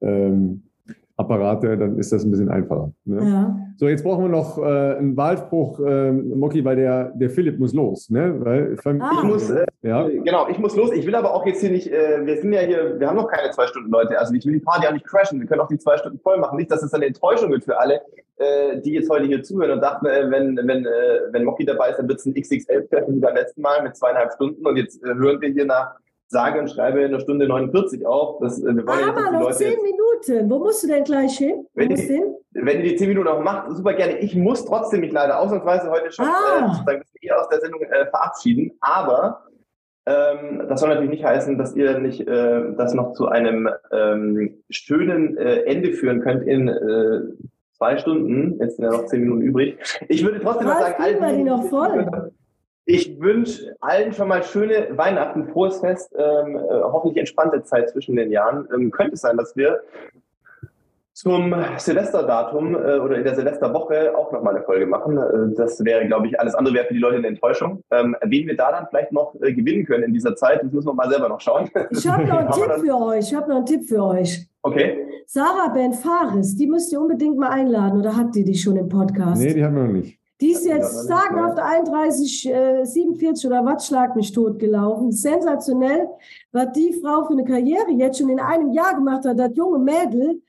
[0.00, 0.62] ähm,
[1.20, 2.92] Apparate, dann ist das ein bisschen einfacher.
[3.04, 3.22] Ne?
[3.22, 3.56] Ja.
[3.76, 7.72] So, jetzt brauchen wir noch äh, einen Wahlspruch, äh, Moki, weil der, der Philipp muss
[7.72, 8.10] los.
[8.10, 8.34] Ne?
[8.40, 9.10] Weil, ah.
[9.14, 10.06] Ich muss, äh, ja.
[10.08, 10.92] genau, ich muss los.
[10.92, 13.28] Ich will aber auch jetzt hier nicht, äh, wir sind ja hier, wir haben noch
[13.28, 14.18] keine zwei Stunden, Leute.
[14.18, 15.40] Also ich will die Party auch nicht crashen.
[15.40, 16.56] Wir können auch die zwei Stunden voll machen.
[16.56, 18.00] Nicht, dass es eine Enttäuschung wird für alle,
[18.36, 21.98] äh, die jetzt heute hier zuhören und dachten, äh, wenn, wenn, wenn Moki dabei ist,
[21.98, 24.66] dann wird es ein XXL-Treffen wie beim letzten Mal mit zweieinhalb Stunden.
[24.66, 25.94] Und jetzt hören wir hier nach
[26.30, 28.38] sage und schreibe in einer Stunde 49 auf.
[28.40, 30.48] Das, wir wollen Aber ja, noch zehn Minuten.
[30.48, 31.66] Wo musst du denn gleich hin?
[31.74, 34.18] Wenn die, wenn die zehn Minuten auch macht, super gerne.
[34.18, 36.84] Ich muss trotzdem mich leider ausnahmsweise heute schon ah.
[36.86, 38.70] äh, hier aus der Sendung äh, verabschieden.
[38.80, 39.44] Aber
[40.06, 44.62] ähm, das soll natürlich nicht heißen, dass ihr nicht äh, das noch zu einem ähm,
[44.70, 47.22] schönen äh, Ende führen könnt in äh,
[47.72, 48.56] zwei Stunden.
[48.60, 49.78] Jetzt sind ja noch zehn Minuten übrig.
[50.08, 52.32] Ich würde trotzdem noch sagen, all die, noch voll.
[52.84, 58.16] Ich wünsche allen schon mal schöne Weihnachten, frohes Fest, ähm, äh, hoffentlich entspannte Zeit zwischen
[58.16, 58.66] den Jahren.
[58.74, 59.82] Ähm, könnte es sein, dass wir
[61.20, 65.18] zum Silvesterdatum äh, oder in der Silvesterwoche auch nochmal eine Folge machen.
[65.18, 67.82] Äh, das wäre, glaube ich, alles andere wäre für die Leute eine Enttäuschung.
[67.90, 70.88] Ähm, wen wir da dann vielleicht noch äh, gewinnen können in dieser Zeit, das müssen
[70.88, 71.68] wir mal selber noch schauen.
[71.90, 73.28] Ich habe noch einen Tipp für euch.
[73.28, 74.46] Ich habe noch einen Tipp für euch.
[74.62, 75.06] Okay.
[75.26, 78.88] Sarah Ben Fares, die müsst ihr unbedingt mal einladen oder habt ihr die schon im
[78.88, 79.40] Podcast?
[79.42, 80.19] Nee, die haben wir noch nicht.
[80.40, 85.12] Die ist jetzt sagenhaft 31, äh, 47 oder was schlag mich tot gelaufen.
[85.12, 86.08] Sensationell,
[86.50, 89.78] was die Frau für eine Karriere jetzt schon in einem Jahr gemacht hat, das junge
[89.78, 90.40] Mädel,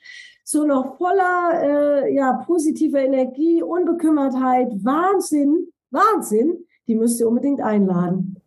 [0.44, 8.38] so noch voller äh, ja, positiver Energie, Unbekümmertheit, Wahnsinn, Wahnsinn, die müsst ihr unbedingt einladen.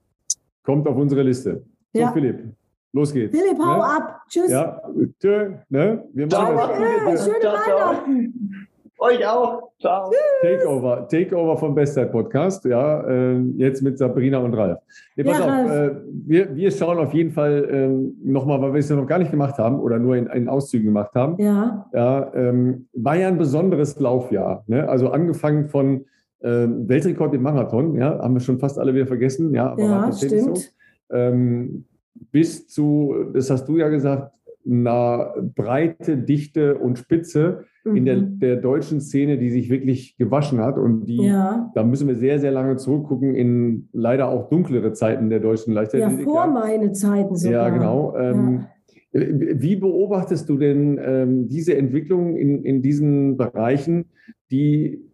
[0.62, 1.64] Kommt auf unsere Liste.
[1.92, 2.10] So, ja.
[2.10, 2.54] Philipp,
[2.92, 3.38] los geht's.
[3.38, 3.84] Philipp, hau ne?
[3.84, 4.22] ab.
[4.28, 4.50] Tschüss.
[4.50, 4.80] Ja,
[5.20, 6.08] tschö, ne?
[6.14, 6.56] Wir machen ciao,
[7.04, 7.24] das.
[7.24, 8.63] Schöne ciao, Weihnachten.
[9.04, 9.70] Euch auch.
[9.80, 10.10] Ciao.
[10.40, 12.64] Takeover, Takeover vom Bestzeit Podcast.
[12.64, 14.78] Ja, äh, jetzt mit Sabrina und Ralf.
[15.14, 18.78] Nee, pass ja, auf, äh, wir, wir schauen auf jeden Fall äh, nochmal, weil wir
[18.78, 21.36] es ja noch gar nicht gemacht haben oder nur in, in Auszügen gemacht haben.
[21.38, 21.84] Ja.
[21.92, 24.64] ja ähm, war ja ein besonderes Laufjahr.
[24.68, 24.88] Ne?
[24.88, 26.06] Also angefangen von
[26.42, 29.52] ähm, Weltrekord im Marathon, ja, haben wir schon fast alle wieder vergessen.
[29.54, 30.56] Ja, aber ja stimmt.
[30.56, 31.14] So.
[31.14, 31.84] Ähm,
[32.32, 34.32] bis zu, das hast du ja gesagt,
[34.66, 37.96] einer Breite, Dichte und Spitze mhm.
[37.96, 38.38] in der, mhm.
[38.38, 40.78] der deutschen Szene, die sich wirklich gewaschen hat.
[40.78, 41.70] Und die, ja.
[41.74, 46.20] da müssen wir sehr, sehr lange zurückgucken in leider auch dunklere Zeiten der deutschen Leichtathletik.
[46.20, 47.68] Ja, vor meine Zeiten sogar.
[47.68, 48.16] Ja, genau.
[48.16, 48.70] Ähm, ja.
[49.12, 54.06] Wie beobachtest du denn ähm, diese Entwicklung in, in diesen Bereichen,
[54.50, 55.04] die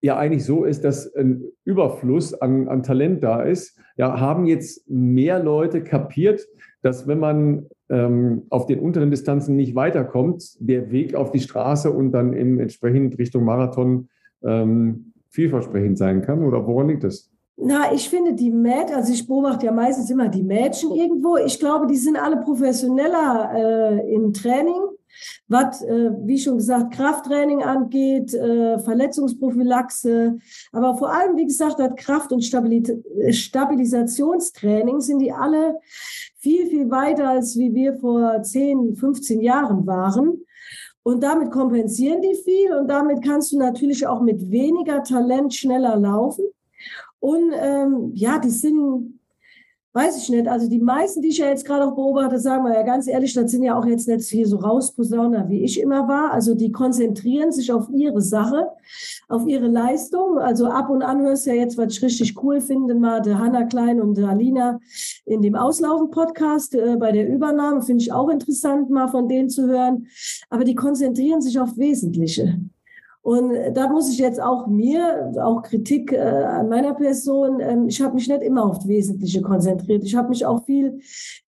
[0.00, 3.76] ja eigentlich so ist, dass ein Überfluss an, an Talent da ist?
[3.96, 6.46] Ja, haben jetzt mehr Leute kapiert,
[6.82, 11.90] dass wenn man ähm, auf den unteren Distanzen nicht weiterkommt, der Weg auf die Straße
[11.90, 14.08] und dann im entsprechend Richtung Marathon
[14.42, 16.44] ähm, vielversprechend sein kann?
[16.44, 17.30] Oder woran liegt das?
[17.56, 21.36] Na, ich finde die Mädchen, also ich beobachte ja meistens immer die Mädchen irgendwo.
[21.36, 24.80] Ich glaube, die sind alle professioneller äh, im Training
[25.48, 30.38] was, äh, wie schon gesagt, Krafttraining angeht, äh, Verletzungsprophylaxe,
[30.72, 32.92] aber vor allem, wie gesagt, das Kraft- und Stabilit
[33.30, 35.76] Stabilisationstraining sind die alle
[36.40, 40.44] viel, viel weiter, als wie wir vor 10, 15 Jahren waren.
[41.02, 45.96] Und damit kompensieren die viel und damit kannst du natürlich auch mit weniger Talent schneller
[45.96, 46.44] laufen.
[47.20, 49.19] Und ähm, ja, die sind
[49.92, 50.46] Weiß ich nicht.
[50.46, 53.34] Also die meisten, die ich ja jetzt gerade auch beobachte, sagen wir ja ganz ehrlich,
[53.34, 56.30] das sind ja auch jetzt nicht hier so Rausposauner, wie ich immer war.
[56.30, 58.68] Also die konzentrieren sich auf ihre Sache,
[59.28, 60.38] auf ihre Leistung.
[60.38, 63.40] Also ab und an hörst du ja jetzt, was ich richtig cool finde, mal der
[63.40, 64.78] Hanna Klein und der Alina
[65.26, 67.82] in dem Auslaufen-Podcast äh, bei der Übernahme.
[67.82, 70.06] Finde ich auch interessant, mal von denen zu hören.
[70.50, 72.60] Aber die konzentrieren sich auf Wesentliche.
[73.22, 78.00] Und da muss ich jetzt auch mir, auch Kritik äh, an meiner Person, ähm, ich
[78.00, 80.04] habe mich nicht immer auf das Wesentliche konzentriert.
[80.04, 81.00] Ich habe mich auch viel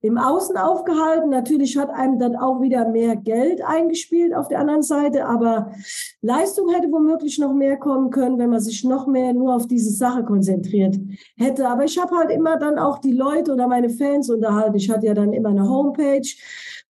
[0.03, 1.31] im Außen aufgehalten.
[1.31, 5.73] Natürlich hat einem dann auch wieder mehr Geld eingespielt auf der anderen Seite, aber
[6.21, 9.91] Leistung hätte womöglich noch mehr kommen können, wenn man sich noch mehr nur auf diese
[9.91, 10.99] Sache konzentriert
[11.39, 11.67] hätte.
[11.67, 14.77] Aber ich habe halt immer dann auch die Leute oder meine Fans unterhalten.
[14.77, 16.29] Ich hatte ja dann immer eine Homepage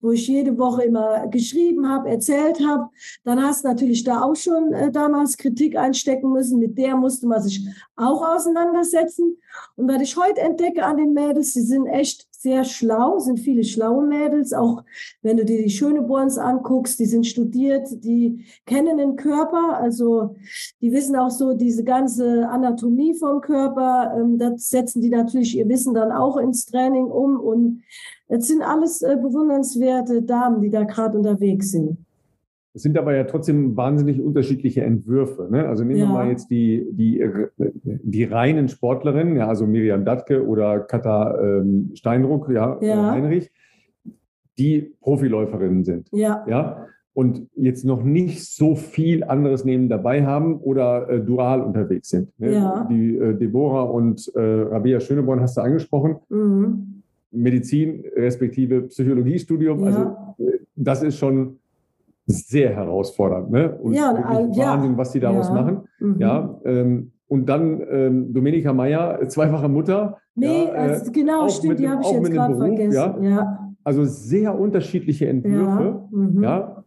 [0.03, 2.91] wo ich jede Woche immer geschrieben habe, erzählt habe.
[3.25, 6.59] Dann hast du natürlich da auch schon äh, damals Kritik einstecken müssen.
[6.59, 7.67] Mit der musste man sich
[7.97, 9.39] auch auseinandersetzen.
[9.77, 13.65] Und was ich heute entdecke an den Mädels, sie sind echt sehr schlau, sind viele
[13.65, 14.53] schlaue Mädels.
[14.53, 14.85] Auch
[15.23, 19.79] wenn du dir die Schöneborns anguckst, die sind studiert, die kennen den Körper.
[19.79, 20.35] Also
[20.81, 24.15] die wissen auch so diese ganze Anatomie vom Körper.
[24.17, 27.39] Ähm, das setzen die natürlich ihr Wissen dann auch ins Training um.
[27.39, 27.83] Und
[28.29, 31.99] es sind alles äh, bewundernswerte Damen, die da gerade unterwegs sind.
[32.75, 35.49] Es sind aber ja trotzdem wahnsinnig unterschiedliche Entwürfe.
[35.51, 35.67] Ne?
[35.69, 36.07] Also nehmen ja.
[36.07, 37.23] wir mal jetzt die, die,
[37.85, 43.11] die reinen Sportlerinnen, ja, also Miriam Dattke oder Katha ähm, Steinruck, ja, äh, ja.
[43.11, 43.51] Heinrich,
[44.59, 46.09] die Profiläuferinnen sind.
[46.13, 46.45] Ja.
[46.49, 46.87] ja.
[47.15, 52.31] Und jetzt noch nicht so viel anderes neben dabei haben oder äh, dual unterwegs sind.
[52.39, 52.55] Ne?
[52.55, 52.87] Ja.
[52.91, 56.17] Die äh, Deborah und äh, Rabia Schöneborn hast du angesprochen.
[56.31, 57.03] Mhm.
[57.33, 59.81] Medizin respektive Psychologiestudium.
[59.81, 59.87] Ja.
[59.87, 60.03] Also
[60.39, 61.59] äh, das ist schon
[62.27, 63.51] sehr herausfordernd.
[63.51, 63.79] Ne?
[63.79, 64.97] Und ja, Wahnsinn, ja.
[64.97, 65.55] was die daraus ja.
[65.55, 65.81] machen.
[65.99, 66.17] Mhm.
[66.21, 70.19] Ja, ähm, und dann ähm, Domenica Meyer, zweifache Mutter.
[70.35, 72.93] Nee, ja, also äh, genau, stimmt, die habe ich jetzt gerade vergessen.
[72.93, 73.19] Ja?
[73.23, 73.75] ja?
[73.85, 76.09] Also sehr unterschiedliche Entwürfe.
[76.11, 76.43] Mhm.
[76.43, 76.85] Ja.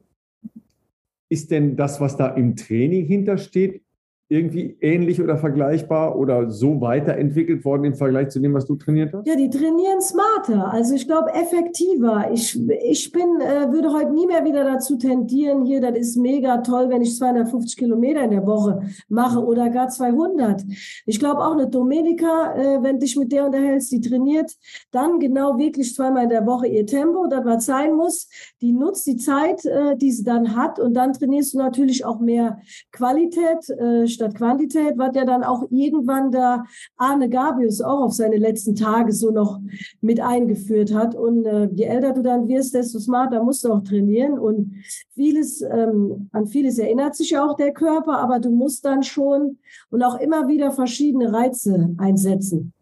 [1.29, 3.81] Ist denn das, was da im Training hintersteht,
[4.27, 9.13] irgendwie ähnlich oder vergleichbar oder so weiterentwickelt worden im Vergleich zu dem, was du trainiert
[9.13, 9.27] hast?
[9.27, 12.31] Ja, die trainieren smarter, also ich glaube effektiver.
[12.33, 16.57] Ich, ich bin, äh, würde heute nie mehr wieder dazu tendieren, hier, das ist mega
[16.57, 20.63] toll, wenn ich 250 Kilometer in der Woche mache oder gar 200.
[21.05, 24.51] Ich glaube auch eine Domenica, äh, wenn dich mit der unterhältst, die trainiert
[24.89, 28.27] dann genau wirklich zweimal in der Woche ihr Tempo, das was sein muss.
[28.61, 32.19] Die nutzt die Zeit, äh, die sie dann hat und dann trainierst du natürlich auch
[32.19, 32.59] mehr
[32.91, 36.63] Qualität, äh, statt Quantität, was ja dann auch irgendwann da
[36.97, 39.59] Arne Gabius auch auf seine letzten Tage so noch
[40.01, 41.15] mit eingeführt hat.
[41.15, 44.39] Und äh, je älter du dann wirst, desto smarter musst du auch trainieren.
[44.39, 44.75] Und
[45.13, 49.59] vieles, ähm, an vieles erinnert sich ja auch der Körper, aber du musst dann schon
[49.91, 52.73] und auch immer wieder verschiedene Reize einsetzen.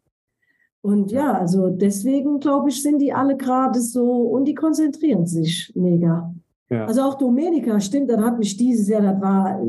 [0.82, 5.72] Und ja, also deswegen glaube ich, sind die alle gerade so und die konzentrieren sich
[5.76, 6.34] mega.
[6.70, 6.86] Ja.
[6.86, 9.62] Also auch Domenica, stimmt, das hat mich dieses Jahr, das war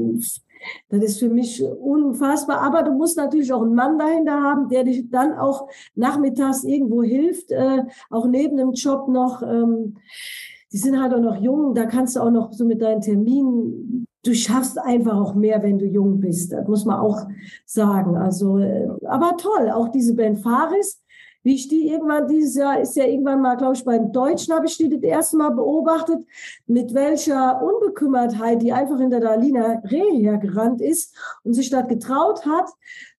[0.89, 2.61] das ist für mich unfassbar.
[2.61, 7.03] Aber du musst natürlich auch einen Mann dahinter haben, der dich dann auch nachmittags irgendwo
[7.03, 9.43] hilft, äh, auch neben dem Job noch.
[9.43, 9.97] Ähm,
[10.73, 14.09] die sind halt auch noch jung, da kannst du auch noch so mit deinen Terminen,
[14.24, 16.53] du schaffst einfach auch mehr, wenn du jung bist.
[16.53, 17.20] Das muss man auch
[17.65, 18.16] sagen.
[18.16, 21.01] Also, äh, aber toll, auch diese Ben Faris,
[21.45, 24.55] wie ich die irgendwann dieses Jahr, ist ja irgendwann mal, glaube ich, bei den Deutschen
[24.55, 26.27] habe ich die das erste Mal beobachtet,
[26.66, 31.15] mit welcher Unbekümmertheit die einfach hinter der Alina Reh hergerannt ist
[31.45, 32.71] und sich das getraut hat.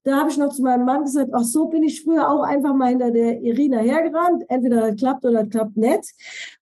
[0.03, 2.75] Da habe ich noch zu meinem Mann gesagt, ach so bin ich früher auch einfach
[2.75, 4.43] mal hinter der Irina hergerannt.
[4.49, 6.13] Entweder das klappt oder das klappt nicht.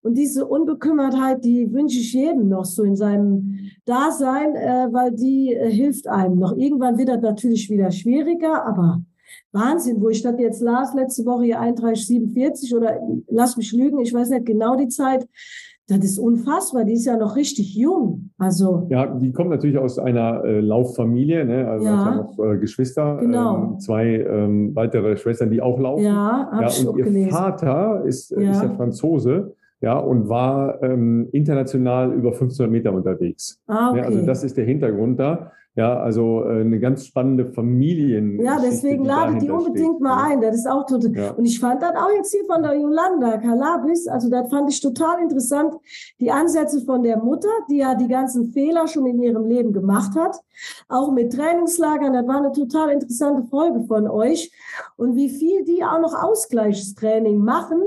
[0.02, 5.54] Und diese Unbekümmertheit, die wünsche ich jedem noch so in seinem Dasein, äh, weil die
[5.54, 6.56] äh, hilft einem noch.
[6.56, 9.02] Irgendwann wird das natürlich wieder schwieriger, aber
[9.54, 13.00] Wahnsinn, wo ich das jetzt las, letzte Woche hier 3147 oder
[13.30, 15.28] lass mich lügen, ich weiß nicht genau die Zeit.
[15.88, 18.30] Das ist unfassbar, die ist ja noch richtig jung.
[18.38, 21.68] Also ja, die kommt natürlich aus einer äh, Lauffamilie, ne?
[21.68, 22.06] also ja.
[22.06, 23.58] hat noch äh, Geschwister, genau.
[23.58, 26.06] ähm, zwei ähm, weitere Schwestern, die auch laufen.
[26.06, 27.32] Ja, hab ja ich und ihr gelesen.
[27.32, 28.52] Vater ist, äh, ja.
[28.52, 33.62] ist ja Franzose ja, und war ähm, international über 1500 Meter unterwegs.
[33.68, 34.00] Ah, okay.
[34.00, 35.52] Ja, also das ist der Hintergrund da.
[35.76, 38.40] Ja, also äh, eine ganz spannende Familien.
[38.40, 40.02] Ja, deswegen lade die unbedingt steht.
[40.02, 40.40] mal ein.
[40.40, 41.16] Das ist auch total.
[41.16, 41.32] Ja.
[41.32, 44.80] Und ich fand das auch jetzt hier von der Yolanda Calabis, also das fand ich
[44.82, 45.74] total interessant.
[46.20, 50.16] Die Ansätze von der Mutter, die ja die ganzen Fehler schon in ihrem Leben gemacht
[50.16, 50.36] hat.
[50.90, 54.52] Auch mit Trainingslagern, das war eine total interessante Folge von euch.
[54.96, 57.82] Und wie viel die auch noch Ausgleichstraining machen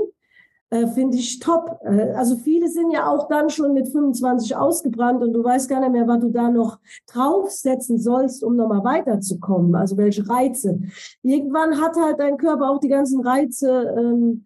[0.69, 1.79] äh, finde ich top.
[1.83, 5.79] Äh, also viele sind ja auch dann schon mit 25 ausgebrannt und du weißt gar
[5.79, 9.75] nicht mehr, was du da noch draufsetzen sollst, um nochmal weiterzukommen.
[9.75, 10.79] Also welche Reize.
[11.21, 14.45] Irgendwann hat halt dein Körper auch die ganzen Reize ähm,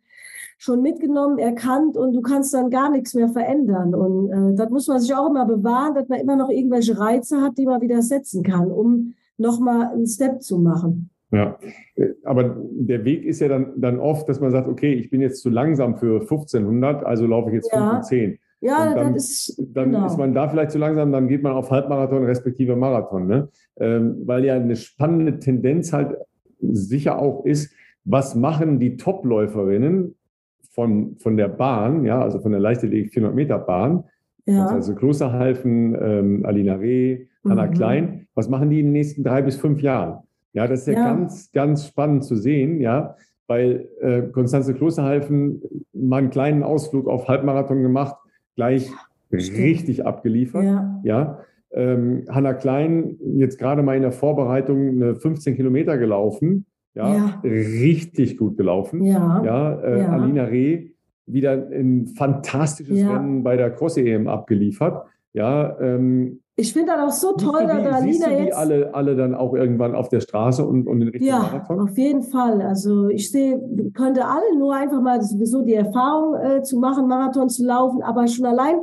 [0.57, 3.95] schon mitgenommen, erkannt und du kannst dann gar nichts mehr verändern.
[3.95, 7.41] Und äh, das muss man sich auch immer bewahren, dass man immer noch irgendwelche Reize
[7.41, 11.11] hat, die man wieder setzen kann, um nochmal einen Step zu machen.
[11.32, 11.58] Ja,
[12.26, 15.41] aber der Weg ist ja dann, dann oft, dass man sagt, okay, ich bin jetzt
[15.41, 18.02] zu langsam für 1500, also laufe ich jetzt ja.
[18.03, 20.08] 5 Ja, dann, ist, dann genau.
[20.08, 23.28] ist man da vielleicht zu langsam, dann geht man auf Halbmarathon respektive Marathon.
[23.28, 23.48] Ne?
[23.80, 26.18] Ähm, weil ja eine spannende Tendenz halt
[26.60, 30.16] sicher auch ist, was machen die Topläuferinnen
[30.72, 34.03] von, von der Bahn, ja, also von der Leichtathletik 400 Meter Bahn,
[34.45, 34.66] ja.
[34.68, 37.72] also Klosterhalfen, ähm, Alina Reh, Hanna mhm.
[37.72, 40.24] Klein, was machen die in den nächsten drei bis fünf Jahren?
[40.53, 43.15] Ja, das ist ja, ja ganz, ganz spannend zu sehen, ja,
[43.48, 45.61] weil äh, Konstanze Klosterhalfen
[45.94, 48.15] mal einen kleinen Ausflug auf Halbmarathon gemacht,
[48.56, 48.90] gleich
[49.34, 49.57] Stimmt.
[49.57, 50.64] richtig abgeliefert.
[50.64, 51.02] Ja.
[51.03, 51.40] ja.
[51.73, 56.65] Ähm, Hanna Klein jetzt gerade mal in der Vorbereitung eine 15 Kilometer gelaufen.
[56.94, 57.41] ja, ja.
[57.44, 59.03] richtig gut gelaufen.
[59.06, 60.10] Ja, ja, äh, ja.
[60.10, 60.91] Alina Reh
[61.26, 65.06] wieder ein fantastisches Rennen bei der Cross-EM abgeliefert.
[65.34, 68.48] Ja, ähm, ich finde das auch so toll, dass da Alina jetzt.
[68.48, 71.80] Die alle, alle dann auch irgendwann auf der Straße und, und in Richtung ja, Marathon?
[71.80, 72.61] Auf jeden Fall.
[72.61, 73.60] Also ich sehe,
[73.94, 78.28] könnte alle nur einfach mal sowieso die Erfahrung äh, zu machen, Marathon zu laufen, aber
[78.28, 78.80] schon allein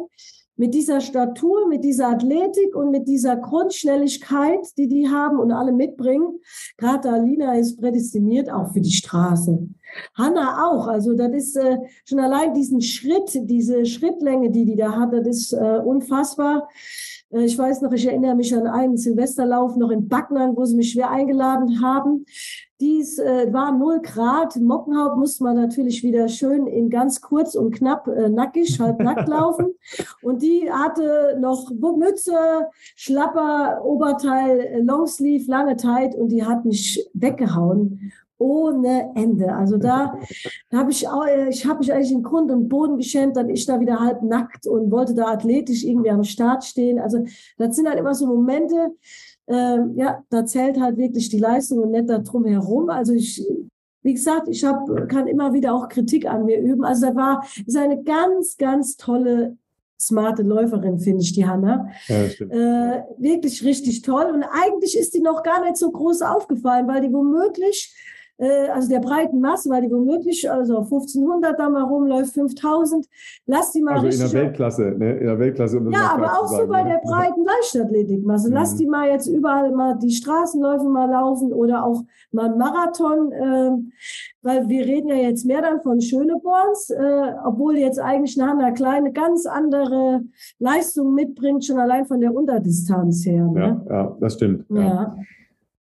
[0.56, 5.72] mit dieser Statur, mit dieser Athletik und mit dieser Grundschnelligkeit, die die haben und alle
[5.72, 6.40] mitbringen.
[6.76, 9.68] Gerade Alina ist prädestiniert auch für die Straße.
[10.14, 10.88] Hanna auch.
[10.88, 15.26] Also das ist äh, schon allein diesen Schritt, diese Schrittlänge, die die da hat, das
[15.26, 16.68] ist äh, unfassbar.
[17.30, 20.76] Äh, ich weiß noch, ich erinnere mich an einen Silvesterlauf noch in Backnern, wo sie
[20.76, 22.24] mich schwer eingeladen haben.
[22.80, 24.54] Dies äh, war null Grad.
[24.56, 29.28] Mockenhaupt musste man natürlich wieder schön in ganz kurz und knapp äh, nackig, halb nackt
[29.28, 29.74] laufen.
[30.22, 38.12] Und die hatte noch Mütze, Schlapper, Oberteil, Longsleeve, lange Zeit und die hat mich weggehauen
[38.38, 39.52] ohne Ende.
[39.52, 40.14] Also da,
[40.70, 43.50] da habe ich auch, äh, ich habe mich eigentlich in Grund und Boden geschämt, dann
[43.50, 46.98] ich da wieder halb nackt und wollte da athletisch irgendwie am Start stehen.
[46.98, 47.24] Also
[47.58, 48.92] das sind halt immer so Momente,
[49.46, 52.90] äh, ja, da zählt halt wirklich die Leistung und nicht da drum herum.
[52.90, 53.44] Also ich,
[54.02, 56.84] wie gesagt, ich hab, kann immer wieder auch Kritik an mir üben.
[56.84, 59.56] Also da war, ist eine ganz, ganz tolle
[60.00, 61.88] smarte Läuferin, finde ich, die Hanna.
[62.06, 64.30] Ja, äh, wirklich richtig toll.
[64.32, 67.94] Und eigentlich ist die noch gar nicht so groß aufgefallen, weil die womöglich
[68.38, 73.06] äh, also der breiten Masse, weil die womöglich also 1500 da mal rumläuft, 5000,
[73.46, 74.24] lass die mal also richtig.
[74.24, 75.16] in der Weltklasse, ne?
[75.18, 75.78] in der Weltklasse.
[75.78, 76.90] Um ja, aber auch so bei ne?
[76.90, 78.48] der breiten Leichtathletikmasse.
[78.48, 78.54] Mhm.
[78.54, 83.32] Lass die mal jetzt überall mal die Straßenläufe mal laufen oder auch mal einen Marathon,
[83.32, 83.70] äh,
[84.42, 88.70] weil wir reden ja jetzt mehr dann von Schöneborns, äh, obwohl jetzt eigentlich eine Hanna
[88.70, 90.22] Kleine ganz andere
[90.60, 93.44] Leistung mitbringt, schon allein von der Unterdistanz her.
[93.46, 93.84] Ne?
[93.88, 94.64] Ja, ja, das stimmt.
[94.70, 94.80] Ja.
[94.80, 95.16] ja.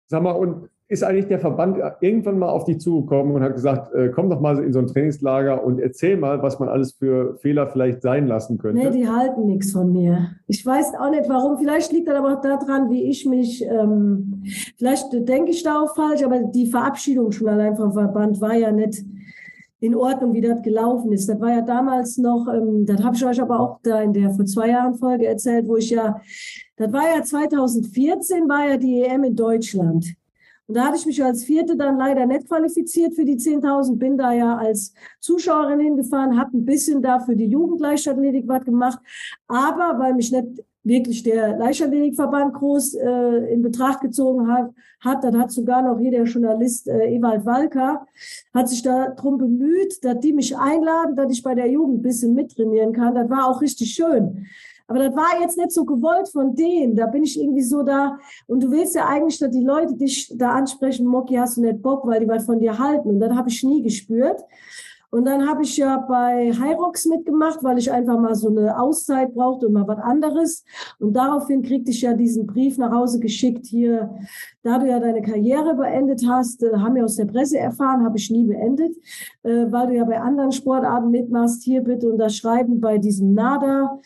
[0.08, 3.94] Sag mal, und ist eigentlich der Verband irgendwann mal auf dich zugekommen und hat gesagt,
[3.94, 7.38] äh, komm doch mal in so ein Trainingslager und erzähl mal, was man alles für
[7.38, 8.82] Fehler vielleicht sein lassen könnte?
[8.82, 10.32] Nee, die halten nichts von mir.
[10.46, 11.56] Ich weiß auch nicht warum.
[11.56, 14.42] Vielleicht liegt das aber auch daran, wie ich mich, ähm,
[14.76, 18.70] vielleicht denke ich da auch falsch, aber die Verabschiedung schon allein vom Verband war ja
[18.70, 19.02] nicht
[19.80, 21.26] in Ordnung, wie das gelaufen ist.
[21.26, 24.30] Das war ja damals noch, ähm, das habe ich euch aber auch da in der
[24.30, 26.20] vor zwei Jahren Folge erzählt, wo ich ja,
[26.76, 30.14] das war ja 2014, war ja die EM in Deutschland.
[30.66, 34.16] Und da hatte ich mich als Vierte dann leider nicht qualifiziert für die 10.000, bin
[34.16, 39.00] da ja als Zuschauerin hingefahren, habe ein bisschen da für die Jugendleichtathletik was gemacht,
[39.48, 45.38] aber weil mich nicht wirklich der Leichtathletikverband groß äh, in Betracht gezogen hat, hat, dann
[45.38, 48.06] hat sogar noch hier der Journalist äh, Ewald Walker,
[48.52, 52.34] hat sich darum bemüht, dass die mich einladen, dass ich bei der Jugend ein bisschen
[52.34, 53.14] mittrainieren kann.
[53.14, 54.46] Das war auch richtig schön.
[54.86, 56.96] Aber das war jetzt nicht so gewollt von denen.
[56.96, 58.18] Da bin ich irgendwie so da.
[58.46, 61.82] Und du willst ja eigentlich, dass die Leute dich da ansprechen, Moki, hast du nicht
[61.82, 63.08] Bock, weil die was von dir halten.
[63.08, 64.42] Und das habe ich nie gespürt.
[65.12, 69.34] Und dann habe ich ja bei Hyrox mitgemacht, weil ich einfach mal so eine Auszeit
[69.34, 70.64] brauchte und mal was anderes.
[71.00, 74.08] Und daraufhin kriegte ich ja diesen Brief nach Hause geschickt hier,
[74.62, 78.16] da du ja deine Karriere beendet hast, äh, haben wir aus der Presse erfahren, habe
[78.16, 78.96] ich nie beendet,
[79.42, 84.00] äh, weil du ja bei anderen Sportarten mitmachst, hier bitte unterschreiben bei diesem NADA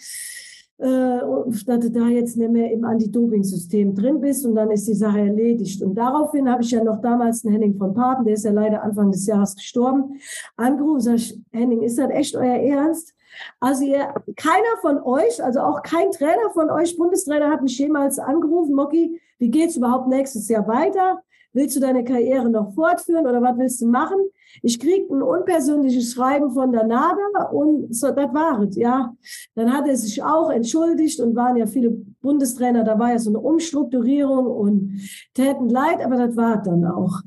[0.79, 1.21] äh,
[1.67, 5.21] dass du da jetzt nicht mehr im Anti-Doping-System drin bist und dann ist die Sache
[5.21, 5.83] erledigt.
[5.83, 8.83] Und daraufhin habe ich ja noch damals einen Henning von Papen, der ist ja leider
[8.83, 10.21] Anfang des Jahres gestorben,
[10.57, 13.15] angerufen, sag ich, Henning, ist das echt euer Ernst?
[13.61, 18.19] Also ihr, keiner von euch, also auch kein Trainer von euch, Bundestrainer hat mich jemals
[18.19, 21.23] angerufen, Mocky, wie geht's überhaupt nächstes Jahr weiter?
[21.53, 24.19] Willst du deine Karriere noch fortführen oder was willst du machen?
[24.63, 29.15] Ich kriegte ein unpersönliches Schreiben von der NADA und so, das war es, ja.
[29.55, 33.31] Dann hat er sich auch entschuldigt und waren ja viele Bundestrainer, da war ja so
[33.31, 35.01] eine Umstrukturierung und
[35.35, 37.21] täten leid, aber das war dann auch.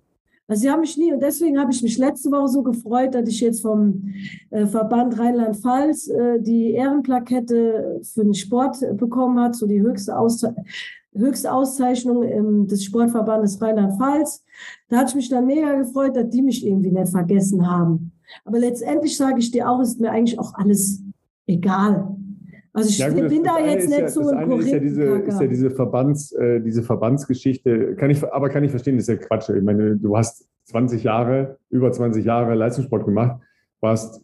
[0.47, 3.29] Also sie haben mich nie, und deswegen habe ich mich letzte Woche so gefreut, dass
[3.29, 4.11] ich jetzt vom
[4.49, 10.65] äh, Verband Rheinland-Pfalz äh, die Ehrenplakette für den Sport bekommen hat, so die höchste Auszeichnung
[11.13, 14.43] höchste Auszeichnung ähm, des Sportverbandes Rheinland-Pfalz.
[14.89, 18.11] Da hat ich mich dann mega gefreut, dass die mich irgendwie nicht vergessen haben.
[18.45, 21.01] Aber letztendlich sage ich dir auch, ist mir eigentlich auch alles
[21.47, 22.15] egal.
[22.71, 25.41] Also ich ja, gut, bin da jetzt nicht ja, so ein ist ja diese, ist
[25.41, 27.95] ja diese Verbands, äh, diese Verbandsgeschichte.
[27.95, 29.49] Kann ich, aber kann ich verstehen, das ist ja Quatsch.
[29.49, 33.41] Ich meine, du hast 20 Jahre, über 20 Jahre Leistungssport gemacht,
[33.81, 34.23] warst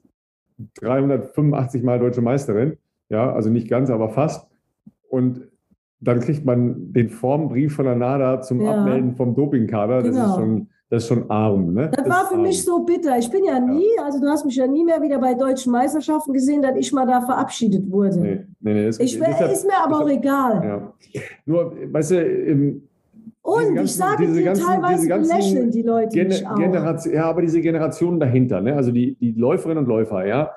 [0.75, 2.77] 385 Mal deutsche Meisterin.
[3.09, 4.47] Ja, also nicht ganz, aber fast.
[5.09, 5.47] Und
[6.07, 8.71] dann kriegt man den Formbrief von der NADA zum ja.
[8.71, 10.03] Abmelden vom Dopingkader.
[10.03, 10.27] Das genau.
[10.27, 11.73] ist schon, das ist schon arm.
[11.73, 11.89] Ne?
[11.91, 12.43] Das, das war für arm.
[12.43, 13.17] mich so bitter.
[13.17, 14.03] Ich bin ja nie, ja.
[14.05, 17.05] also du hast mich ja nie mehr wieder bei deutschen Meisterschaften gesehen, dass ich mal
[17.05, 18.19] da verabschiedet wurde.
[18.19, 20.93] Nee, nee, nee, das, ich, ist, ist mir aber auch egal.
[21.13, 21.21] Ja.
[21.45, 22.81] Nur, weißt du,
[23.41, 26.55] Und ganzen, ich sage dir, ganzen, teilweise lächeln die Leute Gen nicht auch.
[26.55, 28.75] Generation, ja, aber diese Generationen dahinter, ne?
[28.75, 30.51] also die, die Läuferinnen und Läufer, ja,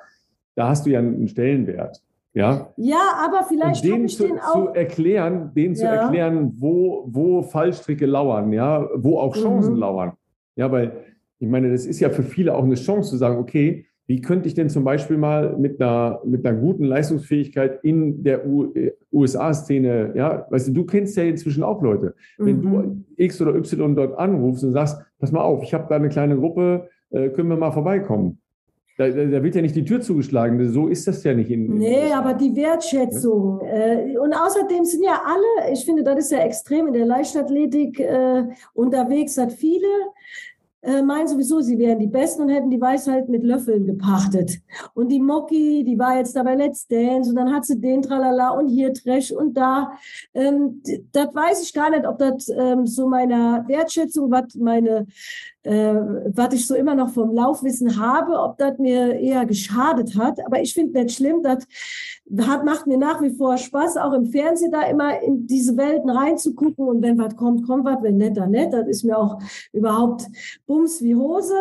[0.54, 2.02] da hast du ja einen Stellenwert.
[2.34, 5.80] Ja, ja aber vielleicht und denen zu, den auch zu erklären, denen ja.
[5.80, 9.80] zu erklären, wo, wo Fallstricke lauern, ja, wo auch Chancen mhm.
[9.80, 10.12] lauern.
[10.56, 11.05] Ja, weil
[11.38, 14.48] ich meine, das ist ja für viele auch eine Chance zu sagen, okay, wie könnte
[14.48, 18.42] ich denn zum Beispiel mal mit einer, mit einer guten Leistungsfähigkeit in der
[19.12, 22.14] USA-Szene, ja, weißt du, du kennst ja inzwischen auch Leute.
[22.38, 22.62] Wenn mhm.
[22.62, 26.09] du X oder Y dort anrufst und sagst, pass mal auf, ich habe da eine
[26.09, 28.40] kleine Gruppe, äh, können wir mal vorbeikommen?
[28.98, 30.72] Da, da, wird ja nicht die Tür zugeschlagen.
[30.72, 31.66] So ist das ja nicht in.
[31.66, 33.60] in nee, aber die Wertschätzung.
[33.64, 33.92] Ja?
[33.92, 38.00] Äh, und außerdem sind ja alle, ich finde, das ist ja extrem in der Leichtathletik
[38.00, 38.42] äh,
[38.74, 39.86] unterwegs, hat viele
[40.80, 44.60] äh, meinen sowieso, sie wären die Besten und hätten die Weisheit mit Löffeln gepachtet.
[44.94, 48.50] Und die Mocky, die war jetzt dabei Let's Dance und dann hat sie den Tralala
[48.50, 49.92] und hier Trash und da.
[50.34, 55.06] Ähm, das weiß ich gar nicht, ob das ähm, so meiner Wertschätzung, was meine
[55.69, 60.45] was ich so immer noch vom Laufwissen habe, ob das mir eher geschadet hat.
[60.47, 61.66] Aber ich finde nicht schlimm, das
[62.31, 66.86] macht mir nach wie vor Spaß, auch im Fernsehen da immer in diese Welten reinzugucken.
[66.86, 68.73] Und wenn was kommt, kommt was, wenn nicht, dann nicht.
[68.73, 69.39] Das ist mir auch
[69.73, 70.27] überhaupt
[70.66, 71.57] Bums wie Hose.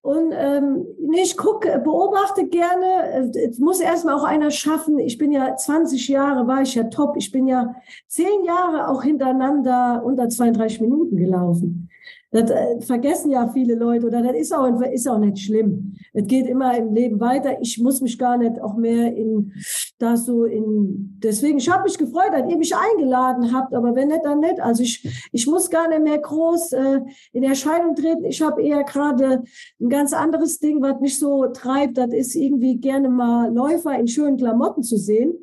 [0.00, 3.30] Und ähm, ich gucke, beobachte gerne.
[3.34, 4.98] Es muss erstmal auch einer schaffen.
[4.98, 7.16] Ich bin ja 20 Jahre, war ich ja top.
[7.16, 7.74] Ich bin ja
[8.06, 11.88] zehn Jahre auch hintereinander unter 32 Minuten gelaufen.
[12.32, 15.94] Das äh, vergessen ja viele Leute oder das ist auch, ist auch nicht schlimm.
[16.14, 17.60] Es geht immer im Leben weiter.
[17.60, 19.52] Ich muss mich gar nicht auch mehr in
[19.98, 21.18] da so in.
[21.22, 24.60] Deswegen, ich habe mich gefreut, dass ihr mich eingeladen habt, aber wenn nicht, dann nicht.
[24.60, 27.00] Also ich, ich muss gar nicht mehr groß äh,
[27.34, 28.24] in Erscheinung treten.
[28.24, 29.44] Ich habe eher gerade
[29.78, 31.98] ein ganz anderes Ding, was mich so treibt.
[31.98, 35.34] Das ist irgendwie gerne mal Läufer in schönen Klamotten zu sehen.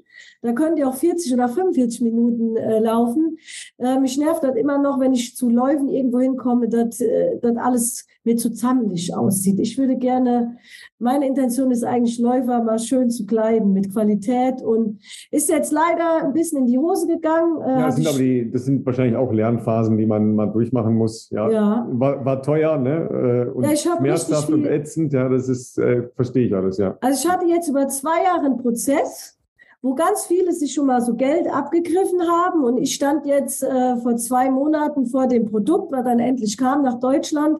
[0.41, 3.37] Da können die auch 40 oder 45 Minuten äh, laufen.
[3.77, 7.57] Äh, mich nervt das immer noch, wenn ich zu Läufen irgendwo hinkomme, dass äh, das
[7.57, 9.59] alles mir zu zammelig aussieht.
[9.59, 10.57] Ich würde gerne,
[10.97, 14.99] meine Intention ist eigentlich, Läufer mal schön zu kleiden mit Qualität und
[15.31, 17.61] ist jetzt leider ein bisschen in die Hose gegangen.
[17.61, 20.95] Äh, ja, das sind aber die, das sind wahrscheinlich auch Lernphasen, die man mal durchmachen
[20.95, 21.29] muss.
[21.31, 21.87] Ja, ja.
[21.91, 23.49] War, war teuer, ne?
[23.49, 26.97] Äh, und ja, schmerzhaft und ätzend, ja, das ist, äh, verstehe ich alles, ja.
[27.01, 29.38] Also ich hatte jetzt über zwei Jahre einen Prozess
[29.81, 32.63] wo ganz viele sich schon mal so Geld abgegriffen haben.
[32.63, 36.83] Und ich stand jetzt äh, vor zwei Monaten vor dem Produkt, was dann endlich kam
[36.83, 37.59] nach Deutschland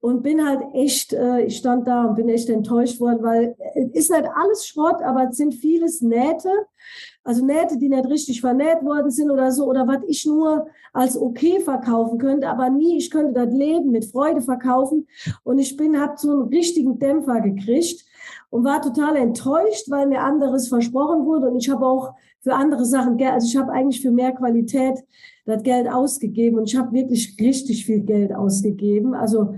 [0.00, 4.04] und bin halt echt, äh, ich stand da und bin echt enttäuscht worden, weil es
[4.04, 6.50] ist nicht alles Schrott, aber es sind vieles Nähte.
[7.22, 11.20] Also Nähte, die nicht richtig vernäht worden sind oder so, oder was ich nur als
[11.20, 15.06] okay verkaufen könnte, aber nie, ich könnte das Leben mit Freude verkaufen.
[15.44, 18.04] Und ich bin, habe so einen richtigen Dämpfer gekriegt
[18.50, 21.48] und war total enttäuscht, weil mir anderes versprochen wurde.
[21.48, 25.04] Und ich habe auch für andere Sachen Geld, also ich habe eigentlich für mehr Qualität
[25.46, 29.14] das Geld ausgegeben und ich habe wirklich richtig viel Geld ausgegeben.
[29.14, 29.54] Also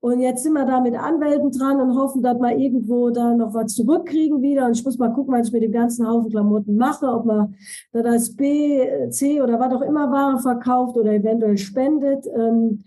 [0.00, 3.54] und jetzt sind wir da mit Anwälten dran und hoffen, dass wir irgendwo da noch
[3.54, 4.66] was zurückkriegen wieder.
[4.66, 7.54] Und ich muss mal gucken, was ich mit dem ganzen Haufen Klamotten mache, ob man
[7.92, 12.26] da das B, C oder was auch immer Ware verkauft oder eventuell spendet.
[12.26, 12.84] Ähm,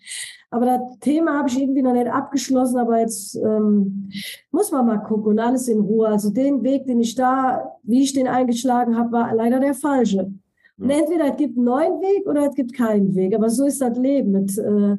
[0.52, 4.10] aber das Thema habe ich irgendwie noch nicht abgeschlossen, aber jetzt ähm,
[4.52, 6.08] muss man mal gucken und alles in Ruhe.
[6.08, 10.32] Also den Weg, den ich da, wie ich den eingeschlagen habe, war leider der falsche.
[10.78, 13.34] Und entweder es gibt einen neuen Weg oder es gibt keinen Weg.
[13.34, 14.36] Aber so ist das Leben.
[14.36, 14.98] Es äh,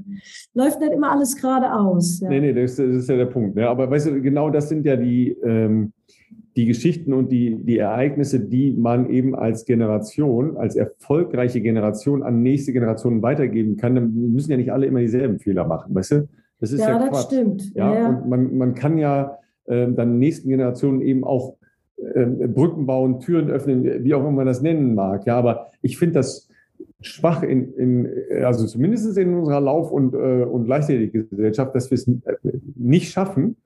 [0.54, 2.20] läuft nicht immer alles geradeaus.
[2.20, 2.30] Ja.
[2.30, 3.56] Nee, nee, das ist, das ist ja der Punkt.
[3.56, 3.68] Ne?
[3.68, 5.92] Aber weißt du, genau das sind ja die, ähm,
[6.56, 12.42] die Geschichten und die, die Ereignisse, die man eben als Generation, als erfolgreiche Generation an
[12.42, 13.94] nächste Generationen weitergeben kann.
[13.94, 16.28] Dann müssen ja nicht alle immer dieselben Fehler machen, weißt du?
[16.58, 17.24] Das ist ja, ja das Quatsch.
[17.26, 17.74] stimmt.
[17.74, 21.56] Ja, ja, und man, man kann ja äh, dann nächsten Generationen eben auch
[21.98, 25.26] äh, Brücken bauen, Türen öffnen, wie auch immer man das nennen mag.
[25.26, 26.48] Ja, aber ich finde das
[27.02, 28.08] schwach in, in,
[28.42, 32.10] also zumindest in unserer Lauf- und, äh, und Leichtathletikgesellschaft, dass wir es
[32.74, 33.56] nicht schaffen,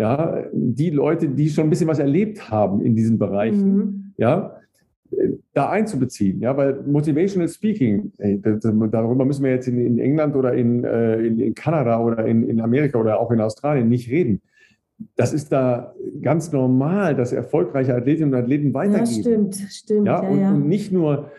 [0.00, 4.12] ja, die Leute, die schon ein bisschen was erlebt haben in diesen Bereichen, mhm.
[4.16, 4.56] ja,
[5.52, 10.36] da einzubeziehen, ja, weil Motivational Speaking, ey, das, darüber müssen wir jetzt in, in England
[10.36, 14.10] oder in, äh, in, in, Kanada oder in, in Amerika oder auch in Australien nicht
[14.10, 14.40] reden.
[15.16, 19.04] Das ist da ganz normal, dass erfolgreiche Athletinnen und Athleten weitergehen.
[19.04, 20.06] Ja, stimmt, stimmt.
[20.06, 20.50] Ja, ja, und, ja.
[20.50, 21.30] und nicht nur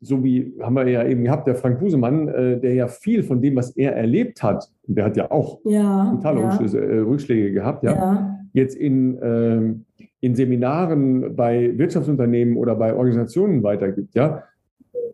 [0.00, 3.40] so wie haben wir ja eben gehabt, der Frank Busemann, äh, der ja viel von
[3.40, 6.60] dem, was er erlebt hat, der hat ja auch ja, ja.
[6.60, 8.38] Äh, Rückschläge gehabt, ja, ja.
[8.52, 14.44] jetzt in, äh, in Seminaren bei Wirtschaftsunternehmen oder bei Organisationen weitergibt, ja,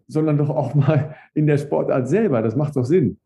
[0.07, 2.43] sondern doch auch mal in der Sportart selber.
[2.43, 3.17] Das macht doch Sinn.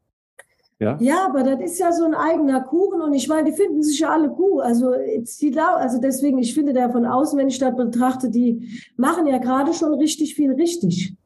[0.81, 0.99] Ja?
[1.01, 4.01] ja, aber das ist ja so ein eigener Kuchen und ich meine, die finden sich
[4.01, 4.61] ja alle gut.
[4.63, 4.93] Also,
[5.41, 9.39] die, also deswegen, ich finde da von außen, wenn ich das betrachte, die machen ja
[9.39, 11.17] gerade schon richtig viel richtig.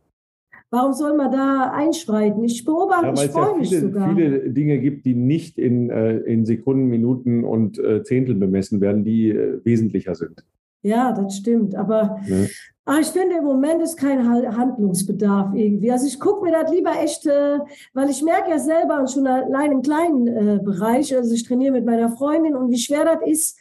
[0.70, 2.44] Warum soll man da einschreiten?
[2.44, 4.14] Ich beobachte, ja, ich freue ja mich sogar.
[4.14, 9.02] viele Dinge gibt, die nicht in, äh, in Sekunden, Minuten und äh, Zehntel bemessen werden,
[9.02, 10.44] die äh, wesentlicher sind.
[10.82, 11.74] Ja, das stimmt.
[11.74, 12.44] Aber ja.
[12.84, 15.90] ach, ich finde, im Moment ist kein Handlungsbedarf irgendwie.
[15.90, 17.58] Also ich gucke mir das lieber echt, äh,
[17.94, 21.72] weil ich merke ja selber und schon allein im kleinen äh, Bereich, also ich trainiere
[21.72, 23.58] mit meiner Freundin und wie schwer das ist,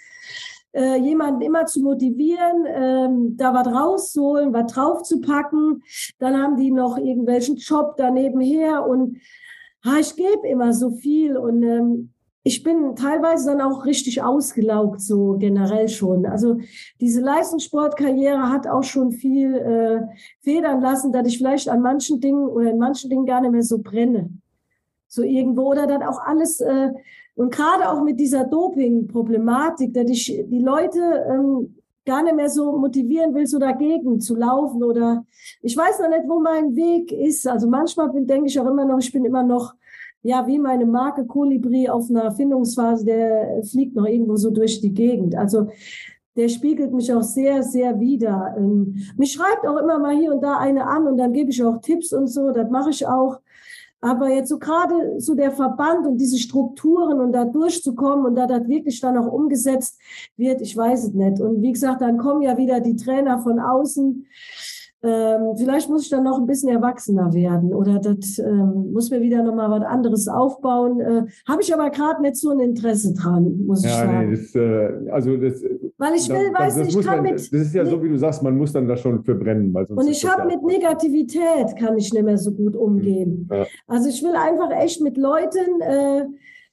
[0.77, 5.81] äh, jemanden immer zu motivieren, ähm, da was rauszuholen, was draufzupacken.
[6.19, 9.17] Dann haben die noch irgendwelchen Job daneben her und
[9.83, 12.13] ha, ich gebe immer so viel und ähm,
[12.43, 16.25] ich bin teilweise dann auch richtig ausgelaugt, so generell schon.
[16.25, 16.59] Also
[17.01, 20.01] diese Leistungssportkarriere hat auch schon viel äh,
[20.39, 23.63] federn lassen, dass ich vielleicht an manchen Dingen oder in manchen Dingen gar nicht mehr
[23.63, 24.29] so brenne.
[25.09, 26.91] So irgendwo oder dann auch alles äh,
[27.37, 30.99] und gerade auch mit dieser Doping-Problematik, dass ich die Leute
[31.29, 35.23] ähm, gar nicht mehr so motivieren will, so dagegen zu laufen oder
[35.61, 37.47] ich weiß noch nicht, wo mein Weg ist.
[37.47, 39.75] Also manchmal bin, denke ich auch immer noch, ich bin immer noch
[40.23, 44.93] ja, wie meine Marke Kolibri auf einer Erfindungsphase, der fliegt noch irgendwo so durch die
[44.93, 45.35] Gegend.
[45.35, 45.67] Also
[46.35, 48.55] der spiegelt mich auch sehr, sehr wider.
[48.57, 51.63] Ähm, mich schreibt auch immer mal hier und da eine an und dann gebe ich
[51.63, 53.39] auch Tipps und so, das mache ich auch.
[53.99, 58.45] Aber jetzt so gerade so der Verband und diese Strukturen und da durchzukommen und da
[58.45, 59.99] das wirklich dann auch umgesetzt
[60.35, 61.41] wird, ich weiß es nicht.
[61.41, 64.27] Und wie gesagt, dann kommen ja wieder die Trainer von außen
[65.03, 69.21] ähm, vielleicht muss ich dann noch ein bisschen erwachsener werden oder das ähm, muss mir
[69.21, 70.99] wieder nochmal was anderes aufbauen.
[70.99, 74.29] Äh, Habe ich aber gerade nicht so ein Interesse dran, muss ja, ich sagen.
[74.29, 75.63] Nee, das, äh, also das,
[75.99, 77.35] weil ich will, da, weiß nicht, ich kann man, mit.
[77.35, 79.73] Das ist ja so, wie du sagst, man muss dann da schon verbrennen.
[79.73, 83.47] Weil sonst und ich habe mit Negativität kann ich nicht mehr so gut umgehen.
[83.51, 83.65] Ja.
[83.85, 86.25] Also ich will einfach echt mit Leuten äh,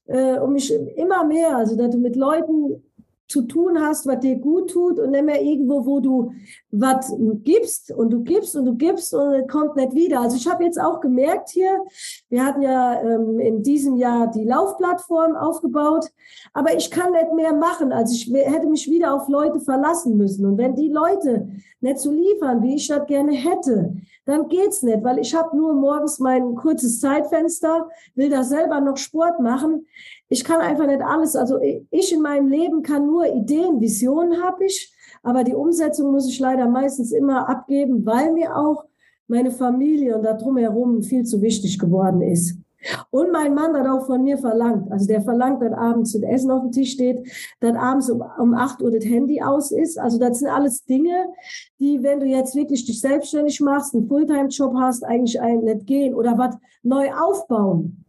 [0.07, 2.84] äh, um mich immer mehr, also dass du mit Leuten
[3.27, 6.33] zu tun hast, was dir gut tut und nicht mehr irgendwo, wo du
[6.71, 10.21] was gibst und du gibst und du gibst und es kommt nicht wieder.
[10.21, 11.85] Also ich habe jetzt auch gemerkt hier,
[12.29, 16.07] wir hatten ja ähm, in diesem Jahr die Laufplattform aufgebaut,
[16.53, 17.93] aber ich kann nicht mehr machen.
[17.93, 20.45] Also ich hätte mich wieder auf Leute verlassen müssen.
[20.45, 21.49] Und wenn die Leute
[21.81, 23.97] nicht so liefern, wie ich das gerne hätte,
[24.27, 28.97] dann geht's nicht, weil ich habe nur morgens mein kurzes Zeitfenster, will da selber noch
[28.97, 29.87] Sport machen
[30.29, 34.65] ich kann einfach nicht alles, also ich in meinem Leben kann nur Ideen, Visionen habe
[34.65, 34.93] ich,
[35.23, 38.85] aber die Umsetzung muss ich leider meistens immer abgeben, weil mir auch
[39.29, 42.59] meine Familie und da drumherum viel zu wichtig geworden ist.
[43.15, 46.51] Und mein Mann hat auch von mir verlangt, also der verlangt, dass abends das Essen
[46.51, 47.23] auf dem Tisch steht,
[47.61, 50.01] dass abends um, um 8 Uhr das Handy aus ist.
[50.01, 51.29] Also das sind alles Dinge,
[51.79, 56.37] die, wenn du jetzt wirklich dich selbstständig machst, einen Fulltime-Job hast, eigentlich nicht gehen oder
[56.37, 58.05] was neu aufbauen.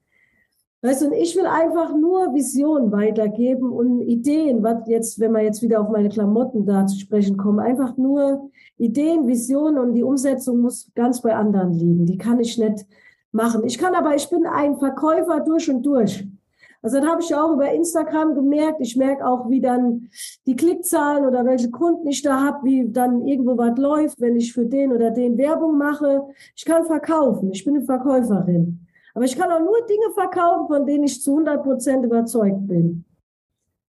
[0.82, 5.44] Weißt du, und ich will einfach nur Visionen weitergeben und Ideen, was jetzt, wenn wir
[5.44, 8.50] jetzt wieder auf meine Klamotten da zu sprechen kommen, einfach nur
[8.80, 12.08] Ideen, Visionen und die Umsetzung muss ganz bei anderen liegen.
[12.08, 12.88] Die kann ich nicht
[13.36, 13.64] machen.
[13.66, 16.26] Ich kann aber, ich bin ein Verkäufer durch und durch.
[16.82, 18.80] Also das habe ich auch über Instagram gemerkt.
[18.80, 20.08] Ich merke auch, wie dann
[20.46, 24.54] die Klickzahlen oder welche Kunden ich da habe, wie dann irgendwo was läuft, wenn ich
[24.54, 26.22] für den oder den Werbung mache.
[26.56, 27.52] Ich kann verkaufen.
[27.52, 28.86] Ich bin eine Verkäuferin.
[29.16, 33.04] Aber ich kann auch nur Dinge verkaufen, von denen ich zu 100 Prozent überzeugt bin.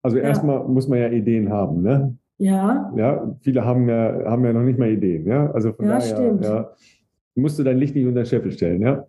[0.02, 0.62] Also erstmal ja.
[0.62, 2.16] muss man ja Ideen haben, ne?
[2.38, 2.92] Ja.
[2.96, 5.50] Ja, viele haben ja, haben ja noch nicht mal Ideen, ja?
[5.50, 6.44] Also von ja, daher, stimmt.
[6.44, 6.70] ja,
[7.36, 9.06] musst du dein Licht nicht unter den Scheffel stellen, ja?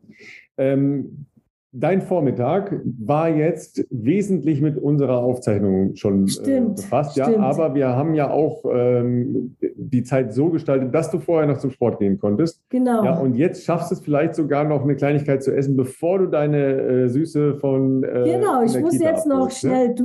[0.58, 1.26] Ähm,
[1.74, 7.36] Dein Vormittag war jetzt wesentlich mit unserer Aufzeichnung schon äh, stimmt, äh, befasst, stimmt.
[7.36, 7.40] ja.
[7.40, 11.70] Aber wir haben ja auch ähm, die Zeit so gestaltet, dass du vorher noch zum
[11.70, 12.64] Sport gehen konntest.
[12.70, 13.04] Genau.
[13.04, 16.28] Ja, und jetzt schaffst du es vielleicht sogar noch eine Kleinigkeit zu essen, bevor du
[16.28, 18.04] deine äh, Süße von.
[18.04, 19.70] Äh, genau, ich muss Kita jetzt noch abholst, ne?
[19.70, 19.96] schnell ne?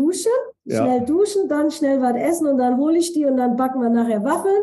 [0.64, 1.04] Duschen Schnell ja.
[1.04, 4.22] duschen, dann schnell was essen und dann hole ich die und dann backen wir nachher
[4.22, 4.62] Waffeln.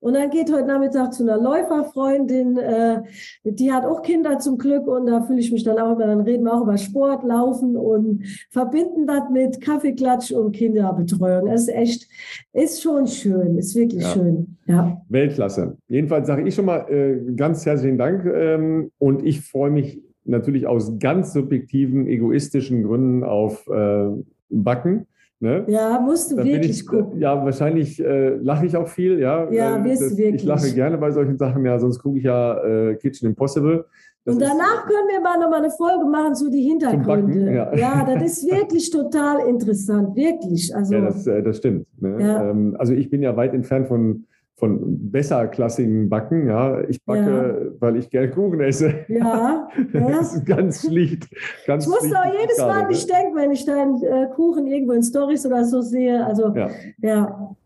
[0.00, 3.02] Und dann geht heute Nachmittag zu einer Läuferfreundin, äh,
[3.44, 6.20] die hat auch Kinder zum Glück und da fühle ich mich dann auch immer, dann
[6.20, 11.48] reden wir auch über Sport, Laufen und verbinden das mit Kaffeeklatsch und Kinderbetreuung.
[11.48, 12.08] Das ist echt,
[12.52, 14.08] ist schon schön, ist wirklich ja.
[14.10, 14.56] schön.
[14.66, 15.00] Ja.
[15.08, 15.78] Weltklasse.
[15.88, 20.66] Jedenfalls sage ich schon mal äh, ganz herzlichen Dank ähm, und ich freue mich natürlich
[20.66, 24.10] aus ganz subjektiven, egoistischen Gründen auf äh,
[24.50, 25.06] Backen.
[25.42, 25.64] Ne?
[25.68, 27.18] Ja, musst du Dann wirklich ich, gucken.
[27.18, 29.18] Ja, wahrscheinlich äh, lache ich auch viel.
[29.18, 30.42] Ja, ja äh, wirst das, du wirklich.
[30.42, 33.86] Ich lache gerne bei solchen Sachen, ja, sonst gucke ich ja äh, Kitchen Impossible.
[34.24, 37.06] Das und danach können wir mal nochmal eine Folge machen zu die Hintergründe.
[37.06, 37.74] Backen, ja.
[37.74, 38.04] ja.
[38.04, 40.76] das ist wirklich total interessant, wirklich.
[40.76, 41.86] Also, ja, das, äh, das stimmt.
[42.02, 42.16] Ne?
[42.20, 42.50] Ja.
[42.50, 44.26] Ähm, also ich bin ja weit entfernt von
[44.60, 46.46] von besserklassigen Backen.
[46.46, 47.80] Ja, ich backe, ja.
[47.80, 48.94] weil ich gerne Kuchen esse.
[49.08, 51.26] Ja, das ist ganz schlicht.
[51.66, 53.14] Ganz ich musste auch jedes Mal nicht ne?
[53.14, 56.24] denken, wenn ich deinen äh, Kuchen irgendwo in Stories oder so sehe.
[56.24, 56.68] Also ja.
[56.98, 57.56] ja.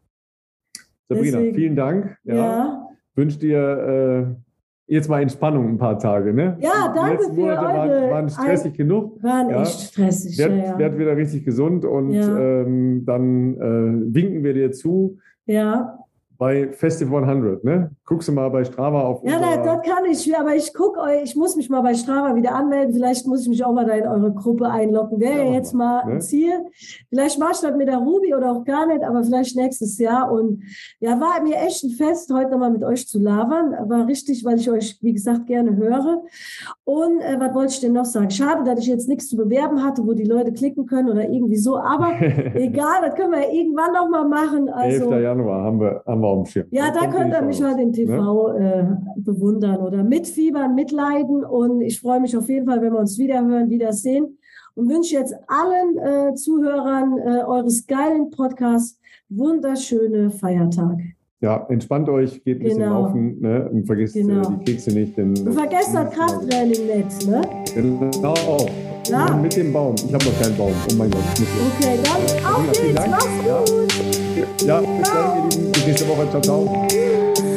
[1.08, 1.54] Sabrina, Deswegen.
[1.54, 2.16] vielen Dank.
[2.24, 2.34] Ja.
[2.34, 2.88] ja.
[3.16, 4.36] Wünsche dir
[4.88, 6.56] äh, jetzt mal Entspannung ein paar Tage, ne?
[6.60, 9.22] Ja, danke Die Monate für waren, eure waren stressig ein, genug.
[9.22, 9.62] Waren ja.
[9.62, 10.38] echt stressig.
[10.38, 10.78] Werd, ja, ja.
[10.78, 12.38] werd wieder richtig gesund und Ja.
[12.38, 15.98] ähm, dann äh, winken wir dir zu ja.
[16.44, 17.90] Bei Festival 100, ne?
[18.04, 21.22] Guckst du mal bei Strava auf Ja, na, dort kann ich, aber ich gucke euch,
[21.22, 22.92] ich muss mich mal bei Strava wieder anmelden.
[22.92, 25.20] Vielleicht muss ich mich auch mal da in eure Gruppe einloggen.
[25.20, 26.12] Wäre Ja, jetzt mal, ne?
[26.12, 26.52] ein Ziel.
[27.08, 30.30] Vielleicht mache ich das mit der Ruby oder auch gar nicht, aber vielleicht nächstes Jahr.
[30.30, 30.62] Und
[31.00, 33.88] ja, war mir echt ein Fest, heute nochmal mit euch zu labern.
[33.88, 36.24] War richtig, weil ich euch, wie gesagt, gerne höre.
[36.84, 38.28] Und äh, was wollte ich denn noch sagen?
[38.30, 41.56] Schade, dass ich jetzt nichts zu bewerben hatte, wo die Leute klicken können oder irgendwie
[41.56, 41.78] so.
[41.78, 42.12] Aber
[42.54, 44.68] egal, das können wir ja irgendwann nochmal machen.
[44.68, 45.02] 11.
[45.02, 46.66] Also, Januar haben wir, haben wir Schirm.
[46.70, 48.04] ja, da könnt ihr mich halt im raus, ne?
[48.04, 48.86] TV äh,
[49.16, 51.44] bewundern oder mitfiebern, mitleiden.
[51.44, 54.38] Und ich freue mich auf jeden Fall, wenn wir uns wiederhören, wiedersehen.
[54.74, 58.98] Und wünsche jetzt allen äh, Zuhörern äh, eures geilen Podcasts
[59.28, 61.12] wunderschöne Feiertage.
[61.40, 63.02] Ja, entspannt euch, geht ein bisschen Genau.
[63.02, 63.68] laufen ne?
[63.70, 64.40] und vergesst Genau.
[64.40, 65.16] äh, die Kekse nicht.
[65.16, 67.42] Denn, Und vergesst das Krafttraining nicht, ne?
[67.74, 68.34] Genau.
[69.10, 69.36] Ja.
[69.36, 69.94] Mit dem Baum.
[69.96, 70.72] Ich habe noch keinen Baum.
[70.90, 71.20] Oh mein Gott.
[71.76, 73.06] Okay, dann auf geht's.
[73.10, 74.23] Mach's Ja.
[74.64, 75.72] Ja, bis dann, ihr Lieben.
[75.72, 76.28] Bis nächste Woche.
[76.30, 77.53] Ciao, ciao.